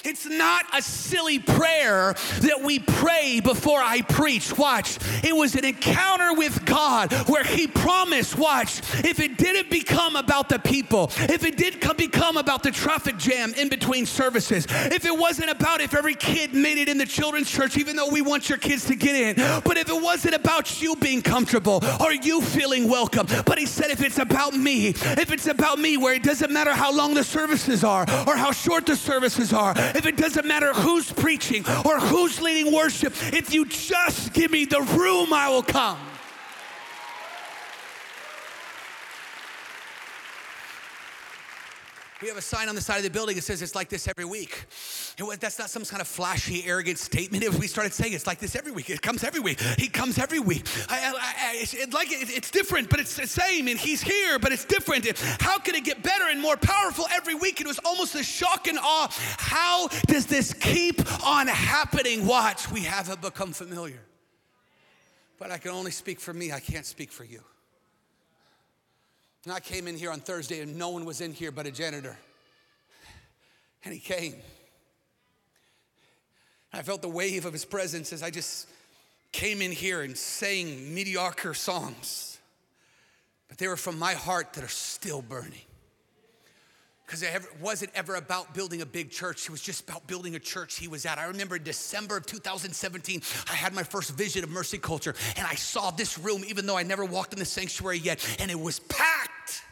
It's 0.08 0.24
not 0.24 0.64
a 0.74 0.80
silly 0.80 1.38
prayer 1.38 2.14
that 2.40 2.62
we 2.62 2.78
pray 2.78 3.40
before 3.40 3.78
I 3.82 4.00
preach. 4.00 4.56
Watch. 4.56 4.96
It 5.22 5.36
was 5.36 5.54
an 5.54 5.66
encounter 5.66 6.32
with 6.32 6.64
God 6.64 7.12
where 7.28 7.44
He 7.44 7.66
promised, 7.66 8.38
watch, 8.38 8.78
if 9.04 9.20
it 9.20 9.36
didn't 9.36 9.68
become 9.68 10.16
about 10.16 10.48
the 10.48 10.60
people, 10.60 11.10
if 11.18 11.44
it 11.44 11.58
did 11.58 11.78
become 11.98 12.38
about 12.38 12.62
the 12.62 12.70
traffic 12.70 13.18
jam 13.18 13.52
in 13.54 13.68
between 13.68 14.06
services, 14.06 14.66
if 14.70 15.04
it 15.04 15.18
wasn't 15.18 15.50
about 15.50 15.82
if 15.82 15.94
every 15.94 16.14
kid 16.14 16.54
made 16.54 16.78
it 16.78 16.88
in 16.88 16.96
the 16.96 17.04
children's 17.04 17.50
church, 17.50 17.76
even 17.76 17.94
though 17.94 18.08
we 18.08 18.22
want 18.22 18.48
your 18.48 18.56
kids 18.56 18.86
to 18.86 18.94
get 18.94 19.14
in, 19.14 19.60
but 19.62 19.76
if 19.76 19.90
it 19.90 20.02
wasn't 20.02 20.34
about 20.34 20.80
you 20.80 20.96
being 20.96 21.20
comfortable 21.20 21.84
or 22.00 22.14
you 22.14 22.40
feeling 22.40 22.88
welcome, 22.88 23.26
but 23.44 23.58
He 23.58 23.66
said, 23.66 23.90
if 23.90 24.02
it's 24.02 24.18
about 24.18 24.54
me, 24.54 24.88
if 24.88 25.30
it's 25.30 25.48
about 25.48 25.78
me, 25.78 25.98
where 25.98 26.14
it 26.14 26.22
doesn't 26.22 26.50
matter 26.50 26.72
how 26.72 26.90
long 26.94 27.12
the 27.12 27.24
services 27.24 27.84
are 27.84 28.06
or 28.26 28.36
how 28.36 28.52
short 28.52 28.86
the 28.86 28.96
services 28.96 29.52
are, 29.52 29.74
if 29.98 30.06
it 30.06 30.16
doesn't 30.16 30.46
matter 30.46 30.72
who's 30.72 31.12
preaching 31.12 31.64
or 31.84 31.98
who's 31.98 32.40
leading 32.40 32.72
worship, 32.72 33.12
if 33.32 33.52
you 33.52 33.64
just 33.66 34.32
give 34.32 34.50
me 34.50 34.64
the 34.64 34.80
room, 34.80 35.32
I 35.32 35.48
will 35.48 35.64
come. 35.64 35.98
We 42.20 42.26
have 42.26 42.36
a 42.36 42.42
sign 42.42 42.68
on 42.68 42.74
the 42.74 42.80
side 42.80 42.96
of 42.96 43.04
the 43.04 43.10
building 43.10 43.36
that 43.36 43.42
says 43.42 43.62
it's 43.62 43.76
like 43.76 43.88
this 43.88 44.08
every 44.08 44.24
week. 44.24 44.66
Was, 45.20 45.38
that's 45.38 45.56
not 45.56 45.70
some 45.70 45.84
kind 45.84 46.00
of 46.00 46.08
flashy, 46.08 46.64
arrogant 46.66 46.98
statement. 46.98 47.44
It, 47.44 47.54
we 47.54 47.68
started 47.68 47.92
saying 47.92 48.12
it's 48.12 48.26
like 48.26 48.40
this 48.40 48.56
every 48.56 48.72
week. 48.72 48.90
It 48.90 49.02
comes 49.02 49.22
every 49.22 49.38
week. 49.38 49.60
He 49.78 49.86
comes 49.86 50.18
every 50.18 50.40
week. 50.40 50.66
I, 50.88 50.98
I, 50.98 51.12
I, 51.16 51.56
it's, 51.58 51.74
it, 51.74 51.92
like 51.92 52.10
it, 52.10 52.28
it's 52.28 52.50
different, 52.50 52.90
but 52.90 52.98
it's 52.98 53.14
the 53.16 53.26
same. 53.26 53.68
And 53.68 53.78
he's 53.78 54.02
here, 54.02 54.40
but 54.40 54.50
it's 54.50 54.64
different. 54.64 55.06
How 55.40 55.58
can 55.58 55.76
it 55.76 55.84
get 55.84 56.02
better 56.02 56.24
and 56.28 56.40
more 56.40 56.56
powerful 56.56 57.06
every 57.12 57.36
week? 57.36 57.60
It 57.60 57.68
was 57.68 57.78
almost 57.84 58.16
a 58.16 58.24
shock 58.24 58.66
and 58.66 58.78
awe. 58.80 59.08
How 59.38 59.86
does 60.08 60.26
this 60.26 60.52
keep 60.54 61.00
on 61.24 61.46
happening? 61.46 62.26
Watch, 62.26 62.68
we 62.68 62.80
haven't 62.80 63.22
become 63.22 63.52
familiar. 63.52 64.00
But 65.38 65.52
I 65.52 65.58
can 65.58 65.70
only 65.70 65.92
speak 65.92 66.18
for 66.18 66.34
me. 66.34 66.50
I 66.50 66.58
can't 66.58 66.84
speak 66.84 67.12
for 67.12 67.22
you. 67.22 67.42
And 69.44 69.52
I 69.52 69.60
came 69.60 69.86
in 69.88 69.96
here 69.96 70.10
on 70.10 70.20
Thursday 70.20 70.60
and 70.60 70.76
no 70.76 70.90
one 70.90 71.04
was 71.04 71.20
in 71.20 71.32
here 71.32 71.50
but 71.50 71.66
a 71.66 71.70
janitor. 71.70 72.16
And 73.84 73.94
he 73.94 74.00
came. 74.00 74.34
I 76.72 76.82
felt 76.82 77.00
the 77.00 77.08
wave 77.08 77.46
of 77.46 77.52
his 77.52 77.64
presence 77.64 78.12
as 78.12 78.22
I 78.22 78.30
just 78.30 78.68
came 79.32 79.62
in 79.62 79.72
here 79.72 80.02
and 80.02 80.16
sang 80.16 80.94
mediocre 80.94 81.54
songs. 81.54 82.38
But 83.48 83.58
they 83.58 83.68
were 83.68 83.76
from 83.76 83.98
my 83.98 84.14
heart 84.14 84.54
that 84.54 84.64
are 84.64 84.68
still 84.68 85.22
burning 85.22 85.67
because 87.08 87.22
it 87.22 87.42
wasn't 87.58 87.90
ever 87.94 88.16
about 88.16 88.52
building 88.52 88.82
a 88.82 88.86
big 88.86 89.10
church. 89.10 89.44
It 89.44 89.50
was 89.50 89.62
just 89.62 89.88
about 89.88 90.06
building 90.06 90.34
a 90.34 90.38
church 90.38 90.76
he 90.76 90.88
was 90.88 91.06
at. 91.06 91.16
I 91.16 91.24
remember 91.24 91.56
in 91.56 91.62
December 91.62 92.18
of 92.18 92.26
2017, 92.26 93.22
I 93.50 93.54
had 93.54 93.72
my 93.72 93.82
first 93.82 94.10
vision 94.10 94.44
of 94.44 94.50
Mercy 94.50 94.76
Culture, 94.76 95.14
and 95.38 95.46
I 95.46 95.54
saw 95.54 95.90
this 95.90 96.18
room, 96.18 96.44
even 96.46 96.66
though 96.66 96.76
I 96.76 96.82
never 96.82 97.06
walked 97.06 97.32
in 97.32 97.38
the 97.38 97.46
sanctuary 97.46 97.96
yet, 97.96 98.22
and 98.38 98.50
it 98.50 98.60
was 98.60 98.80
packed. 98.80 99.62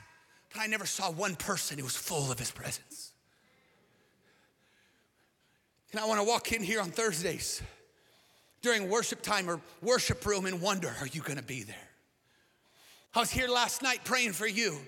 But 0.51 0.62
I 0.62 0.66
never 0.66 0.87
saw 0.87 1.11
one 1.11 1.37
person, 1.37 1.78
it 1.78 1.84
was 1.84 1.95
full 1.95 2.32
of 2.32 2.39
his 2.39 2.51
presence. 2.51 3.12
And 5.93 6.01
I 6.01 6.07
want 6.07 6.18
to 6.20 6.26
walk 6.26 6.53
in 6.53 6.62
here 6.62 6.80
on 6.80 6.91
Thursdays 6.91 7.61
during 8.62 8.89
worship 8.89 9.20
time 9.20 9.51
or 9.51 9.61
worship 9.82 10.24
room 10.24 10.47
and 10.47 10.62
wonder, 10.62 10.91
are 11.03 11.07
you 11.07 11.20
going 11.20 11.39
to 11.39 11.45
be 11.45 11.64
there? 11.64 11.76
I 13.14 13.20
was 13.20 13.30
here 13.30 13.49
last 13.49 13.82
night 13.82 14.05
praying 14.05 14.32
for 14.32 14.47
you 14.47 14.78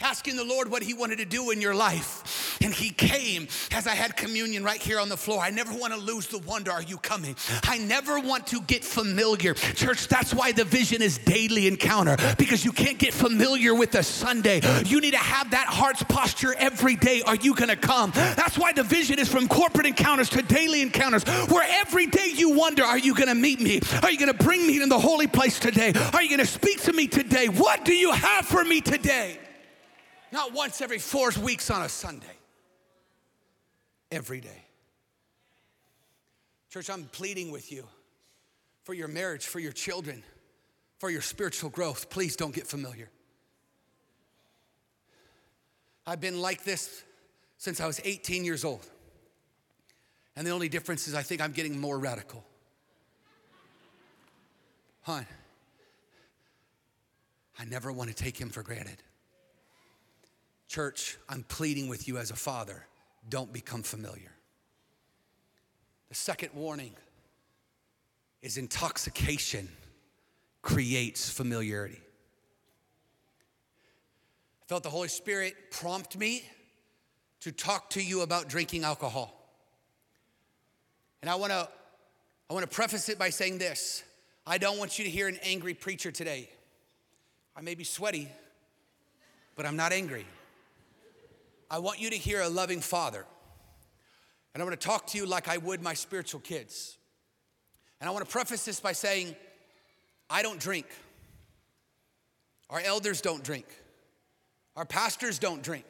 asking 0.00 0.36
the 0.36 0.44
Lord 0.44 0.70
what 0.70 0.82
He 0.82 0.94
wanted 0.94 1.18
to 1.18 1.24
do 1.24 1.50
in 1.50 1.60
your 1.60 1.74
life. 1.74 2.58
And 2.62 2.74
He 2.74 2.90
came 2.90 3.48
as 3.72 3.86
I 3.86 3.94
had 3.94 4.16
communion 4.16 4.64
right 4.64 4.80
here 4.80 4.98
on 4.98 5.08
the 5.08 5.16
floor. 5.16 5.40
I 5.42 5.50
never 5.50 5.72
want 5.72 5.92
to 5.92 5.98
lose 5.98 6.26
the 6.26 6.38
wonder 6.38 6.70
are 6.72 6.82
you 6.82 6.98
coming? 6.98 7.36
I 7.64 7.78
never 7.78 8.18
want 8.20 8.46
to 8.48 8.60
get 8.62 8.84
familiar. 8.84 9.54
Church, 9.54 10.08
that's 10.08 10.34
why 10.34 10.52
the 10.52 10.64
vision 10.64 11.02
is 11.02 11.18
daily 11.18 11.66
encounter 11.66 12.16
because 12.38 12.64
you 12.64 12.72
can't 12.72 12.98
get 12.98 13.14
familiar 13.14 13.74
with 13.74 13.94
a 13.94 14.02
Sunday. 14.02 14.60
You 14.84 15.00
need 15.00 15.12
to 15.12 15.18
have 15.18 15.50
that 15.50 15.66
heart's 15.66 16.02
posture 16.04 16.54
every 16.58 16.96
day. 16.96 17.22
Are 17.22 17.36
you 17.36 17.54
going 17.54 17.68
to 17.70 17.76
come? 17.76 18.10
That's 18.12 18.58
why 18.58 18.72
the 18.72 18.82
vision 18.82 19.18
is 19.18 19.28
from 19.28 19.48
corporate 19.48 19.86
encounters 19.86 20.28
to 20.30 20.42
daily 20.42 20.82
encounters, 20.82 21.24
where 21.48 21.66
every 21.80 22.06
day 22.06 22.32
you 22.34 22.50
wonder, 22.50 22.84
are 22.84 22.98
you 22.98 23.14
going 23.14 23.28
to 23.28 23.34
meet 23.34 23.60
me? 23.60 23.80
Are 24.02 24.10
you 24.10 24.18
going 24.18 24.32
to 24.32 24.44
bring 24.44 24.66
me 24.66 24.82
in 24.82 24.88
the 24.88 24.98
holy 24.98 25.26
place 25.26 25.58
today? 25.58 25.92
Are 26.12 26.22
you 26.22 26.28
going 26.28 26.40
to 26.40 26.46
speak 26.46 26.82
to 26.82 26.92
me 26.92 27.06
today? 27.06 27.48
What 27.48 27.84
do 27.84 27.94
you 27.94 28.12
have 28.12 28.46
for 28.46 28.64
me 28.64 28.80
today? 28.80 29.38
Not 30.32 30.52
once 30.52 30.80
every 30.80 30.98
four 30.98 31.30
weeks 31.42 31.70
on 31.70 31.82
a 31.82 31.88
Sunday. 31.88 32.26
Every 34.10 34.40
day. 34.40 34.64
Church, 36.70 36.88
I'm 36.88 37.04
pleading 37.04 37.50
with 37.50 37.72
you 37.72 37.84
for 38.84 38.94
your 38.94 39.08
marriage, 39.08 39.46
for 39.46 39.58
your 39.58 39.72
children, 39.72 40.22
for 40.98 41.10
your 41.10 41.20
spiritual 41.20 41.70
growth. 41.70 42.10
Please 42.10 42.36
don't 42.36 42.54
get 42.54 42.66
familiar. 42.66 43.08
I've 46.06 46.20
been 46.20 46.40
like 46.40 46.64
this 46.64 47.02
since 47.58 47.80
I 47.80 47.86
was 47.86 48.00
18 48.04 48.44
years 48.44 48.64
old. 48.64 48.86
And 50.36 50.46
the 50.46 50.50
only 50.52 50.68
difference 50.68 51.08
is 51.08 51.14
I 51.14 51.22
think 51.22 51.40
I'm 51.40 51.52
getting 51.52 51.78
more 51.78 51.98
radical. 51.98 52.44
Hon, 55.02 55.26
I 57.58 57.64
never 57.64 57.90
want 57.90 58.10
to 58.10 58.16
take 58.16 58.40
him 58.40 58.48
for 58.48 58.62
granted. 58.62 59.02
Church, 60.70 61.18
I'm 61.28 61.42
pleading 61.42 61.88
with 61.88 62.06
you 62.06 62.16
as 62.16 62.30
a 62.30 62.36
father 62.36 62.86
don't 63.28 63.52
become 63.52 63.82
familiar. 63.82 64.30
The 66.10 66.14
second 66.14 66.50
warning 66.54 66.92
is 68.40 68.56
intoxication 68.56 69.68
creates 70.62 71.28
familiarity. 71.28 72.00
I 74.62 74.66
felt 74.68 74.84
the 74.84 74.90
Holy 74.90 75.08
Spirit 75.08 75.56
prompt 75.72 76.16
me 76.16 76.44
to 77.40 77.50
talk 77.50 77.90
to 77.90 78.00
you 78.00 78.20
about 78.20 78.48
drinking 78.48 78.84
alcohol. 78.84 79.34
And 81.20 81.28
I 81.28 81.34
wanna, 81.34 81.68
I 82.48 82.54
wanna 82.54 82.68
preface 82.68 83.08
it 83.08 83.18
by 83.18 83.30
saying 83.30 83.58
this 83.58 84.04
I 84.46 84.56
don't 84.56 84.78
want 84.78 85.00
you 85.00 85.04
to 85.04 85.10
hear 85.10 85.26
an 85.26 85.40
angry 85.42 85.74
preacher 85.74 86.12
today. 86.12 86.48
I 87.56 87.60
may 87.60 87.74
be 87.74 87.82
sweaty, 87.82 88.28
but 89.56 89.66
I'm 89.66 89.74
not 89.74 89.92
angry. 89.92 90.26
I 91.70 91.78
want 91.78 92.00
you 92.00 92.10
to 92.10 92.16
hear 92.16 92.40
a 92.40 92.48
loving 92.48 92.80
father. 92.80 93.24
And 94.52 94.62
I 94.62 94.66
want 94.66 94.78
to 94.78 94.86
talk 94.86 95.06
to 95.08 95.18
you 95.18 95.26
like 95.26 95.48
I 95.48 95.58
would 95.58 95.80
my 95.80 95.94
spiritual 95.94 96.40
kids. 96.40 96.98
And 98.00 98.08
I 98.08 98.12
want 98.12 98.24
to 98.24 98.30
preface 98.30 98.64
this 98.64 98.80
by 98.80 98.92
saying, 98.92 99.36
I 100.28 100.42
don't 100.42 100.58
drink. 100.58 100.86
Our 102.68 102.80
elders 102.80 103.20
don't 103.20 103.44
drink. 103.44 103.66
Our 104.76 104.84
pastors 104.84 105.38
don't 105.38 105.62
drink. 105.62 105.86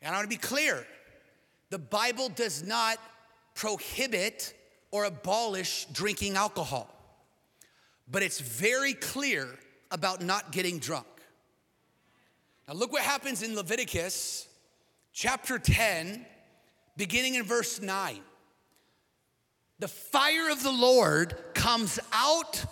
And 0.00 0.14
I 0.14 0.18
want 0.18 0.30
to 0.30 0.36
be 0.36 0.40
clear 0.40 0.86
the 1.70 1.78
Bible 1.78 2.28
does 2.28 2.62
not 2.62 2.98
prohibit 3.54 4.54
or 4.90 5.04
abolish 5.04 5.86
drinking 5.92 6.36
alcohol, 6.36 6.88
but 8.10 8.22
it's 8.22 8.40
very 8.40 8.94
clear 8.94 9.48
about 9.90 10.22
not 10.22 10.52
getting 10.52 10.78
drunk. 10.78 11.06
Now, 12.68 12.74
look 12.74 12.92
what 12.92 13.02
happens 13.02 13.42
in 13.42 13.54
Leviticus 13.56 14.48
chapter 15.14 15.60
10, 15.60 16.26
beginning 16.96 17.36
in 17.36 17.44
verse 17.44 17.80
9. 17.80 18.18
The 19.78 19.88
fire 19.88 20.50
of 20.50 20.62
the 20.62 20.72
Lord 20.72 21.36
comes 21.54 22.00
out 22.12 22.64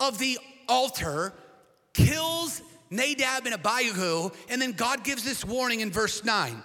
of 0.00 0.18
the 0.18 0.38
altar, 0.66 1.34
kills 1.92 2.62
Nadab 2.90 3.44
and 3.44 3.54
Abihu, 3.54 4.30
and 4.48 4.62
then 4.62 4.72
God 4.72 5.04
gives 5.04 5.24
this 5.24 5.44
warning 5.44 5.80
in 5.80 5.90
verse 5.90 6.24
9. 6.24 6.62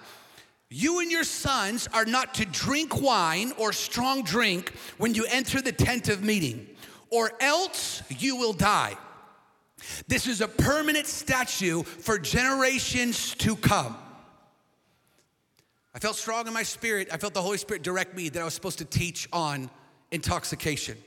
You 0.69 0.99
and 0.99 1.11
your 1.11 1.23
sons 1.25 1.89
are 1.93 2.05
not 2.05 2.35
to 2.35 2.45
drink 2.45 3.01
wine 3.01 3.51
or 3.57 3.73
strong 3.73 4.23
drink 4.23 4.73
when 4.97 5.15
you 5.15 5.25
enter 5.29 5.61
the 5.61 5.71
tent 5.73 6.07
of 6.07 6.23
meeting, 6.23 6.65
or 7.09 7.31
else 7.41 8.03
you 8.09 8.37
will 8.37 8.53
die. 8.53 8.95
This 10.07 10.27
is 10.27 10.39
a 10.39 10.47
permanent 10.47 11.07
statute 11.07 11.85
for 11.85 12.19
generations 12.19 13.33
to 13.35 13.57
come. 13.57 13.97
I 15.93 15.99
felt 15.99 16.15
strong 16.15 16.47
in 16.47 16.53
my 16.53 16.63
spirit. 16.63 17.09
I 17.11 17.17
felt 17.17 17.33
the 17.33 17.41
Holy 17.41 17.57
Spirit 17.57 17.81
direct 17.81 18.15
me 18.15 18.29
that 18.29 18.39
I 18.39 18.45
was 18.45 18.53
supposed 18.53 18.77
to 18.77 18.85
teach 18.85 19.27
on 19.33 19.69
intoxication. 20.11 20.97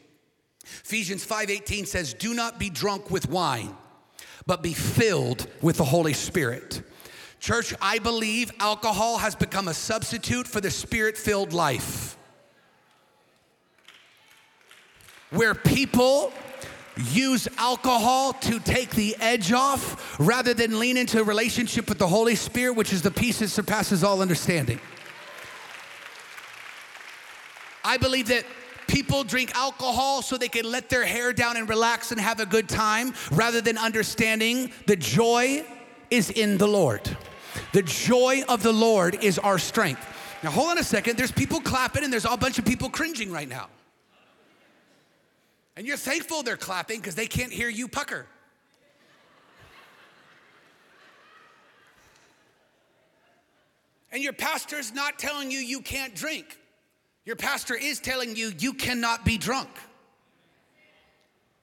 Ephesians 0.64 1.24
5:18 1.24 1.86
says, 1.86 2.14
"Do 2.14 2.34
not 2.34 2.58
be 2.58 2.70
drunk 2.70 3.10
with 3.10 3.28
wine, 3.28 3.76
but 4.46 4.62
be 4.62 4.74
filled 4.74 5.48
with 5.60 5.76
the 5.76 5.84
Holy 5.84 6.14
Spirit." 6.14 6.82
Church, 7.40 7.74
I 7.80 7.98
believe 7.98 8.52
alcohol 8.60 9.18
has 9.18 9.34
become 9.34 9.66
a 9.66 9.74
substitute 9.74 10.46
for 10.46 10.60
the 10.60 10.70
spirit-filled 10.70 11.52
life. 11.52 12.16
Where 15.30 15.54
people 15.54 16.32
use 16.96 17.48
alcohol 17.58 18.32
to 18.34 18.60
take 18.60 18.90
the 18.90 19.16
edge 19.20 19.52
off 19.52 20.18
rather 20.20 20.54
than 20.54 20.78
lean 20.78 20.96
into 20.96 21.20
a 21.20 21.24
relationship 21.24 21.88
with 21.88 21.98
the 21.98 22.08
Holy 22.08 22.34
Spirit, 22.34 22.74
which 22.74 22.92
is 22.92 23.02
the 23.02 23.10
peace 23.10 23.38
that 23.38 23.48
surpasses 23.48 24.04
all 24.04 24.20
understanding. 24.20 24.80
I 27.84 27.96
believe 27.96 28.28
that 28.28 28.44
people 28.86 29.24
drink 29.24 29.54
alcohol 29.56 30.22
so 30.22 30.36
they 30.36 30.48
can 30.48 30.70
let 30.70 30.88
their 30.88 31.04
hair 31.04 31.32
down 31.32 31.56
and 31.56 31.68
relax 31.68 32.12
and 32.12 32.20
have 32.20 32.40
a 32.40 32.46
good 32.46 32.68
time 32.68 33.14
rather 33.32 33.60
than 33.60 33.78
understanding 33.78 34.70
the 34.86 34.96
joy 34.96 35.64
is 36.10 36.30
in 36.30 36.58
the 36.58 36.68
Lord. 36.68 37.16
The 37.72 37.82
joy 37.82 38.42
of 38.48 38.62
the 38.62 38.72
Lord 38.72 39.22
is 39.22 39.38
our 39.38 39.58
strength. 39.58 40.06
Now, 40.42 40.50
hold 40.50 40.70
on 40.70 40.78
a 40.78 40.84
second. 40.84 41.16
There's 41.16 41.32
people 41.32 41.60
clapping 41.60 42.04
and 42.04 42.12
there's 42.12 42.24
a 42.24 42.36
bunch 42.36 42.58
of 42.58 42.64
people 42.64 42.90
cringing 42.90 43.30
right 43.30 43.48
now. 43.48 43.68
And 45.76 45.86
you're 45.86 45.96
thankful 45.96 46.42
they're 46.42 46.56
clapping 46.56 47.00
because 47.00 47.14
they 47.14 47.26
can't 47.26 47.52
hear 47.52 47.68
you 47.68 47.88
pucker. 47.88 48.26
And 54.12 54.22
your 54.22 54.34
pastor's 54.34 54.92
not 54.92 55.18
telling 55.18 55.50
you 55.50 55.58
you 55.58 55.80
can't 55.80 56.14
drink. 56.14 56.58
Your 57.24 57.36
pastor 57.36 57.74
is 57.74 57.98
telling 57.98 58.36
you 58.36 58.52
you 58.58 58.74
cannot 58.74 59.24
be 59.24 59.38
drunk. 59.38 59.70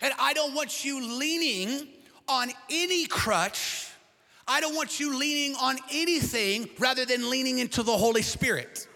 And 0.01 0.13
I 0.19 0.33
don't 0.33 0.55
want 0.55 0.83
you 0.83 1.19
leaning 1.19 1.87
on 2.27 2.51
any 2.69 3.05
crutch. 3.05 3.87
I 4.47 4.61
don't 4.61 4.75
want 4.75 4.99
you 4.99 5.17
leaning 5.17 5.55
on 5.57 5.77
anything 5.91 6.69
rather 6.79 7.05
than 7.05 7.29
leaning 7.29 7.59
into 7.59 7.83
the 7.83 7.95
Holy 7.95 8.23
Spirit. 8.23 8.87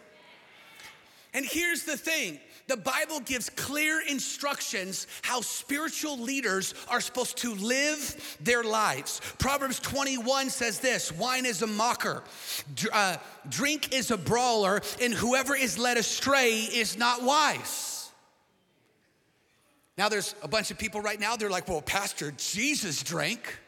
And 1.34 1.45
here's 1.45 1.84
the 1.84 1.97
thing 1.97 2.39
the 2.68 2.78
Bible 2.78 3.20
gives 3.20 3.49
clear 3.49 4.01
instructions 4.07 5.07
how 5.22 5.41
spiritual 5.41 6.18
leaders 6.18 6.74
are 6.89 7.01
supposed 7.01 7.38
to 7.38 7.53
live 7.55 8.38
their 8.41 8.64
lives. 8.64 9.22
Proverbs 9.38 9.80
21 9.80 10.49
says 10.49 10.80
this 10.80 11.11
wine 11.11 11.45
is 11.45 11.61
a 11.61 11.68
mocker, 11.68 12.24
uh, 12.91 13.18
drink 13.49 13.93
is 13.93 14.11
a 14.11 14.18
brawler, 14.18 14.82
and 15.01 15.14
whoever 15.14 15.55
is 15.55 15.78
led 15.78 15.97
astray 15.97 16.59
is 16.59 16.97
not 16.97 17.24
wise. 17.24 18.11
Now, 19.97 20.09
there's 20.09 20.34
a 20.41 20.47
bunch 20.47 20.72
of 20.72 20.80
people 20.80 21.01
right 21.01 21.20
now, 21.20 21.36
they're 21.36 21.49
like, 21.49 21.68
well, 21.68 21.82
Pastor, 21.82 22.32
Jesus 22.32 23.03
drank. 23.03 23.59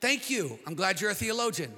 Thank 0.00 0.30
you. 0.30 0.58
I'm 0.66 0.74
glad 0.74 1.00
you're 1.00 1.10
a 1.10 1.14
theologian. 1.14 1.72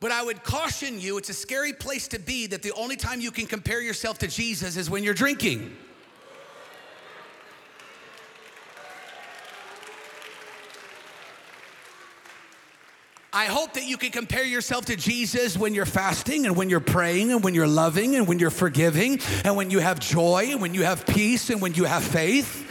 But 0.00 0.12
I 0.12 0.22
would 0.22 0.42
caution 0.42 0.98
you, 0.98 1.18
it's 1.18 1.28
a 1.28 1.34
scary 1.34 1.74
place 1.74 2.08
to 2.08 2.18
be 2.18 2.46
that 2.46 2.62
the 2.62 2.72
only 2.72 2.96
time 2.96 3.20
you 3.20 3.30
can 3.30 3.46
compare 3.46 3.82
yourself 3.82 4.18
to 4.20 4.26
Jesus 4.26 4.78
is 4.78 4.88
when 4.88 5.04
you're 5.04 5.12
drinking. 5.12 5.76
I 13.32 13.44
hope 13.44 13.74
that 13.74 13.84
you 13.84 13.96
can 13.96 14.10
compare 14.10 14.44
yourself 14.44 14.86
to 14.86 14.96
Jesus 14.96 15.56
when 15.56 15.72
you're 15.72 15.86
fasting 15.86 16.46
and 16.46 16.56
when 16.56 16.68
you're 16.68 16.80
praying 16.80 17.30
and 17.30 17.44
when 17.44 17.54
you're 17.54 17.68
loving 17.68 18.16
and 18.16 18.26
when 18.26 18.38
you're 18.38 18.50
forgiving 18.50 19.20
and 19.44 19.54
when 19.54 19.70
you 19.70 19.78
have 19.78 20.00
joy 20.00 20.48
and 20.50 20.60
when 20.60 20.74
you 20.74 20.82
have 20.82 21.06
peace 21.06 21.48
and 21.50 21.60
when 21.60 21.74
you 21.74 21.84
have 21.84 22.02
faith. 22.02 22.66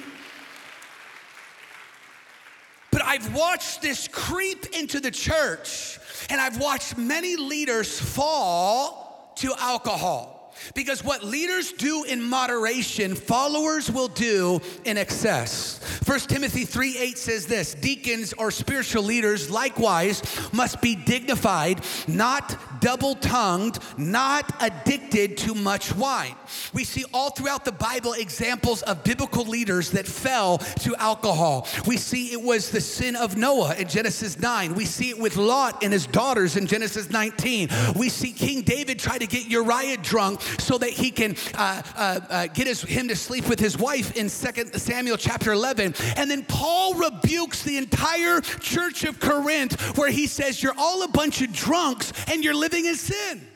But 2.91 3.03
I've 3.19 3.35
watched 3.35 3.81
this 3.81 4.07
creep 4.07 4.67
into 4.67 5.01
the 5.01 5.11
church 5.11 5.99
and 6.29 6.39
I've 6.39 6.57
watched 6.57 6.97
many 6.97 7.35
leaders 7.35 7.99
fall 7.99 9.33
to 9.39 9.53
alcohol. 9.59 10.38
Because 10.75 11.03
what 11.03 11.23
leaders 11.23 11.71
do 11.71 12.03
in 12.03 12.21
moderation, 12.21 13.15
followers 13.15 13.91
will 13.91 14.07
do 14.07 14.61
in 14.85 14.97
excess. 14.97 15.79
1 16.05 16.19
Timothy 16.21 16.65
3 16.65 16.97
8 16.97 17.17
says 17.17 17.45
this 17.45 17.73
Deacons 17.75 18.33
or 18.33 18.51
spiritual 18.51 19.03
leaders 19.03 19.49
likewise 19.49 20.23
must 20.53 20.81
be 20.81 20.95
dignified, 20.95 21.81
not 22.07 22.81
double 22.81 23.15
tongued, 23.15 23.79
not 23.97 24.51
addicted 24.61 25.37
to 25.37 25.53
much 25.53 25.93
wine. 25.95 26.35
We 26.73 26.83
see 26.83 27.05
all 27.13 27.29
throughout 27.31 27.65
the 27.65 27.71
Bible 27.71 28.13
examples 28.13 28.81
of 28.83 29.03
biblical 29.03 29.45
leaders 29.45 29.91
that 29.91 30.05
fell 30.05 30.57
to 30.57 30.95
alcohol. 30.95 31.67
We 31.85 31.97
see 31.97 32.31
it 32.31 32.41
was 32.41 32.71
the 32.71 32.81
sin 32.81 33.15
of 33.15 33.37
Noah 33.37 33.75
in 33.75 33.87
Genesis 33.87 34.39
9. 34.39 34.73
We 34.75 34.85
see 34.85 35.09
it 35.09 35.19
with 35.19 35.35
Lot 35.35 35.83
and 35.83 35.93
his 35.93 36.07
daughters 36.07 36.55
in 36.55 36.67
Genesis 36.67 37.09
19. 37.09 37.69
We 37.95 38.09
see 38.09 38.31
King 38.31 38.61
David 38.61 38.99
try 38.99 39.17
to 39.17 39.27
get 39.27 39.47
Uriah 39.47 39.97
drunk 39.97 40.41
so 40.57 40.77
that 40.77 40.89
he 40.89 41.11
can 41.11 41.35
uh, 41.55 41.81
uh, 41.95 42.19
uh, 42.29 42.47
get 42.47 42.67
his, 42.67 42.81
him 42.81 43.07
to 43.07 43.15
sleep 43.15 43.47
with 43.47 43.59
his 43.59 43.77
wife 43.77 44.15
in 44.15 44.29
2 44.29 44.79
Samuel 44.79 45.17
chapter 45.17 45.51
11. 45.51 45.93
And 46.15 46.29
then 46.29 46.43
Paul 46.45 46.95
rebukes 46.95 47.63
the 47.63 47.77
entire 47.77 48.41
church 48.41 49.03
of 49.03 49.19
Corinth 49.19 49.97
where 49.97 50.11
he 50.11 50.27
says, 50.27 50.61
You're 50.61 50.77
all 50.77 51.03
a 51.03 51.07
bunch 51.07 51.41
of 51.41 51.51
drunks 51.53 52.13
and 52.27 52.43
you're 52.43 52.55
living 52.55 52.85
in 52.85 52.95
sin. 52.95 53.47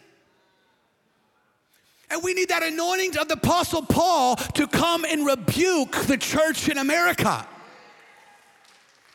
And 2.09 2.21
we 2.21 2.35
need 2.35 2.49
that 2.49 2.61
anointing 2.61 3.17
of 3.17 3.27
the 3.27 3.33
Apostle 3.33 3.81
Paul 3.81 4.35
to 4.35 4.67
come 4.67 5.03
and 5.03 5.25
rebuke 5.25 5.93
the 6.03 6.17
church 6.17 6.69
in 6.69 6.77
America. 6.77 7.47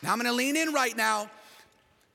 Now, 0.02 0.12
I'm 0.12 0.18
gonna 0.18 0.32
lean 0.32 0.56
in 0.56 0.72
right 0.72 0.96
now 0.96 1.30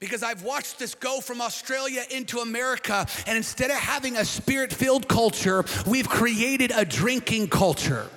because 0.03 0.21
I've 0.21 0.43
watched 0.43 0.79
this 0.79 0.95
go 0.95 1.21
from 1.21 1.39
Australia 1.39 2.03
into 2.11 2.39
America. 2.39 3.07
And 3.25 3.37
instead 3.37 3.71
of 3.71 3.77
having 3.77 4.17
a 4.17 4.25
spirit 4.25 4.73
filled 4.73 5.07
culture, 5.07 5.63
we've 5.87 6.09
created 6.09 6.73
a 6.75 6.83
drinking 6.83 7.47
culture 7.47 8.09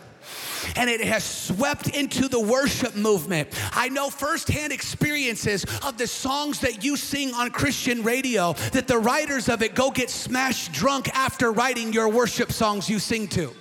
and 0.75 0.91
it 0.91 1.01
has 1.01 1.23
swept 1.23 1.91
into 1.91 2.27
the 2.27 2.41
worship 2.41 2.97
movement. 2.97 3.49
I 3.73 3.89
know 3.89 4.11
firsthand 4.11 4.73
experiences 4.73 5.65
of 5.85 5.97
the 5.97 6.09
songs 6.09 6.59
that 6.59 6.83
you 6.83 6.97
sing 6.97 7.33
on 7.35 7.51
Christian 7.51 8.03
radio 8.03 8.55
that 8.73 8.89
the 8.89 8.99
writers 8.99 9.49
of 9.49 9.63
it 9.63 9.77
go 9.77 9.93
get 9.93 10.11
smashed 10.11 10.73
drunk 10.73 11.09
after 11.15 11.53
writing 11.53 11.93
your 11.93 12.09
worship 12.09 12.51
songs 12.51 12.91
you 12.91 12.99
sing 12.99 13.29
to. 13.29 13.55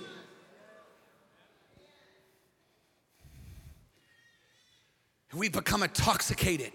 We've 5.32 5.52
become 5.52 5.84
intoxicated. 5.84 6.72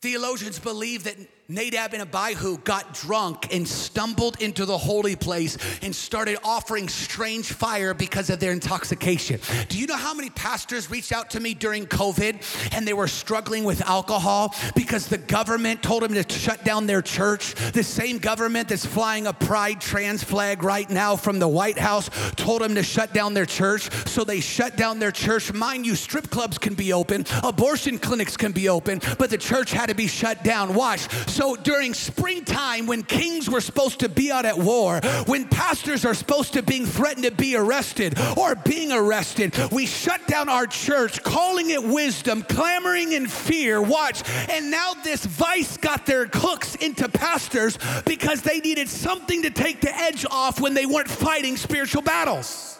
Theologians 0.00 0.58
believe 0.58 1.04
that 1.04 1.16
Nadab 1.50 1.94
and 1.94 2.02
Abihu 2.02 2.58
got 2.58 2.94
drunk 2.94 3.52
and 3.52 3.66
stumbled 3.66 4.40
into 4.40 4.64
the 4.64 4.78
holy 4.78 5.16
place 5.16 5.58
and 5.82 5.92
started 5.92 6.38
offering 6.44 6.88
strange 6.88 7.52
fire 7.52 7.92
because 7.92 8.30
of 8.30 8.38
their 8.38 8.52
intoxication. 8.52 9.40
Do 9.68 9.76
you 9.76 9.88
know 9.88 9.96
how 9.96 10.14
many 10.14 10.30
pastors 10.30 10.92
reached 10.92 11.10
out 11.10 11.30
to 11.30 11.40
me 11.40 11.54
during 11.54 11.86
COVID 11.86 12.72
and 12.72 12.86
they 12.86 12.92
were 12.92 13.08
struggling 13.08 13.64
with 13.64 13.82
alcohol 13.82 14.54
because 14.76 15.08
the 15.08 15.18
government 15.18 15.82
told 15.82 16.04
them 16.04 16.14
to 16.14 16.24
shut 16.32 16.64
down 16.64 16.86
their 16.86 17.02
church? 17.02 17.54
The 17.72 17.82
same 17.82 18.18
government 18.18 18.68
that's 18.68 18.86
flying 18.86 19.26
a 19.26 19.32
pride 19.32 19.80
trans 19.80 20.22
flag 20.22 20.62
right 20.62 20.88
now 20.88 21.16
from 21.16 21.40
the 21.40 21.48
White 21.48 21.80
House 21.80 22.10
told 22.36 22.62
them 22.62 22.76
to 22.76 22.84
shut 22.84 23.12
down 23.12 23.34
their 23.34 23.44
church. 23.44 23.90
So 24.06 24.22
they 24.22 24.38
shut 24.38 24.76
down 24.76 25.00
their 25.00 25.10
church. 25.10 25.52
Mind 25.52 25.84
you, 25.84 25.96
strip 25.96 26.30
clubs 26.30 26.58
can 26.58 26.74
be 26.74 26.92
open, 26.92 27.24
abortion 27.42 27.98
clinics 27.98 28.36
can 28.36 28.52
be 28.52 28.68
open, 28.68 29.00
but 29.18 29.30
the 29.30 29.38
church 29.38 29.72
had 29.72 29.88
to 29.88 29.96
be 29.96 30.06
shut 30.06 30.44
down. 30.44 30.74
Watch. 30.74 31.08
So 31.39 31.39
during 31.62 31.94
springtime, 31.94 32.86
when 32.86 33.02
kings 33.02 33.48
were 33.48 33.60
supposed 33.60 34.00
to 34.00 34.08
be 34.08 34.30
out 34.30 34.44
at 34.44 34.58
war, 34.58 35.00
when 35.26 35.46
pastors 35.48 36.04
are 36.04 36.14
supposed 36.14 36.52
to 36.52 36.62
being 36.62 36.86
threatened 36.86 37.24
to 37.24 37.30
be 37.30 37.56
arrested 37.56 38.18
or 38.36 38.54
being 38.54 38.92
arrested, 38.92 39.54
we 39.70 39.86
shut 39.86 40.26
down 40.26 40.48
our 40.48 40.66
church, 40.66 41.22
calling 41.22 41.70
it 41.70 41.82
wisdom, 41.82 42.42
clamoring 42.42 43.12
in 43.12 43.26
fear. 43.26 43.80
Watch. 43.80 44.22
And 44.48 44.70
now 44.70 44.92
this 45.02 45.24
vice 45.24 45.76
got 45.76 46.06
their 46.06 46.26
hooks 46.26 46.74
into 46.76 47.08
pastors 47.08 47.78
because 48.04 48.42
they 48.42 48.60
needed 48.60 48.88
something 48.88 49.42
to 49.42 49.50
take 49.50 49.80
the 49.80 49.94
edge 49.94 50.26
off 50.30 50.60
when 50.60 50.74
they 50.74 50.86
weren't 50.86 51.08
fighting 51.08 51.56
spiritual 51.56 52.02
battles. 52.02 52.79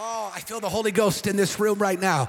Oh, 0.00 0.30
I 0.32 0.38
feel 0.38 0.60
the 0.60 0.68
Holy 0.68 0.92
Ghost 0.92 1.26
in 1.26 1.34
this 1.34 1.58
room 1.58 1.80
right 1.80 1.98
now. 1.98 2.28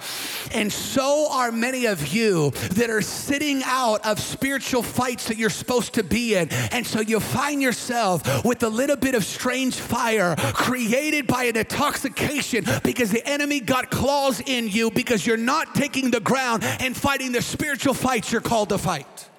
And 0.55 0.73
so 0.73 1.27
are 1.29 1.51
many 1.51 1.85
of 1.85 2.07
you 2.07 2.49
that 2.71 2.89
are 2.89 3.03
sitting 3.03 3.61
out 3.63 4.03
of 4.07 4.19
spiritual 4.19 4.81
fights 4.81 5.27
that 5.27 5.37
you're 5.37 5.51
supposed 5.51 5.93
to 5.93 6.03
be 6.03 6.33
in. 6.33 6.51
And 6.71 6.85
so 6.85 6.99
you 6.99 7.19
find 7.19 7.61
yourself 7.61 8.43
with 8.43 8.63
a 8.63 8.69
little 8.69 8.95
bit 8.95 9.13
of 9.13 9.23
strange 9.23 9.75
fire 9.75 10.35
created 10.35 11.27
by 11.27 11.43
an 11.43 11.57
intoxication 11.57 12.65
because 12.83 13.11
the 13.11 13.23
enemy 13.29 13.59
got 13.59 13.91
claws 13.91 14.41
in 14.43 14.67
you 14.67 14.89
because 14.89 15.27
you're 15.27 15.37
not 15.37 15.75
taking 15.75 16.09
the 16.09 16.21
ground 16.21 16.63
and 16.63 16.97
fighting 16.97 17.33
the 17.33 17.41
spiritual 17.43 17.93
fights 17.93 18.31
you're 18.31 18.41
called 18.41 18.69
to 18.69 18.79
fight. 18.79 19.29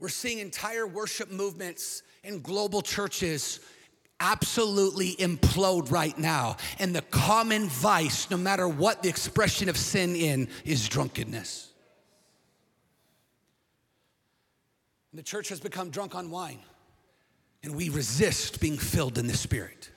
We're 0.00 0.08
seeing 0.08 0.40
entire 0.40 0.88
worship 0.88 1.30
movements 1.30 2.02
in 2.22 2.40
global 2.40 2.82
churches 2.82 3.60
absolutely 4.20 5.16
implode 5.16 5.90
right 5.90 6.16
now. 6.18 6.56
And 6.78 6.94
the 6.94 7.02
common 7.02 7.68
vice, 7.68 8.30
no 8.30 8.36
matter 8.36 8.68
what 8.68 9.02
the 9.02 9.08
expression 9.08 9.68
of 9.68 9.76
sin 9.76 10.14
in, 10.14 10.48
is 10.64 10.88
drunkenness. 10.88 11.72
And 15.12 15.18
the 15.18 15.24
church 15.24 15.48
has 15.48 15.58
become 15.58 15.90
drunk 15.90 16.14
on 16.14 16.30
wine, 16.30 16.60
and 17.64 17.74
we 17.74 17.88
resist 17.88 18.60
being 18.60 18.78
filled 18.78 19.18
in 19.18 19.26
the 19.26 19.36
Spirit. 19.36 19.90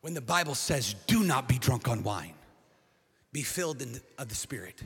When 0.00 0.14
the 0.14 0.20
Bible 0.20 0.54
says, 0.54 0.94
do 1.06 1.22
not 1.22 1.48
be 1.48 1.58
drunk 1.58 1.88
on 1.88 2.02
wine, 2.02 2.34
be 3.32 3.42
filled 3.42 3.82
in 3.82 3.92
the, 3.92 4.00
of 4.18 4.28
the 4.28 4.34
Spirit. 4.34 4.82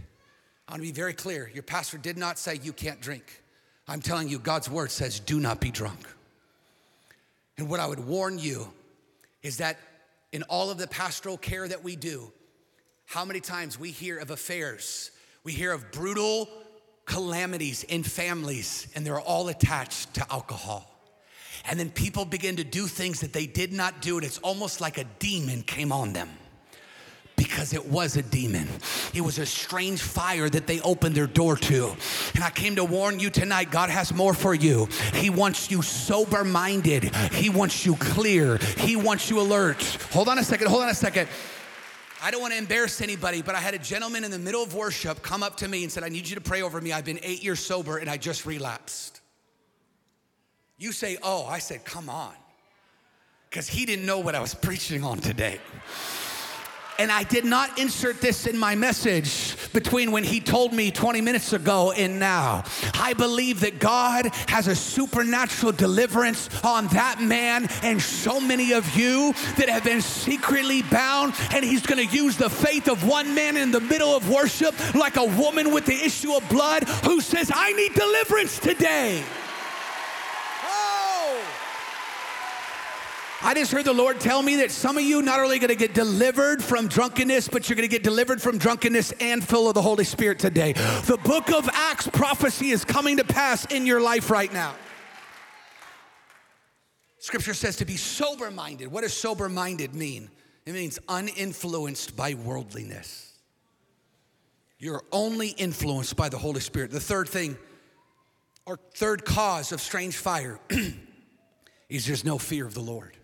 I 0.66 0.72
want 0.72 0.82
to 0.82 0.88
be 0.88 0.92
very 0.92 1.14
clear. 1.14 1.50
Your 1.54 1.62
pastor 1.62 1.96
did 1.96 2.18
not 2.18 2.38
say 2.38 2.60
you 2.62 2.74
can't 2.74 3.00
drink. 3.00 3.42
I'm 3.88 4.00
telling 4.02 4.28
you, 4.28 4.38
God's 4.38 4.68
word 4.68 4.90
says, 4.90 5.18
do 5.18 5.40
not 5.40 5.60
be 5.60 5.70
drunk. 5.70 6.06
And 7.56 7.68
what 7.68 7.80
I 7.80 7.86
would 7.86 8.06
warn 8.06 8.38
you 8.38 8.68
is 9.42 9.56
that 9.56 9.78
in 10.30 10.42
all 10.44 10.70
of 10.70 10.78
the 10.78 10.86
pastoral 10.86 11.38
care 11.38 11.66
that 11.66 11.82
we 11.82 11.96
do, 11.96 12.30
how 13.06 13.24
many 13.24 13.40
times 13.40 13.78
we 13.78 13.90
hear 13.90 14.18
of 14.18 14.30
affairs, 14.30 15.10
we 15.42 15.52
hear 15.52 15.72
of 15.72 15.90
brutal 15.90 16.48
calamities 17.06 17.84
in 17.84 18.02
families, 18.02 18.88
and 18.94 19.06
they're 19.06 19.18
all 19.18 19.48
attached 19.48 20.12
to 20.14 20.26
alcohol. 20.30 20.94
And 21.64 21.80
then 21.80 21.90
people 21.90 22.26
begin 22.26 22.56
to 22.56 22.64
do 22.64 22.86
things 22.86 23.20
that 23.20 23.32
they 23.32 23.46
did 23.46 23.72
not 23.72 24.02
do, 24.02 24.18
and 24.18 24.26
it's 24.26 24.38
almost 24.38 24.82
like 24.82 24.98
a 24.98 25.04
demon 25.18 25.62
came 25.62 25.90
on 25.90 26.12
them 26.12 26.28
because 27.38 27.72
it 27.72 27.86
was 27.86 28.16
a 28.16 28.22
demon. 28.22 28.68
It 29.14 29.22
was 29.22 29.38
a 29.38 29.46
strange 29.46 30.02
fire 30.02 30.50
that 30.50 30.66
they 30.66 30.80
opened 30.82 31.14
their 31.14 31.26
door 31.26 31.56
to. 31.56 31.96
And 32.34 32.44
I 32.44 32.50
came 32.50 32.76
to 32.76 32.84
warn 32.84 33.20
you 33.20 33.30
tonight 33.30 33.70
God 33.70 33.88
has 33.88 34.12
more 34.12 34.34
for 34.34 34.54
you. 34.54 34.88
He 35.14 35.30
wants 35.30 35.70
you 35.70 35.80
sober 35.80 36.44
minded, 36.44 37.04
He 37.32 37.48
wants 37.48 37.86
you 37.86 37.94
clear, 37.96 38.58
He 38.76 38.96
wants 38.96 39.30
you 39.30 39.40
alert. 39.40 39.82
Hold 40.10 40.28
on 40.28 40.38
a 40.38 40.44
second, 40.44 40.66
hold 40.66 40.82
on 40.82 40.90
a 40.90 40.94
second. 40.94 41.28
I 42.20 42.32
don't 42.32 42.40
want 42.40 42.52
to 42.52 42.58
embarrass 42.58 43.00
anybody, 43.00 43.42
but 43.42 43.54
I 43.54 43.60
had 43.60 43.74
a 43.74 43.78
gentleman 43.78 44.24
in 44.24 44.32
the 44.32 44.40
middle 44.40 44.62
of 44.62 44.74
worship 44.74 45.22
come 45.22 45.44
up 45.44 45.56
to 45.58 45.68
me 45.68 45.84
and 45.84 45.92
said, 45.92 46.02
I 46.02 46.08
need 46.08 46.28
you 46.28 46.34
to 46.34 46.40
pray 46.40 46.62
over 46.62 46.80
me. 46.80 46.90
I've 46.92 47.04
been 47.04 47.20
eight 47.22 47.44
years 47.44 47.60
sober 47.60 47.98
and 47.98 48.10
I 48.10 48.16
just 48.16 48.44
relapsed. 48.44 49.20
You 50.78 50.90
say, 50.90 51.16
Oh, 51.22 51.46
I 51.46 51.60
said, 51.60 51.84
Come 51.84 52.08
on. 52.08 52.34
Because 53.48 53.68
he 53.68 53.86
didn't 53.86 54.04
know 54.04 54.18
what 54.18 54.34
I 54.34 54.40
was 54.40 54.54
preaching 54.54 55.04
on 55.04 55.18
today. 55.18 55.60
And 56.98 57.12
I 57.12 57.22
did 57.22 57.44
not 57.44 57.78
insert 57.78 58.20
this 58.20 58.46
in 58.48 58.58
my 58.58 58.74
message 58.74 59.56
between 59.72 60.10
when 60.10 60.24
he 60.24 60.40
told 60.40 60.72
me 60.72 60.90
20 60.90 61.20
minutes 61.20 61.52
ago 61.52 61.92
and 61.92 62.18
now. 62.18 62.64
I 62.94 63.14
believe 63.14 63.60
that 63.60 63.78
God 63.78 64.26
has 64.48 64.66
a 64.66 64.74
supernatural 64.74 65.70
deliverance 65.70 66.48
on 66.64 66.88
that 66.88 67.20
man 67.20 67.68
and 67.84 68.02
so 68.02 68.40
many 68.40 68.72
of 68.72 68.96
you 68.96 69.32
that 69.58 69.68
have 69.68 69.84
been 69.84 70.00
secretly 70.00 70.82
bound. 70.82 71.34
And 71.52 71.64
he's 71.64 71.86
going 71.86 72.04
to 72.04 72.16
use 72.16 72.36
the 72.36 72.50
faith 72.50 72.88
of 72.88 73.06
one 73.06 73.32
man 73.32 73.56
in 73.56 73.70
the 73.70 73.80
middle 73.80 74.16
of 74.16 74.28
worship, 74.28 74.74
like 74.96 75.16
a 75.16 75.24
woman 75.24 75.72
with 75.72 75.86
the 75.86 75.94
issue 75.94 76.34
of 76.34 76.48
blood 76.48 76.82
who 77.04 77.20
says, 77.20 77.52
I 77.54 77.72
need 77.74 77.94
deliverance 77.94 78.58
today. 78.58 79.22
I 83.40 83.54
just 83.54 83.70
heard 83.70 83.84
the 83.84 83.92
Lord 83.92 84.18
tell 84.18 84.42
me 84.42 84.56
that 84.56 84.72
some 84.72 84.98
of 84.98 85.04
you 85.04 85.22
not 85.22 85.38
only 85.38 85.60
going 85.60 85.68
to 85.68 85.76
get 85.76 85.94
delivered 85.94 86.62
from 86.62 86.88
drunkenness, 86.88 87.46
but 87.46 87.68
you're 87.68 87.76
going 87.76 87.88
to 87.88 87.92
get 87.92 88.02
delivered 88.02 88.42
from 88.42 88.58
drunkenness 88.58 89.12
and 89.20 89.46
full 89.46 89.68
of 89.68 89.74
the 89.74 89.82
Holy 89.82 90.02
Spirit 90.02 90.40
today. 90.40 90.72
The 90.72 91.20
book 91.22 91.52
of 91.52 91.68
Acts 91.72 92.08
prophecy 92.08 92.70
is 92.70 92.84
coming 92.84 93.18
to 93.18 93.24
pass 93.24 93.64
in 93.66 93.86
your 93.86 94.00
life 94.00 94.28
right 94.30 94.52
now. 94.52 94.74
Scripture 97.20 97.54
says 97.54 97.76
to 97.76 97.84
be 97.84 97.96
sober 97.96 98.50
minded. 98.50 98.88
What 98.88 99.02
does 99.02 99.12
sober 99.12 99.48
minded 99.48 99.94
mean? 99.94 100.30
It 100.66 100.72
means 100.72 100.98
uninfluenced 101.08 102.16
by 102.16 102.34
worldliness. 102.34 103.38
You're 104.80 105.04
only 105.12 105.50
influenced 105.50 106.16
by 106.16 106.28
the 106.28 106.38
Holy 106.38 106.60
Spirit. 106.60 106.90
The 106.90 107.00
third 107.00 107.28
thing, 107.28 107.56
or 108.66 108.80
third 108.96 109.24
cause 109.24 109.70
of 109.70 109.80
strange 109.80 110.16
fire, 110.16 110.58
is 111.88 112.06
there's 112.06 112.24
no 112.24 112.38
fear 112.38 112.66
of 112.66 112.74
the 112.74 112.80
Lord. 112.80 113.17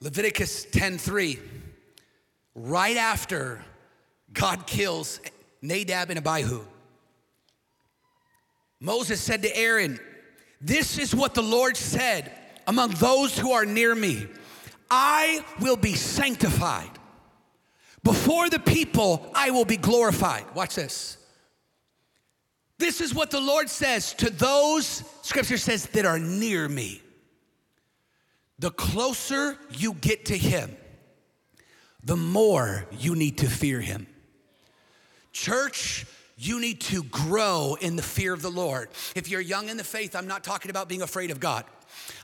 Leviticus 0.00 0.66
10:3, 0.66 1.38
right 2.54 2.96
after 2.96 3.64
God 4.32 4.66
kills 4.66 5.20
Nadab 5.60 6.10
and 6.10 6.18
Abihu, 6.18 6.64
Moses 8.80 9.20
said 9.20 9.42
to 9.42 9.56
Aaron, 9.56 10.00
This 10.60 10.98
is 10.98 11.14
what 11.14 11.34
the 11.34 11.42
Lord 11.42 11.76
said 11.76 12.32
among 12.66 12.92
those 12.92 13.38
who 13.38 13.52
are 13.52 13.66
near 13.66 13.94
me 13.94 14.26
I 14.90 15.44
will 15.60 15.76
be 15.76 15.94
sanctified. 15.94 16.90
Before 18.02 18.50
the 18.50 18.58
people, 18.58 19.30
I 19.34 19.50
will 19.50 19.64
be 19.64 19.76
glorified. 19.76 20.44
Watch 20.54 20.74
this. 20.74 21.16
This 22.78 23.00
is 23.00 23.14
what 23.14 23.30
the 23.30 23.40
Lord 23.40 23.68
says 23.68 24.14
to 24.14 24.30
those, 24.30 25.04
scripture 25.22 25.58
says, 25.58 25.86
that 25.86 26.06
are 26.06 26.18
near 26.18 26.68
me. 26.68 27.02
The 28.60 28.70
closer 28.70 29.56
you 29.70 29.94
get 29.94 30.26
to 30.26 30.36
Him, 30.36 30.76
the 32.04 32.16
more 32.16 32.86
you 32.92 33.16
need 33.16 33.38
to 33.38 33.48
fear 33.48 33.80
Him. 33.80 34.06
Church, 35.32 36.06
you 36.36 36.60
need 36.60 36.80
to 36.82 37.02
grow 37.04 37.76
in 37.80 37.96
the 37.96 38.02
fear 38.02 38.34
of 38.34 38.42
the 38.42 38.50
Lord. 38.50 38.90
If 39.16 39.28
you're 39.30 39.40
young 39.40 39.70
in 39.70 39.78
the 39.78 39.84
faith, 39.84 40.14
I'm 40.14 40.26
not 40.26 40.44
talking 40.44 40.70
about 40.70 40.88
being 40.88 41.02
afraid 41.02 41.30
of 41.30 41.40
God. 41.40 41.64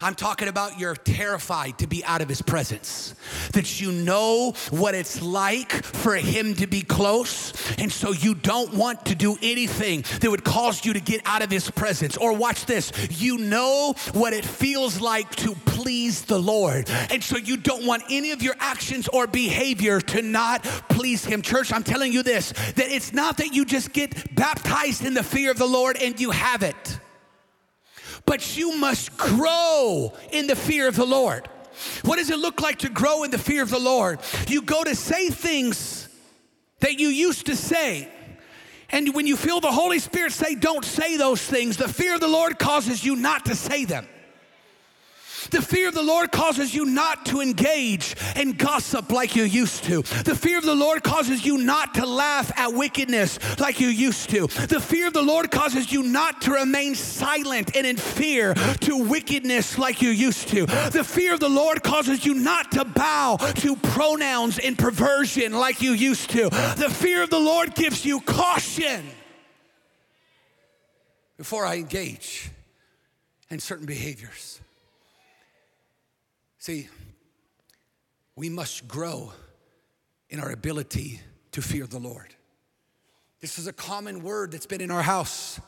I'm 0.01 0.15
talking 0.15 0.49
about 0.49 0.79
you're 0.79 0.95
terrified 0.95 1.79
to 1.79 1.87
be 1.87 2.05
out 2.05 2.21
of 2.21 2.29
his 2.29 2.43
presence. 2.43 3.15
That 3.53 3.81
you 3.81 3.93
know 3.93 4.53
what 4.71 4.95
it's 4.95 5.23
like 5.23 5.73
for 5.73 6.17
him 6.17 6.55
to 6.57 6.67
be 6.67 6.83
close. 6.83 7.53
And 7.79 7.91
so 7.91 8.13
you 8.13 8.35
don't 8.35 8.75
want 8.75 9.07
to 9.07 9.15
do 9.15 9.39
anything 9.43 10.05
that 10.21 10.31
would 10.31 10.45
cause 10.45 10.85
you 10.85 10.93
to 10.93 11.01
get 11.01 11.23
out 11.25 11.43
of 11.43 11.51
his 11.51 11.71
presence. 11.71 12.17
Or 12.17 12.35
watch 12.35 12.67
this 12.67 12.93
you 13.11 13.39
know 13.39 13.95
what 14.13 14.33
it 14.33 14.45
feels 14.45 15.01
like 15.01 15.35
to 15.37 15.55
please 15.65 16.23
the 16.23 16.39
Lord. 16.39 16.91
And 17.11 17.25
so 17.25 17.39
you 17.39 17.57
don't 17.57 17.87
want 17.87 18.03
any 18.11 18.33
of 18.33 18.43
your 18.43 18.55
actions 18.59 19.09
or 19.09 19.27
behavior 19.27 20.01
to 20.01 20.21
not 20.21 20.63
please 20.91 21.25
him. 21.25 21.41
Church, 21.41 21.73
I'm 21.73 21.85
telling 21.85 22.13
you 22.13 22.23
this 22.23 22.53
that 22.53 22.91
it's 22.91 23.13
not 23.13 23.39
that 23.39 23.55
you 23.55 23.65
just 23.65 23.93
get 23.93 24.35
baptized 24.35 25.05
in 25.05 25.15
the 25.15 25.23
fear 25.23 25.51
of 25.51 25.59
the 25.59 25.67
Lord 25.67 25.97
and 25.97 26.21
you 26.21 26.31
have 26.33 26.63
it 26.63 26.99
but 28.27 28.57
you 28.57 28.77
must 28.77 29.17
grow 29.17 30.13
in 30.33 30.47
the 30.47 30.57
fear 30.57 30.89
of 30.89 30.97
the 30.97 31.07
Lord. 31.07 31.49
What 32.05 32.17
does 32.17 32.31
it 32.31 32.39
look 32.39 32.61
like 32.61 32.81
to 32.81 32.89
grow 32.89 33.23
in 33.25 33.31
the 33.31 33.39
fear 33.39 33.63
of 33.63 33.71
the 33.71 33.79
Lord? 33.79 34.21
You 34.49 34.63
go 34.63 34.83
to 34.85 34.95
say 34.95 35.31
things 35.31 36.09
that 36.81 36.99
you 36.99 37.09
used 37.09 37.47
to 37.47 37.57
say. 37.57 38.09
And 38.91 39.15
when 39.15 39.27
you 39.27 39.37
feel 39.37 39.61
the 39.61 39.73
Holy 39.73 39.99
Spirit 39.99 40.33
say, 40.33 40.55
don't 40.55 40.85
say 40.85 41.17
those 41.17 41.43
things, 41.43 41.77
the 41.77 41.89
fear 41.89 42.15
of 42.15 42.21
the 42.21 42.29
Lord 42.29 42.59
causes 42.59 43.05
you 43.05 43.17
not 43.17 43.47
to 43.47 43.55
say 43.55 43.85
them. 43.85 44.07
The 45.51 45.63
fear 45.63 45.89
of 45.89 45.95
the 45.95 46.03
Lord 46.03 46.33
causes 46.33 46.75
you 46.75 46.87
not 46.87 47.27
to 47.27 47.41
engage 47.41 48.15
in 48.37 48.53
gossip 48.53 49.11
like 49.11 49.37
you 49.37 49.45
used 49.45 49.85
to. 49.85 50.03
The 50.03 50.35
fear 50.35 50.59
of 50.59 50.65
the 50.65 50.75
Lord 50.75 51.03
causes 51.03 51.45
you 51.45 51.59
not 51.59 51.95
to 51.95 52.07
laugh 52.07 52.53
at 52.59 52.73
wickedness 52.73 53.39
like 53.59 53.81
you 53.81 53.89
used 53.89 54.31
to. 54.31 54.47
The 54.47 54.81
fear 54.81 55.07
of 55.07 55.13
the 55.13 55.23
Lord 55.23 55.51
causes 55.51 55.93
you 55.93 56.03
not 56.03 56.43
to 56.43 56.53
remain 56.53 56.95
silent 56.95 57.77
and 57.77 57.87
in 57.87 57.97
fear 57.97 58.55
to 58.55 59.05
wickedness 59.05 59.79
like 59.79 60.03
you 60.03 60.11
used 60.11 60.49
to. 60.49 60.67
The 60.67 61.05
fear 61.05 61.35
of 61.35 61.41
the 61.41 61.49
Lord 61.49 61.83
causes 61.83 62.25
you 62.25 62.35
not 62.35 62.73
to 62.73 62.85
bow 62.85 63.37
to 63.37 63.77
pronouns 63.77 64.59
and 64.59 64.79
perversion 64.79 65.53
like 65.53 65.83
you 65.83 65.93
used 65.93 66.31
to. 66.31 66.49
The 66.51 66.91
fear 66.91 67.23
of 67.23 67.31
the 67.31 67.39
Lord 67.39 67.75
gives 67.75 68.05
you 68.05 68.21
caution 68.21 69.05
before 71.37 71.67
I 71.67 71.77
engage 71.77 72.51
in 73.51 73.59
certain 73.59 73.87
behaviors. 73.87 74.61
See, 76.67 76.89
we 78.35 78.49
must 78.49 78.89
grow 78.89 79.33
in 80.31 80.41
our 80.41 80.51
ability 80.51 81.21
to 81.53 81.63
fear 81.63 81.87
the 81.87 82.01
Lord. 82.01 82.35
This 83.41 83.61
is 83.61 83.69
a 83.69 83.73
common 83.73 84.25
word 84.25 84.51
that's 84.51 84.67
been 84.67 84.81
in 84.81 84.91
our 84.91 85.03
house. 85.03 85.61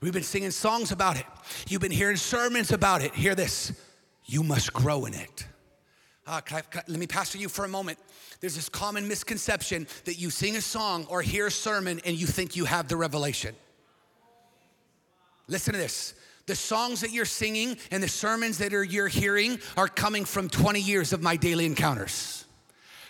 We've 0.00 0.12
been 0.12 0.24
singing 0.24 0.50
songs 0.50 0.90
about 0.90 1.16
it. 1.16 1.26
You've 1.68 1.80
been 1.80 1.92
hearing 1.92 2.16
sermons 2.16 2.72
about 2.72 3.02
it. 3.02 3.14
Hear 3.14 3.36
this 3.36 3.72
you 4.24 4.42
must 4.42 4.72
grow 4.72 5.04
in 5.04 5.14
it. 5.14 5.46
Uh, 6.26 6.40
can 6.40 6.56
I, 6.56 6.60
can 6.62 6.80
I, 6.80 6.90
let 6.90 6.98
me 6.98 7.06
pastor 7.06 7.38
you 7.38 7.48
for 7.48 7.64
a 7.64 7.68
moment. 7.68 8.00
There's 8.40 8.56
this 8.56 8.68
common 8.68 9.06
misconception 9.06 9.86
that 10.06 10.18
you 10.18 10.30
sing 10.30 10.56
a 10.56 10.60
song 10.60 11.06
or 11.08 11.22
hear 11.22 11.46
a 11.46 11.52
sermon 11.52 12.00
and 12.04 12.16
you 12.16 12.26
think 12.26 12.56
you 12.56 12.64
have 12.64 12.88
the 12.88 12.96
revelation. 12.96 13.54
Listen 15.46 15.72
to 15.74 15.78
this. 15.78 16.14
The 16.46 16.56
songs 16.56 17.02
that 17.02 17.12
you're 17.12 17.24
singing 17.24 17.76
and 17.90 18.02
the 18.02 18.08
sermons 18.08 18.58
that 18.58 18.74
are, 18.74 18.82
you're 18.82 19.08
hearing 19.08 19.60
are 19.76 19.88
coming 19.88 20.24
from 20.24 20.48
20 20.48 20.80
years 20.80 21.12
of 21.12 21.22
my 21.22 21.36
daily 21.36 21.66
encounters. 21.66 22.42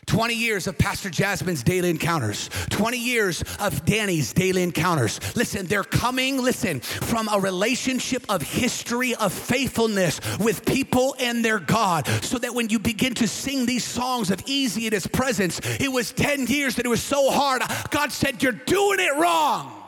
20 0.06 0.34
years 0.34 0.66
of 0.66 0.76
Pastor 0.76 1.08
Jasmine's 1.08 1.62
daily 1.62 1.88
encounters, 1.88 2.50
20 2.70 2.98
years 2.98 3.44
of 3.60 3.84
Danny's 3.84 4.32
daily 4.32 4.64
encounters. 4.64 5.20
Listen, 5.36 5.66
they're 5.66 5.84
coming, 5.84 6.42
listen, 6.42 6.80
from 6.80 7.28
a 7.28 7.38
relationship 7.38 8.24
of 8.28 8.42
history 8.42 9.14
of 9.14 9.32
faithfulness 9.32 10.20
with 10.38 10.66
people 10.66 11.14
and 11.20 11.44
their 11.44 11.60
God. 11.60 12.08
So 12.24 12.36
that 12.38 12.52
when 12.52 12.68
you 12.68 12.80
begin 12.80 13.14
to 13.14 13.28
sing 13.28 13.64
these 13.64 13.84
songs 13.84 14.30
of 14.32 14.42
easy 14.44 14.86
in 14.86 14.92
His 14.92 15.06
presence, 15.06 15.60
it 15.80 15.90
was 15.90 16.12
10 16.12 16.48
years 16.48 16.74
that 16.76 16.84
it 16.84 16.88
was 16.88 17.02
so 17.02 17.30
hard. 17.30 17.62
God 17.90 18.10
said, 18.10 18.42
You're 18.42 18.52
doing 18.52 18.98
it 18.98 19.16
wrong 19.16 19.81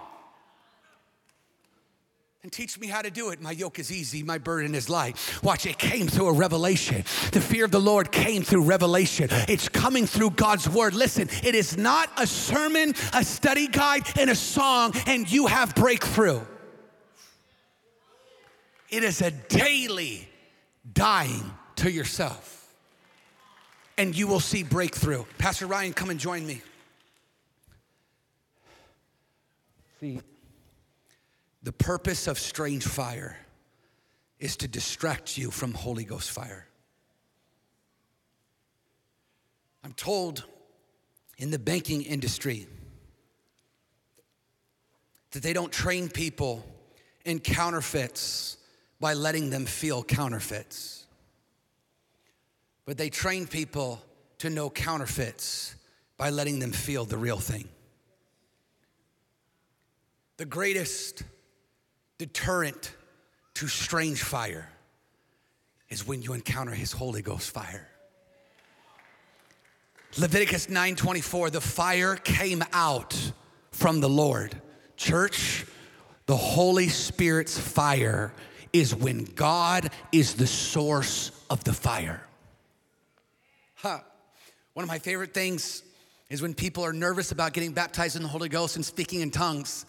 and 2.44 2.52
teach 2.52 2.78
me 2.78 2.86
how 2.86 3.00
to 3.00 3.10
do 3.10 3.30
it. 3.30 3.40
My 3.40 3.52
yoke 3.52 3.78
is 3.78 3.90
easy, 3.90 4.22
my 4.22 4.36
burden 4.36 4.74
is 4.74 4.90
light. 4.90 5.16
Watch, 5.42 5.64
it 5.64 5.78
came 5.78 6.06
through 6.06 6.28
a 6.28 6.32
revelation. 6.32 6.98
The 7.32 7.40
fear 7.40 7.64
of 7.64 7.70
the 7.70 7.80
Lord 7.80 8.12
came 8.12 8.42
through 8.42 8.64
revelation. 8.64 9.28
It's 9.48 9.66
coming 9.70 10.06
through 10.06 10.32
God's 10.32 10.68
word. 10.68 10.92
Listen, 10.92 11.30
it 11.42 11.54
is 11.54 11.78
not 11.78 12.10
a 12.18 12.26
sermon, 12.26 12.94
a 13.14 13.24
study 13.24 13.66
guide, 13.66 14.02
and 14.18 14.28
a 14.28 14.34
song, 14.34 14.92
and 15.06 15.30
you 15.30 15.46
have 15.46 15.74
breakthrough. 15.74 16.42
It 18.90 19.02
is 19.02 19.22
a 19.22 19.30
daily 19.30 20.28
dying 20.92 21.50
to 21.76 21.90
yourself, 21.90 22.74
and 23.96 24.14
you 24.14 24.26
will 24.26 24.38
see 24.38 24.62
breakthrough. 24.62 25.24
Pastor 25.38 25.66
Ryan, 25.66 25.94
come 25.94 26.10
and 26.10 26.20
join 26.20 26.46
me. 26.46 26.60
See, 29.98 30.20
the 31.64 31.72
purpose 31.72 32.26
of 32.26 32.38
strange 32.38 32.84
fire 32.84 33.38
is 34.38 34.56
to 34.58 34.68
distract 34.68 35.38
you 35.38 35.50
from 35.50 35.72
Holy 35.72 36.04
Ghost 36.04 36.30
fire. 36.30 36.66
I'm 39.82 39.94
told 39.94 40.44
in 41.38 41.50
the 41.50 41.58
banking 41.58 42.02
industry 42.02 42.66
that 45.30 45.42
they 45.42 45.54
don't 45.54 45.72
train 45.72 46.10
people 46.10 46.64
in 47.24 47.40
counterfeits 47.40 48.58
by 49.00 49.14
letting 49.14 49.48
them 49.48 49.64
feel 49.64 50.04
counterfeits, 50.04 51.06
but 52.84 52.98
they 52.98 53.08
train 53.08 53.46
people 53.46 54.02
to 54.38 54.50
know 54.50 54.68
counterfeits 54.68 55.74
by 56.18 56.28
letting 56.28 56.58
them 56.58 56.72
feel 56.72 57.06
the 57.06 57.16
real 57.16 57.38
thing. 57.38 57.68
The 60.36 60.44
greatest 60.44 61.22
deterrent 62.18 62.94
to 63.54 63.68
strange 63.68 64.22
fire 64.22 64.68
is 65.88 66.06
when 66.06 66.22
you 66.22 66.32
encounter 66.32 66.72
his 66.72 66.92
Holy 66.92 67.22
Ghost 67.22 67.50
fire. 67.50 67.88
Leviticus 70.16 70.68
9:24 70.68 71.50
the 71.50 71.60
fire 71.60 72.16
came 72.16 72.62
out 72.72 73.32
from 73.72 74.00
the 74.00 74.08
Lord. 74.08 74.60
Church, 74.96 75.66
the 76.26 76.36
Holy 76.36 76.88
Spirit's 76.88 77.58
fire 77.58 78.32
is 78.72 78.94
when 78.94 79.24
God 79.24 79.90
is 80.12 80.34
the 80.34 80.46
source 80.46 81.32
of 81.50 81.62
the 81.64 81.72
fire. 81.72 82.26
Huh. 83.74 84.00
One 84.72 84.82
of 84.82 84.88
my 84.88 84.98
favorite 84.98 85.34
things 85.34 85.82
is 86.30 86.42
when 86.42 86.54
people 86.54 86.84
are 86.84 86.92
nervous 86.92 87.32
about 87.32 87.52
getting 87.52 87.72
baptized 87.72 88.16
in 88.16 88.22
the 88.22 88.28
Holy 88.28 88.48
Ghost 88.48 88.76
and 88.76 88.84
speaking 88.84 89.20
in 89.20 89.30
tongues 89.30 89.84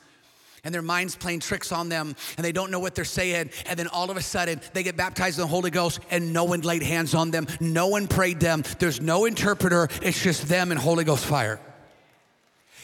and 0.65 0.73
their 0.73 0.81
mind's 0.81 1.15
playing 1.15 1.39
tricks 1.39 1.71
on 1.71 1.87
them 1.87 2.15
and 2.37 2.43
they 2.43 2.51
don't 2.51 2.71
know 2.71 2.79
what 2.79 2.95
they're 2.95 3.05
saying. 3.05 3.51
And 3.67 3.79
then 3.79 3.87
all 3.87 4.11
of 4.11 4.17
a 4.17 4.21
sudden 4.21 4.59
they 4.73 4.83
get 4.83 4.97
baptized 4.97 5.37
in 5.37 5.43
the 5.43 5.47
Holy 5.47 5.71
Ghost 5.71 5.99
and 6.11 6.33
no 6.33 6.43
one 6.43 6.61
laid 6.61 6.83
hands 6.83 7.13
on 7.13 7.31
them. 7.31 7.47
No 7.61 7.87
one 7.87 8.07
prayed 8.07 8.39
them. 8.39 8.63
There's 8.79 8.99
no 8.99 9.25
interpreter. 9.25 9.87
It's 10.01 10.21
just 10.21 10.49
them 10.49 10.71
and 10.71 10.79
Holy 10.79 11.03
Ghost 11.03 11.25
fire. 11.25 11.59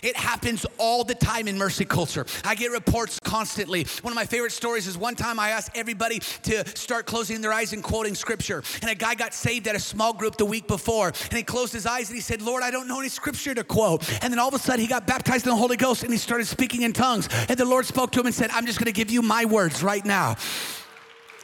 It 0.02 0.16
happens 0.16 0.66
all 0.78 1.04
the 1.04 1.14
time 1.14 1.47
in 1.47 1.58
mercy 1.58 1.86
culture. 1.86 2.26
I 2.43 2.56
get 2.56 2.72
reports 2.72 3.20
constantly. 3.20 3.86
One 4.02 4.12
of 4.12 4.16
my 4.16 4.26
favorite 4.26 4.52
stories 4.52 4.88
is 4.88 4.97
one 4.97 5.16
time 5.16 5.39
I 5.39 5.49
asked 5.49 5.72
everybody 5.76 6.20
to 6.43 6.66
start 6.78 7.06
closing 7.06 7.41
their 7.41 7.54
eyes 7.54 7.74
and 7.74 7.84
quoting 7.84 8.16
scripture. 8.16 8.64
And 8.82 8.89
a 8.89 8.95
guy 8.95 9.14
got 9.16 9.34
saved 9.34 9.68
at 9.68 9.76
a 9.76 9.80
small 9.80 10.14
group 10.14 10.38
the 10.38 10.45
week 10.45 10.68
before. 10.68 11.08
And 11.08 11.34
he 11.34 11.43
closed 11.43 11.74
his 11.74 11.86
eyes 11.86 12.10
and 12.10 12.16
he 12.16 12.22
said, 12.22 12.41
Lord, 12.41 12.64
I 12.64 12.72
don't 12.72 12.88
know 12.88 12.99
any 12.99 13.10
scripture 13.10 13.54
to 13.54 13.64
quote. 13.64 14.10
And 14.24 14.32
then 14.32 14.39
all 14.39 14.47
of 14.47 14.54
a 14.54 14.60
sudden 14.60 14.80
he 14.80 14.88
got 14.88 15.06
baptized 15.06 15.45
in 15.45 15.52
the 15.52 15.56
Holy 15.56 15.78
Ghost 15.78 16.04
and 16.04 16.12
he 16.12 16.18
started 16.18 16.47
speaking 16.47 16.82
in 16.82 16.93
tongues. 16.93 17.30
And 17.47 17.58
the 17.58 17.66
Lord 17.66 17.86
spoke 17.86 18.12
to 18.14 18.20
him 18.20 18.26
and 18.26 18.34
said, 18.34 18.49
I'm 18.52 18.66
just 18.66 18.80
going 18.80 18.91
to 18.91 18.91
give 18.91 19.12
you 19.12 19.22
my 19.22 19.45
words 19.45 19.84
right 19.84 20.04
now. 20.04 20.36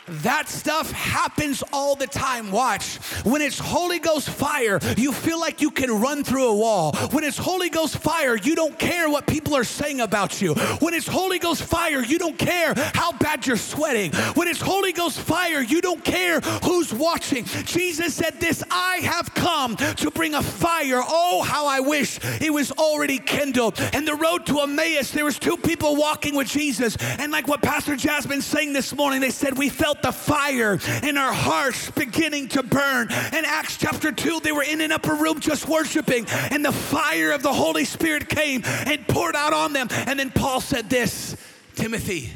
That 0.08 0.48
stuff 0.48 0.92
happens 0.92 1.64
all 1.74 1.96
the 1.96 2.08
time. 2.08 2.52
Watch. 2.52 2.98
When 3.26 3.42
it's 3.42 3.60
Holy 3.60 4.00
Ghost 4.00 4.30
fire, 4.30 4.80
you 4.96 5.12
feel 5.12 5.40
like 5.40 5.62
you 5.62 5.70
can 5.70 5.92
run 5.92 6.24
through 6.24 6.48
a 6.48 6.56
wall. 6.56 6.94
When 7.12 7.26
it's 7.26 7.38
Holy 7.38 7.70
Ghost 7.70 7.98
fire, 7.98 8.38
you 8.38 8.56
don't 8.56 8.80
care 8.80 9.10
what 9.10 9.28
people 9.28 9.54
are 9.56 9.66
saying 9.66 10.00
about 10.00 10.42
you. 10.42 10.54
When 10.80 10.94
it's 10.94 11.08
Holy 11.08 11.40
Ghost 11.40 11.64
fire, 11.64 12.02
you 12.02 12.20
don't 12.20 12.38
care 12.38 12.74
how 12.94 13.12
bad 13.12 13.46
you're 13.46 13.58
sweating. 13.58 14.14
When 14.36 14.48
it's 14.48 14.62
Holy 14.62 14.94
Ghost 14.94 15.20
fire, 15.20 15.62
you 15.62 15.82
don't 15.82 16.04
care 16.04 16.40
who's 16.64 16.94
watching. 16.94 17.44
Jesus 17.66 18.14
said 18.14 18.40
this 18.40 18.64
I 18.72 18.98
have 19.04 19.34
come 19.34 19.76
to 19.76 20.12
bring 20.12 20.36
a 20.36 20.44
fire. 20.44 21.02
Oh, 21.06 21.44
how 21.44 21.66
I 21.68 21.82
wish 21.82 22.20
it 22.42 22.54
was 22.54 22.72
already 22.72 23.20
kindled. 23.20 23.78
And 23.94 24.08
the 24.08 24.16
road 24.16 24.46
to 24.46 24.62
Emmaus, 24.62 25.12
there 25.12 25.26
was 25.26 25.38
two 25.38 25.58
people 25.58 25.98
walking 25.98 26.36
with 26.36 26.48
Jesus. 26.48 26.96
And 27.20 27.32
like 27.32 27.48
what 27.48 27.62
Pastor 27.62 27.98
Jasmine 27.98 28.42
saying 28.42 28.72
this 28.72 28.96
morning, 28.96 29.20
they 29.20 29.32
said, 29.32 29.58
We 29.58 29.68
felt 29.68 29.97
felt 29.98 30.16
the 30.16 30.20
fire 30.20 30.80
in 31.04 31.18
our 31.18 31.34
hearts 31.34 31.92
beginning 31.92 32.48
to 32.50 32.64
burn. 32.64 33.08
In 33.10 33.46
Acts 33.46 33.78
chapter 33.78 34.12
2, 34.12 34.42
they 34.42 34.52
were 34.52 34.64
in 34.64 34.82
an 34.82 34.92
upper 34.92 35.14
room 35.14 35.40
just 35.40 35.68
worshiping, 35.68 36.26
and 36.52 36.64
the 36.64 36.72
fire 36.72 37.32
of 37.32 37.44
the 37.44 37.54
Holy 37.54 37.86
Spirit 37.86 38.30
came 38.30 38.62
and 38.66 39.08
poured 39.08 39.36
out 39.36 39.54
on 39.54 39.74
them. 39.74 39.88
And 39.92 40.20
then 40.20 40.32
Paul 40.32 40.62
said 40.62 40.90
this 40.90 41.36
Timothy, 41.76 42.32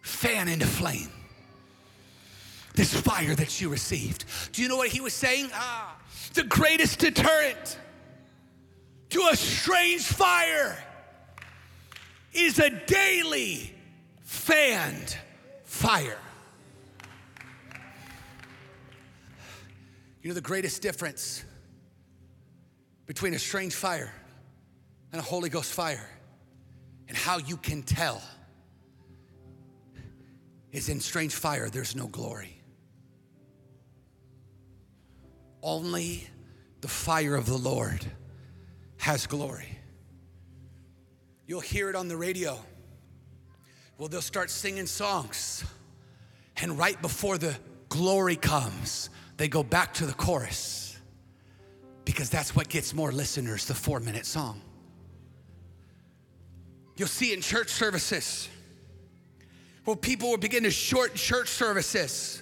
fan 0.00 0.48
into 0.48 0.66
flame 0.66 1.08
this 2.74 2.98
fire 2.98 3.34
that 3.34 3.60
you 3.60 3.68
received. 3.68 4.24
Do 4.52 4.62
you 4.62 4.68
know 4.68 4.78
what 4.78 4.88
he 4.88 5.02
was 5.02 5.12
saying? 5.12 5.50
Ah, 5.52 5.94
the 6.32 6.42
greatest 6.42 7.00
deterrent 7.00 7.78
to 9.10 9.28
a 9.30 9.36
strange 9.36 10.00
fire 10.00 10.82
is 12.32 12.58
a 12.58 12.70
daily 12.70 13.74
fanned 14.22 15.18
fire. 15.64 16.18
You 20.22 20.28
know 20.28 20.34
the 20.34 20.40
greatest 20.40 20.82
difference 20.82 21.44
between 23.06 23.34
a 23.34 23.38
strange 23.38 23.74
fire 23.74 24.12
and 25.10 25.20
a 25.20 25.24
Holy 25.24 25.50
Ghost 25.50 25.72
fire, 25.72 26.08
and 27.08 27.16
how 27.16 27.38
you 27.38 27.56
can 27.56 27.82
tell 27.82 28.22
is 30.70 30.88
in 30.88 31.00
strange 31.00 31.34
fire, 31.34 31.68
there's 31.68 31.96
no 31.96 32.06
glory. 32.06 32.56
Only 35.62 36.26
the 36.80 36.88
fire 36.88 37.34
of 37.34 37.46
the 37.46 37.58
Lord 37.58 38.04
has 38.98 39.26
glory. 39.26 39.78
You'll 41.46 41.60
hear 41.60 41.90
it 41.90 41.96
on 41.96 42.08
the 42.08 42.16
radio. 42.16 42.58
Well, 43.98 44.08
they'll 44.08 44.22
start 44.22 44.50
singing 44.50 44.86
songs, 44.86 45.64
and 46.56 46.78
right 46.78 47.00
before 47.02 47.38
the 47.38 47.54
glory 47.88 48.36
comes, 48.36 49.10
they 49.42 49.48
go 49.48 49.64
back 49.64 49.92
to 49.92 50.06
the 50.06 50.12
chorus 50.12 50.96
because 52.04 52.30
that's 52.30 52.54
what 52.54 52.68
gets 52.68 52.94
more 52.94 53.10
listeners, 53.10 53.64
the 53.64 53.74
four 53.74 53.98
minute 53.98 54.24
song. 54.24 54.62
You'll 56.96 57.08
see 57.08 57.32
in 57.32 57.40
church 57.40 57.68
services 57.68 58.48
where 59.84 59.96
people 59.96 60.30
will 60.30 60.38
begin 60.38 60.62
to 60.62 60.70
shorten 60.70 61.16
church 61.16 61.48
services 61.48 62.40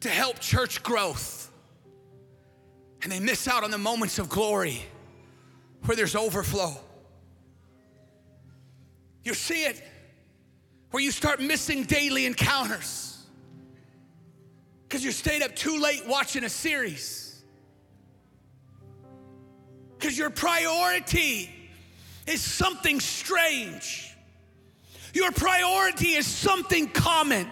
to 0.00 0.10
help 0.10 0.38
church 0.38 0.82
growth. 0.82 1.50
And 3.02 3.10
they 3.10 3.18
miss 3.18 3.48
out 3.48 3.64
on 3.64 3.70
the 3.70 3.78
moments 3.78 4.18
of 4.18 4.28
glory 4.28 4.82
where 5.86 5.96
there's 5.96 6.14
overflow. 6.14 6.76
You 9.22 9.32
see 9.32 9.64
it 9.64 9.82
where 10.90 11.02
you 11.02 11.10
start 11.10 11.40
missing 11.40 11.84
daily 11.84 12.26
encounters 12.26 13.03
because 14.94 15.04
you 15.04 15.10
stayed 15.10 15.42
up 15.42 15.56
too 15.56 15.80
late 15.80 16.06
watching 16.06 16.44
a 16.44 16.48
series. 16.48 17.42
Because 19.98 20.16
your 20.16 20.30
priority 20.30 21.50
is 22.28 22.40
something 22.40 23.00
strange. 23.00 24.14
Your 25.12 25.32
priority 25.32 26.10
is 26.10 26.28
something 26.28 26.86
common. 26.86 27.50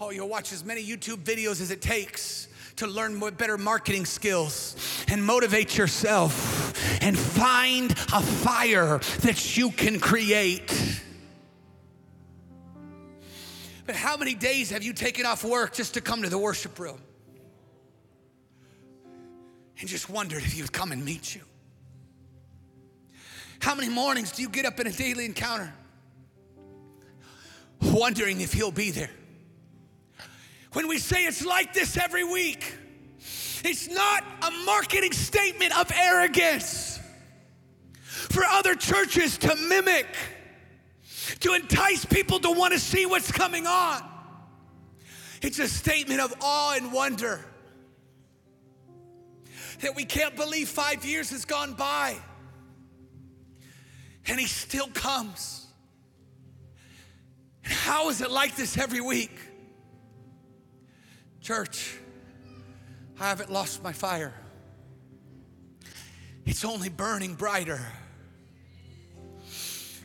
Oh, 0.00 0.10
you'll 0.10 0.28
watch 0.28 0.52
as 0.52 0.64
many 0.64 0.84
YouTube 0.84 1.18
videos 1.18 1.60
as 1.60 1.70
it 1.70 1.80
takes 1.80 2.48
to 2.74 2.88
learn 2.88 3.20
better 3.36 3.56
marketing 3.56 4.06
skills 4.06 4.74
and 5.06 5.24
motivate 5.24 5.78
yourself 5.78 6.74
and 7.00 7.16
find 7.16 7.92
a 7.92 8.20
fire 8.20 8.98
that 9.20 9.56
you 9.56 9.70
can 9.70 10.00
create. 10.00 11.00
But 13.88 13.96
how 13.96 14.18
many 14.18 14.34
days 14.34 14.68
have 14.68 14.82
you 14.82 14.92
taken 14.92 15.24
off 15.24 15.42
work 15.42 15.72
just 15.72 15.94
to 15.94 16.02
come 16.02 16.20
to 16.20 16.28
the 16.28 16.36
worship 16.36 16.78
room? 16.78 17.00
And 19.80 19.88
just 19.88 20.10
wondered 20.10 20.42
if 20.42 20.52
he 20.52 20.60
would 20.60 20.74
come 20.74 20.92
and 20.92 21.02
meet 21.02 21.34
you. 21.34 21.40
How 23.60 23.74
many 23.74 23.88
mornings 23.88 24.32
do 24.32 24.42
you 24.42 24.50
get 24.50 24.66
up 24.66 24.78
in 24.78 24.88
a 24.88 24.92
daily 24.92 25.24
encounter 25.24 25.72
wondering 27.80 28.42
if 28.42 28.52
he'll 28.52 28.70
be 28.70 28.90
there? 28.90 29.08
When 30.74 30.86
we 30.86 30.98
say 30.98 31.24
it's 31.24 31.46
like 31.46 31.72
this 31.72 31.96
every 31.96 32.24
week, 32.24 32.74
it's 33.64 33.88
not 33.88 34.22
a 34.42 34.50
marketing 34.66 35.12
statement 35.12 35.74
of 35.80 35.90
arrogance 35.98 37.00
for 38.02 38.44
other 38.44 38.74
churches 38.74 39.38
to 39.38 39.56
mimic 39.56 40.14
to 41.40 41.54
entice 41.54 42.04
people 42.04 42.40
to 42.40 42.50
want 42.50 42.72
to 42.72 42.78
see 42.78 43.06
what's 43.06 43.30
coming 43.30 43.66
on. 43.66 44.02
It's 45.40 45.58
a 45.58 45.68
statement 45.68 46.20
of 46.20 46.34
awe 46.40 46.74
and 46.76 46.92
wonder 46.92 47.44
that 49.80 49.94
we 49.94 50.04
can't 50.04 50.34
believe 50.34 50.68
five 50.68 51.04
years 51.04 51.30
has 51.30 51.44
gone 51.44 51.74
by 51.74 52.16
and 54.26 54.38
he 54.38 54.46
still 54.46 54.88
comes. 54.88 55.66
How 57.62 58.08
is 58.08 58.20
it 58.20 58.30
like 58.30 58.56
this 58.56 58.76
every 58.76 59.00
week? 59.00 59.32
Church, 61.40 61.96
I 63.20 63.28
haven't 63.28 63.50
lost 63.50 63.82
my 63.82 63.92
fire. 63.92 64.34
It's 66.44 66.64
only 66.64 66.88
burning 66.88 67.34
brighter 67.34 67.80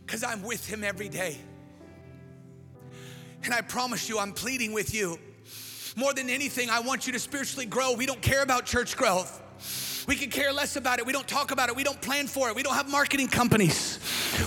because 0.06 0.24
I'm 0.24 0.42
with 0.44 0.66
him 0.68 0.84
every 0.84 1.10
day. 1.10 1.38
And 3.44 3.54
I 3.54 3.62
promise 3.62 4.08
you, 4.08 4.20
I'm 4.20 4.32
pleading 4.32 4.74
with 4.74 4.94
you. 4.94 5.20
More 5.96 6.14
than 6.14 6.30
anything, 6.30 6.70
I 6.70 6.80
want 6.80 7.06
you 7.06 7.14
to 7.14 7.20
spiritually 7.20 7.66
grow. 7.66 7.94
We 7.94 8.06
don't 8.06 8.22
care 8.22 8.42
about 8.42 8.66
church 8.66 8.96
growth. 8.98 9.43
We 10.08 10.16
can 10.16 10.30
care 10.30 10.52
less 10.52 10.76
about 10.76 11.00
it. 11.00 11.06
We 11.06 11.14
don't 11.14 11.28
talk 11.28 11.52
about 11.52 11.70
it. 11.70 11.76
We 11.76 11.84
don't 11.84 12.02
plan 12.02 12.28
for 12.28 12.50
it. 12.50 12.56
We 12.56 12.64
don't 12.64 12.76
have 12.76 12.90
marketing 12.90 13.28
companies. 13.28 13.98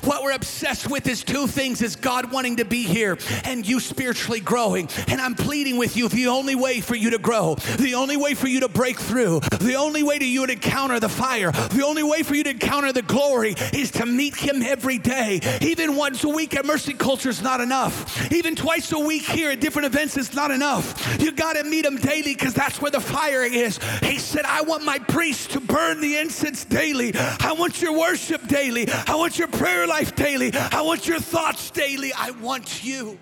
What 0.05 0.23
we're 0.23 0.33
obsessed 0.33 0.91
with 0.91 1.07
is 1.07 1.25
two 1.25 1.47
things 1.47 1.81
is 1.81 1.97
God 1.97 2.31
wanting 2.31 2.57
to 2.57 2.65
be 2.65 2.83
here 2.83 3.19
and 3.45 3.67
you 3.67 3.81
spiritually 3.81 4.41
growing. 4.41 4.89
And 5.09 5.21
I'm 5.21 5.35
pleading 5.35 5.79
with 5.79 5.97
you, 5.97 6.09
the 6.09 6.29
only 6.29 6.55
way 6.55 6.81
for 6.81 6.95
you 6.95 7.11
to 7.11 7.19
grow, 7.19 7.55
the 7.79 7.95
only 7.95 8.17
way 8.17 8.35
for 8.35 8.49
you 8.49 8.61
to 8.61 8.69
break 8.69 8.99
through, 8.99 9.41
the 9.61 9.77
only 9.77 10.03
way 10.03 10.19
to 10.19 10.27
you 10.27 10.47
to 10.47 10.53
encounter 10.53 11.01
the 11.01 11.09
fire, 11.09 11.53
the 11.53 11.85
only 11.85 12.03
way 12.03 12.23
for 12.23 12.35
you 12.35 12.45
to 12.45 12.51
encounter 12.51 12.93
the 12.93 13.03
glory 13.03 13.55
is 13.73 13.91
to 13.93 14.07
meet 14.07 14.37
him 14.37 14.63
every 14.63 14.99
day. 14.99 15.41
Even 15.63 15.97
once 15.97 16.23
a 16.25 16.29
week 16.29 16.55
at 16.55 16.67
Mercy 16.67 16.93
Culture 16.93 17.31
is 17.31 17.43
not 17.43 17.61
enough. 17.61 18.31
Even 18.33 18.55
twice 18.55 18.93
a 18.93 18.99
week 18.99 19.23
here 19.23 19.51
at 19.51 19.61
different 19.61 19.87
events 19.87 20.17
is 20.17 20.35
not 20.35 20.51
enough. 20.51 21.21
You 21.21 21.33
got 21.33 21.55
to 21.55 21.65
meet 21.65 21.85
him 21.85 21.97
daily 21.97 22.35
because 22.35 22.55
that's 22.55 22.81
where 22.81 22.91
the 22.91 23.01
fire 23.01 23.45
is. 23.45 23.79
He 24.03 24.19
said, 24.19 24.45
I 24.45 24.63
want 24.63 24.85
my 24.85 24.99
priests 24.99 25.46
to 25.49 25.61
burn 25.61 26.01
the 26.01 26.17
incense 26.17 26.65
daily. 26.65 27.13
I 27.15 27.55
want 27.59 27.81
your 27.83 27.99
worship 27.99 28.47
daily. 28.49 28.89
I 28.89 29.15
want 29.15 29.39
your 29.39 29.49
prayer 29.49 29.87
life 29.87 30.15
daily. 30.15 30.53
I 30.55 30.83
want 30.83 31.07
your 31.07 31.21
thoughts 31.21 31.71
daily. 31.71 32.13
I 32.13 32.31
want 32.31 32.85
you. 32.85 33.19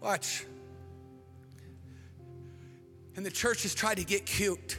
Watch. 0.00 0.46
And 3.16 3.26
the 3.26 3.30
church 3.30 3.64
has 3.64 3.74
tried 3.74 3.96
to 3.98 4.04
get 4.04 4.24
cute. 4.24 4.78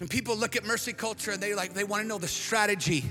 And 0.00 0.08
people 0.08 0.36
look 0.36 0.56
at 0.56 0.64
mercy 0.64 0.92
culture 0.92 1.30
and 1.30 1.42
they 1.42 1.54
like 1.54 1.74
they 1.74 1.84
want 1.84 2.02
to 2.02 2.08
know 2.08 2.18
the 2.18 2.28
strategy 2.28 3.04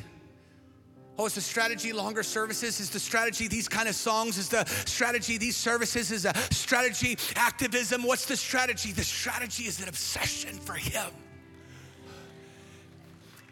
Oh, 1.20 1.26
is 1.26 1.34
the 1.34 1.41
strategy 1.41 1.93
longer 1.93 2.22
services? 2.22 2.80
Is 2.80 2.91
the 2.91 2.99
strategy 2.99 3.47
these 3.47 3.68
kind 3.68 3.89
of 3.89 3.95
songs? 3.95 4.38
Is 4.38 4.49
the 4.49 4.65
strategy 4.86 5.39
these 5.39 5.57
services? 5.57 6.11
Is 6.11 6.26
a 6.26 6.34
strategy 6.51 7.18
activism? 7.36 8.03
What's 8.03 8.26
the 8.26 8.38
strategy? 8.38 8.91
The 8.91 9.03
strategy 9.03 9.63
is 9.63 9.82
an 9.82 9.89
obsession 9.89 10.55
for 10.59 10.74
Him. 10.74 11.09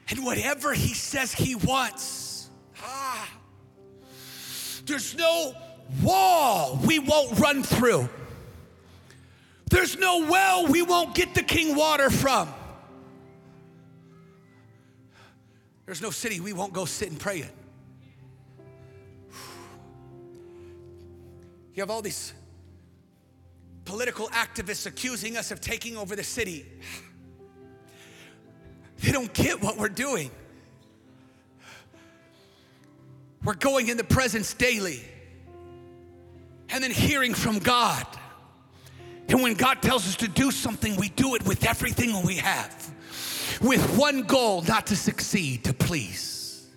And 0.10 0.24
whatever 0.24 0.74
He 0.74 0.94
says 0.94 1.34
He 1.34 1.56
wants, 1.56 2.50
ah, 2.84 3.28
there's 4.86 5.16
no 5.18 5.54
wall 6.04 6.80
we 6.86 7.00
won't 7.00 7.40
run 7.40 7.64
through. 7.64 8.08
There's 9.72 9.98
no 9.98 10.28
well 10.30 10.68
we 10.68 10.84
won't 10.84 11.16
get 11.16 11.34
the 11.34 11.42
king 11.42 11.76
water 11.76 12.12
from. 12.12 12.54
There's 15.86 16.02
no 16.02 16.12
city 16.12 16.40
we 16.40 16.54
won't 16.54 16.74
go 16.74 16.86
sit 16.86 17.10
and 17.10 17.20
pray 17.20 17.42
in. 17.42 17.50
You 21.76 21.82
have 21.82 21.92
all 21.92 22.02
these 22.02 22.34
political 23.84 24.30
activists 24.30 24.86
accusing 24.86 25.36
us 25.36 25.52
of 25.52 25.60
taking 25.60 25.98
over 25.98 26.16
the 26.16 26.24
city. 26.24 26.66
They 29.02 29.12
don't 29.12 29.32
get 29.34 29.62
what 29.62 29.78
we're 29.78 29.90
doing. 29.90 30.32
We're 33.44 33.56
going 33.56 33.90
in 33.90 33.98
the 33.98 34.06
presence 34.06 34.54
daily 34.54 35.04
and 36.70 36.82
then 36.82 36.92
hearing 36.92 37.34
from 37.34 37.60
God. 37.60 38.08
And 39.28 39.44
when 39.44 39.56
God 39.56 39.82
tells 39.82 40.08
us 40.08 40.16
to 40.18 40.30
do 40.30 40.52
something, 40.52 40.96
we 40.96 41.10
do 41.10 41.36
it 41.36 41.46
with 41.46 41.66
everything 41.66 42.24
we 42.26 42.38
have, 42.38 42.94
with 43.62 43.98
one 43.98 44.22
goal 44.22 44.62
not 44.62 44.88
to 44.88 44.96
succeed, 44.96 45.66
to 45.66 45.74
please. 45.74 46.68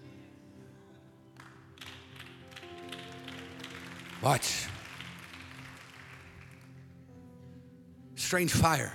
Watch. 4.20 4.66
Strange 8.28 8.52
fire 8.52 8.92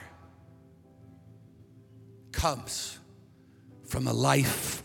comes 2.32 3.00
from 3.84 4.06
a 4.06 4.14
life 4.14 4.84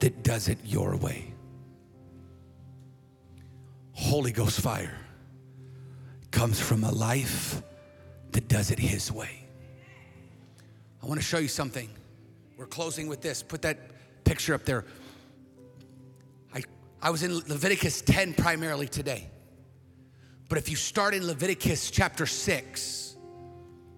that 0.00 0.24
does 0.24 0.48
it 0.48 0.58
your 0.64 0.96
way. 0.96 1.32
Holy 3.92 4.32
Ghost 4.32 4.60
fire 4.60 4.98
comes 6.32 6.58
from 6.58 6.82
a 6.82 6.90
life 6.90 7.62
that 8.32 8.48
does 8.48 8.72
it 8.72 8.80
His 8.80 9.12
way. 9.12 9.46
I 11.00 11.06
want 11.06 11.20
to 11.20 11.24
show 11.24 11.38
you 11.38 11.46
something. 11.46 11.88
We're 12.56 12.66
closing 12.66 13.06
with 13.06 13.20
this. 13.20 13.44
Put 13.44 13.62
that 13.62 13.78
picture 14.24 14.54
up 14.54 14.64
there. 14.64 14.86
I, 16.52 16.64
I 17.00 17.10
was 17.10 17.22
in 17.22 17.32
Leviticus 17.32 18.02
10 18.02 18.34
primarily 18.34 18.88
today. 18.88 19.30
But 20.48 20.58
if 20.58 20.68
you 20.68 20.74
start 20.74 21.14
in 21.14 21.24
Leviticus 21.28 21.92
chapter 21.92 22.26
6, 22.26 23.13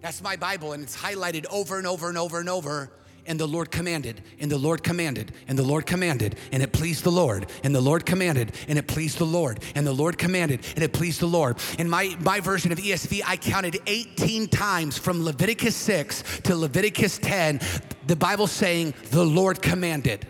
that's 0.06 0.22
my 0.22 0.36
Bible, 0.36 0.72
and 0.72 0.84
it's 0.84 0.96
highlighted 0.96 1.46
over 1.50 1.78
and 1.78 1.86
over 1.86 2.08
and 2.08 2.16
over 2.16 2.38
and 2.38 2.48
over 2.48 2.92
and 3.26 3.40
the 3.40 3.46
Lord 3.48 3.72
commanded, 3.72 4.22
and 4.38 4.48
the 4.48 4.56
Lord 4.56 4.84
commanded, 4.84 5.32
and 5.48 5.58
the 5.58 5.64
Lord 5.64 5.84
commanded, 5.84 6.36
and 6.52 6.62
it 6.62 6.70
pleased 6.70 7.02
the 7.02 7.10
Lord, 7.10 7.46
and 7.64 7.74
the 7.74 7.80
Lord 7.80 8.06
commanded, 8.06 8.52
and 8.68 8.78
it 8.78 8.86
pleased 8.86 9.18
the 9.18 9.24
Lord, 9.24 9.64
and 9.74 9.84
the 9.84 9.92
Lord 9.92 10.16
commanded, 10.16 10.64
and 10.76 10.84
it 10.84 10.92
pleased 10.92 11.18
the 11.18 11.26
Lord. 11.26 11.58
In 11.80 11.90
my, 11.90 12.16
my 12.20 12.38
version 12.38 12.70
of 12.70 12.78
ESV, 12.78 13.22
I 13.26 13.36
counted 13.36 13.80
18 13.84 14.46
times 14.46 14.96
from 14.96 15.24
Leviticus 15.24 15.74
6 15.74 16.42
to 16.44 16.54
Leviticus 16.54 17.18
10, 17.18 17.58
the 18.06 18.14
Bible 18.14 18.46
saying, 18.46 18.94
the 19.10 19.24
Lord 19.24 19.60
commanded. 19.60 20.24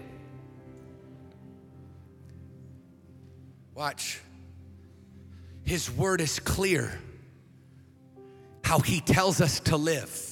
Watch. 3.75 4.23
His 5.65 5.91
word 5.91 6.23
is 6.23 6.41
clear 6.41 6.99
how 8.67 8.81
he 8.81 9.01
tells 9.01 9.41
us 9.41 9.61
to 9.61 9.77
live 9.77 10.27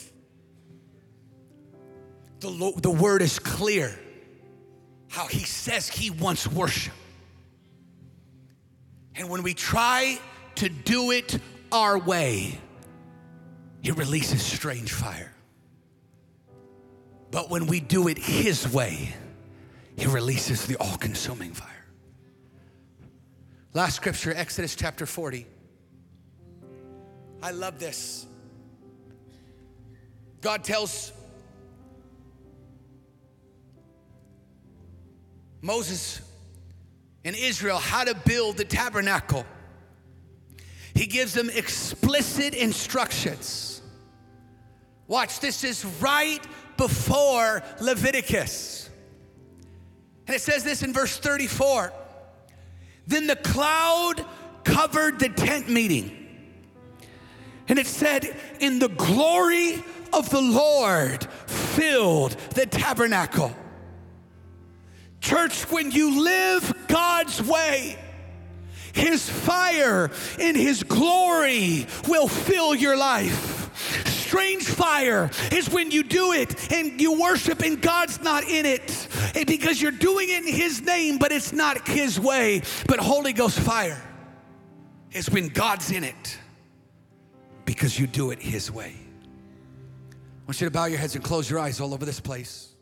the, 2.44 2.72
the 2.76 2.90
word 2.90 3.22
is 3.22 3.38
clear 3.38 3.98
how 5.08 5.26
he 5.26 5.40
says 5.40 5.88
he 5.88 6.10
wants 6.10 6.46
worship. 6.46 6.92
And 9.14 9.28
when 9.28 9.42
we 9.42 9.54
try 9.54 10.18
to 10.56 10.68
do 10.68 11.10
it 11.10 11.38
our 11.72 11.98
way, 11.98 12.58
it 13.82 13.96
releases 13.96 14.42
strange 14.42 14.92
fire. 14.92 15.32
But 17.30 17.50
when 17.50 17.66
we 17.66 17.80
do 17.80 18.08
it 18.08 18.18
his 18.18 18.68
way, 18.72 19.14
he 19.96 20.06
releases 20.06 20.66
the 20.66 20.76
all 20.76 20.96
consuming 20.96 21.52
fire. 21.52 21.70
Last 23.72 23.96
scripture, 23.96 24.32
Exodus 24.34 24.76
chapter 24.76 25.06
40. 25.06 25.46
I 27.44 27.50
love 27.50 27.78
this. 27.78 28.24
God 30.40 30.64
tells 30.64 31.12
Moses 35.60 36.22
and 37.22 37.36
Israel 37.36 37.76
how 37.76 38.04
to 38.04 38.14
build 38.14 38.56
the 38.56 38.64
tabernacle. 38.64 39.44
He 40.94 41.04
gives 41.04 41.34
them 41.34 41.50
explicit 41.50 42.54
instructions. 42.54 43.82
Watch, 45.06 45.40
this 45.40 45.64
is 45.64 45.84
right 46.00 46.40
before 46.78 47.62
Leviticus. 47.78 48.88
And 50.26 50.34
it 50.34 50.40
says 50.40 50.64
this 50.64 50.82
in 50.82 50.94
verse 50.94 51.18
34 51.18 51.92
Then 53.06 53.26
the 53.26 53.36
cloud 53.36 54.24
covered 54.64 55.18
the 55.18 55.28
tent 55.28 55.68
meeting. 55.68 56.23
And 57.68 57.78
it 57.78 57.86
said, 57.86 58.36
In 58.60 58.78
the 58.78 58.88
glory 58.88 59.82
of 60.12 60.30
the 60.30 60.40
Lord 60.40 61.24
filled 61.46 62.32
the 62.54 62.66
tabernacle. 62.66 63.54
Church, 65.20 65.70
when 65.70 65.90
you 65.90 66.22
live 66.22 66.72
God's 66.86 67.42
way, 67.42 67.98
His 68.92 69.28
fire 69.28 70.10
in 70.38 70.54
His 70.54 70.82
glory 70.82 71.86
will 72.06 72.28
fill 72.28 72.74
your 72.74 72.96
life. 72.96 73.62
Strange 74.06 74.64
fire 74.64 75.30
is 75.52 75.70
when 75.70 75.90
you 75.90 76.02
do 76.02 76.32
it 76.32 76.72
and 76.72 77.00
you 77.00 77.20
worship 77.20 77.60
and 77.60 77.80
God's 77.80 78.20
not 78.20 78.44
in 78.44 78.66
it 78.66 79.08
and 79.34 79.46
because 79.46 79.80
you're 79.80 79.92
doing 79.92 80.28
it 80.28 80.44
in 80.44 80.52
His 80.52 80.82
name, 80.82 81.18
but 81.18 81.32
it's 81.32 81.52
not 81.52 81.88
His 81.88 82.20
way. 82.20 82.62
But 82.86 83.00
Holy 83.00 83.32
Ghost 83.32 83.58
fire 83.58 84.02
is 85.12 85.30
when 85.30 85.48
God's 85.48 85.90
in 85.90 86.04
it 86.04 86.38
because 87.64 87.98
you 87.98 88.06
do 88.06 88.30
it 88.30 88.40
His 88.40 88.70
way. 88.70 88.94
I 90.12 90.46
want 90.46 90.60
you 90.60 90.66
to 90.66 90.70
bow 90.70 90.84
your 90.86 90.98
heads 90.98 91.14
and 91.14 91.24
close 91.24 91.48
your 91.48 91.58
eyes 91.58 91.80
all 91.80 91.94
over 91.94 92.04
this 92.04 92.20
place. 92.20 92.74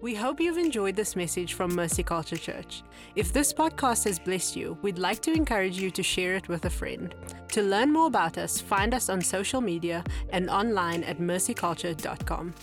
We 0.00 0.14
hope 0.14 0.40
you've 0.40 0.58
enjoyed 0.58 0.94
this 0.94 1.16
message 1.16 1.54
from 1.54 1.74
Mercy 1.74 2.04
Culture 2.04 2.36
Church. 2.36 2.84
If 3.16 3.32
this 3.32 3.52
podcast 3.52 4.04
has 4.04 4.20
blessed 4.20 4.54
you, 4.54 4.78
we'd 4.80 4.96
like 4.96 5.20
to 5.22 5.32
encourage 5.32 5.76
you 5.76 5.90
to 5.90 6.04
share 6.04 6.36
it 6.36 6.46
with 6.46 6.66
a 6.66 6.70
friend. 6.70 7.12
To 7.48 7.62
learn 7.62 7.92
more 7.92 8.06
about 8.06 8.38
us, 8.38 8.60
find 8.60 8.94
us 8.94 9.08
on 9.08 9.20
social 9.20 9.60
media 9.60 10.04
and 10.30 10.48
online 10.48 11.02
at 11.02 11.18
mercyculture.com. 11.18 12.54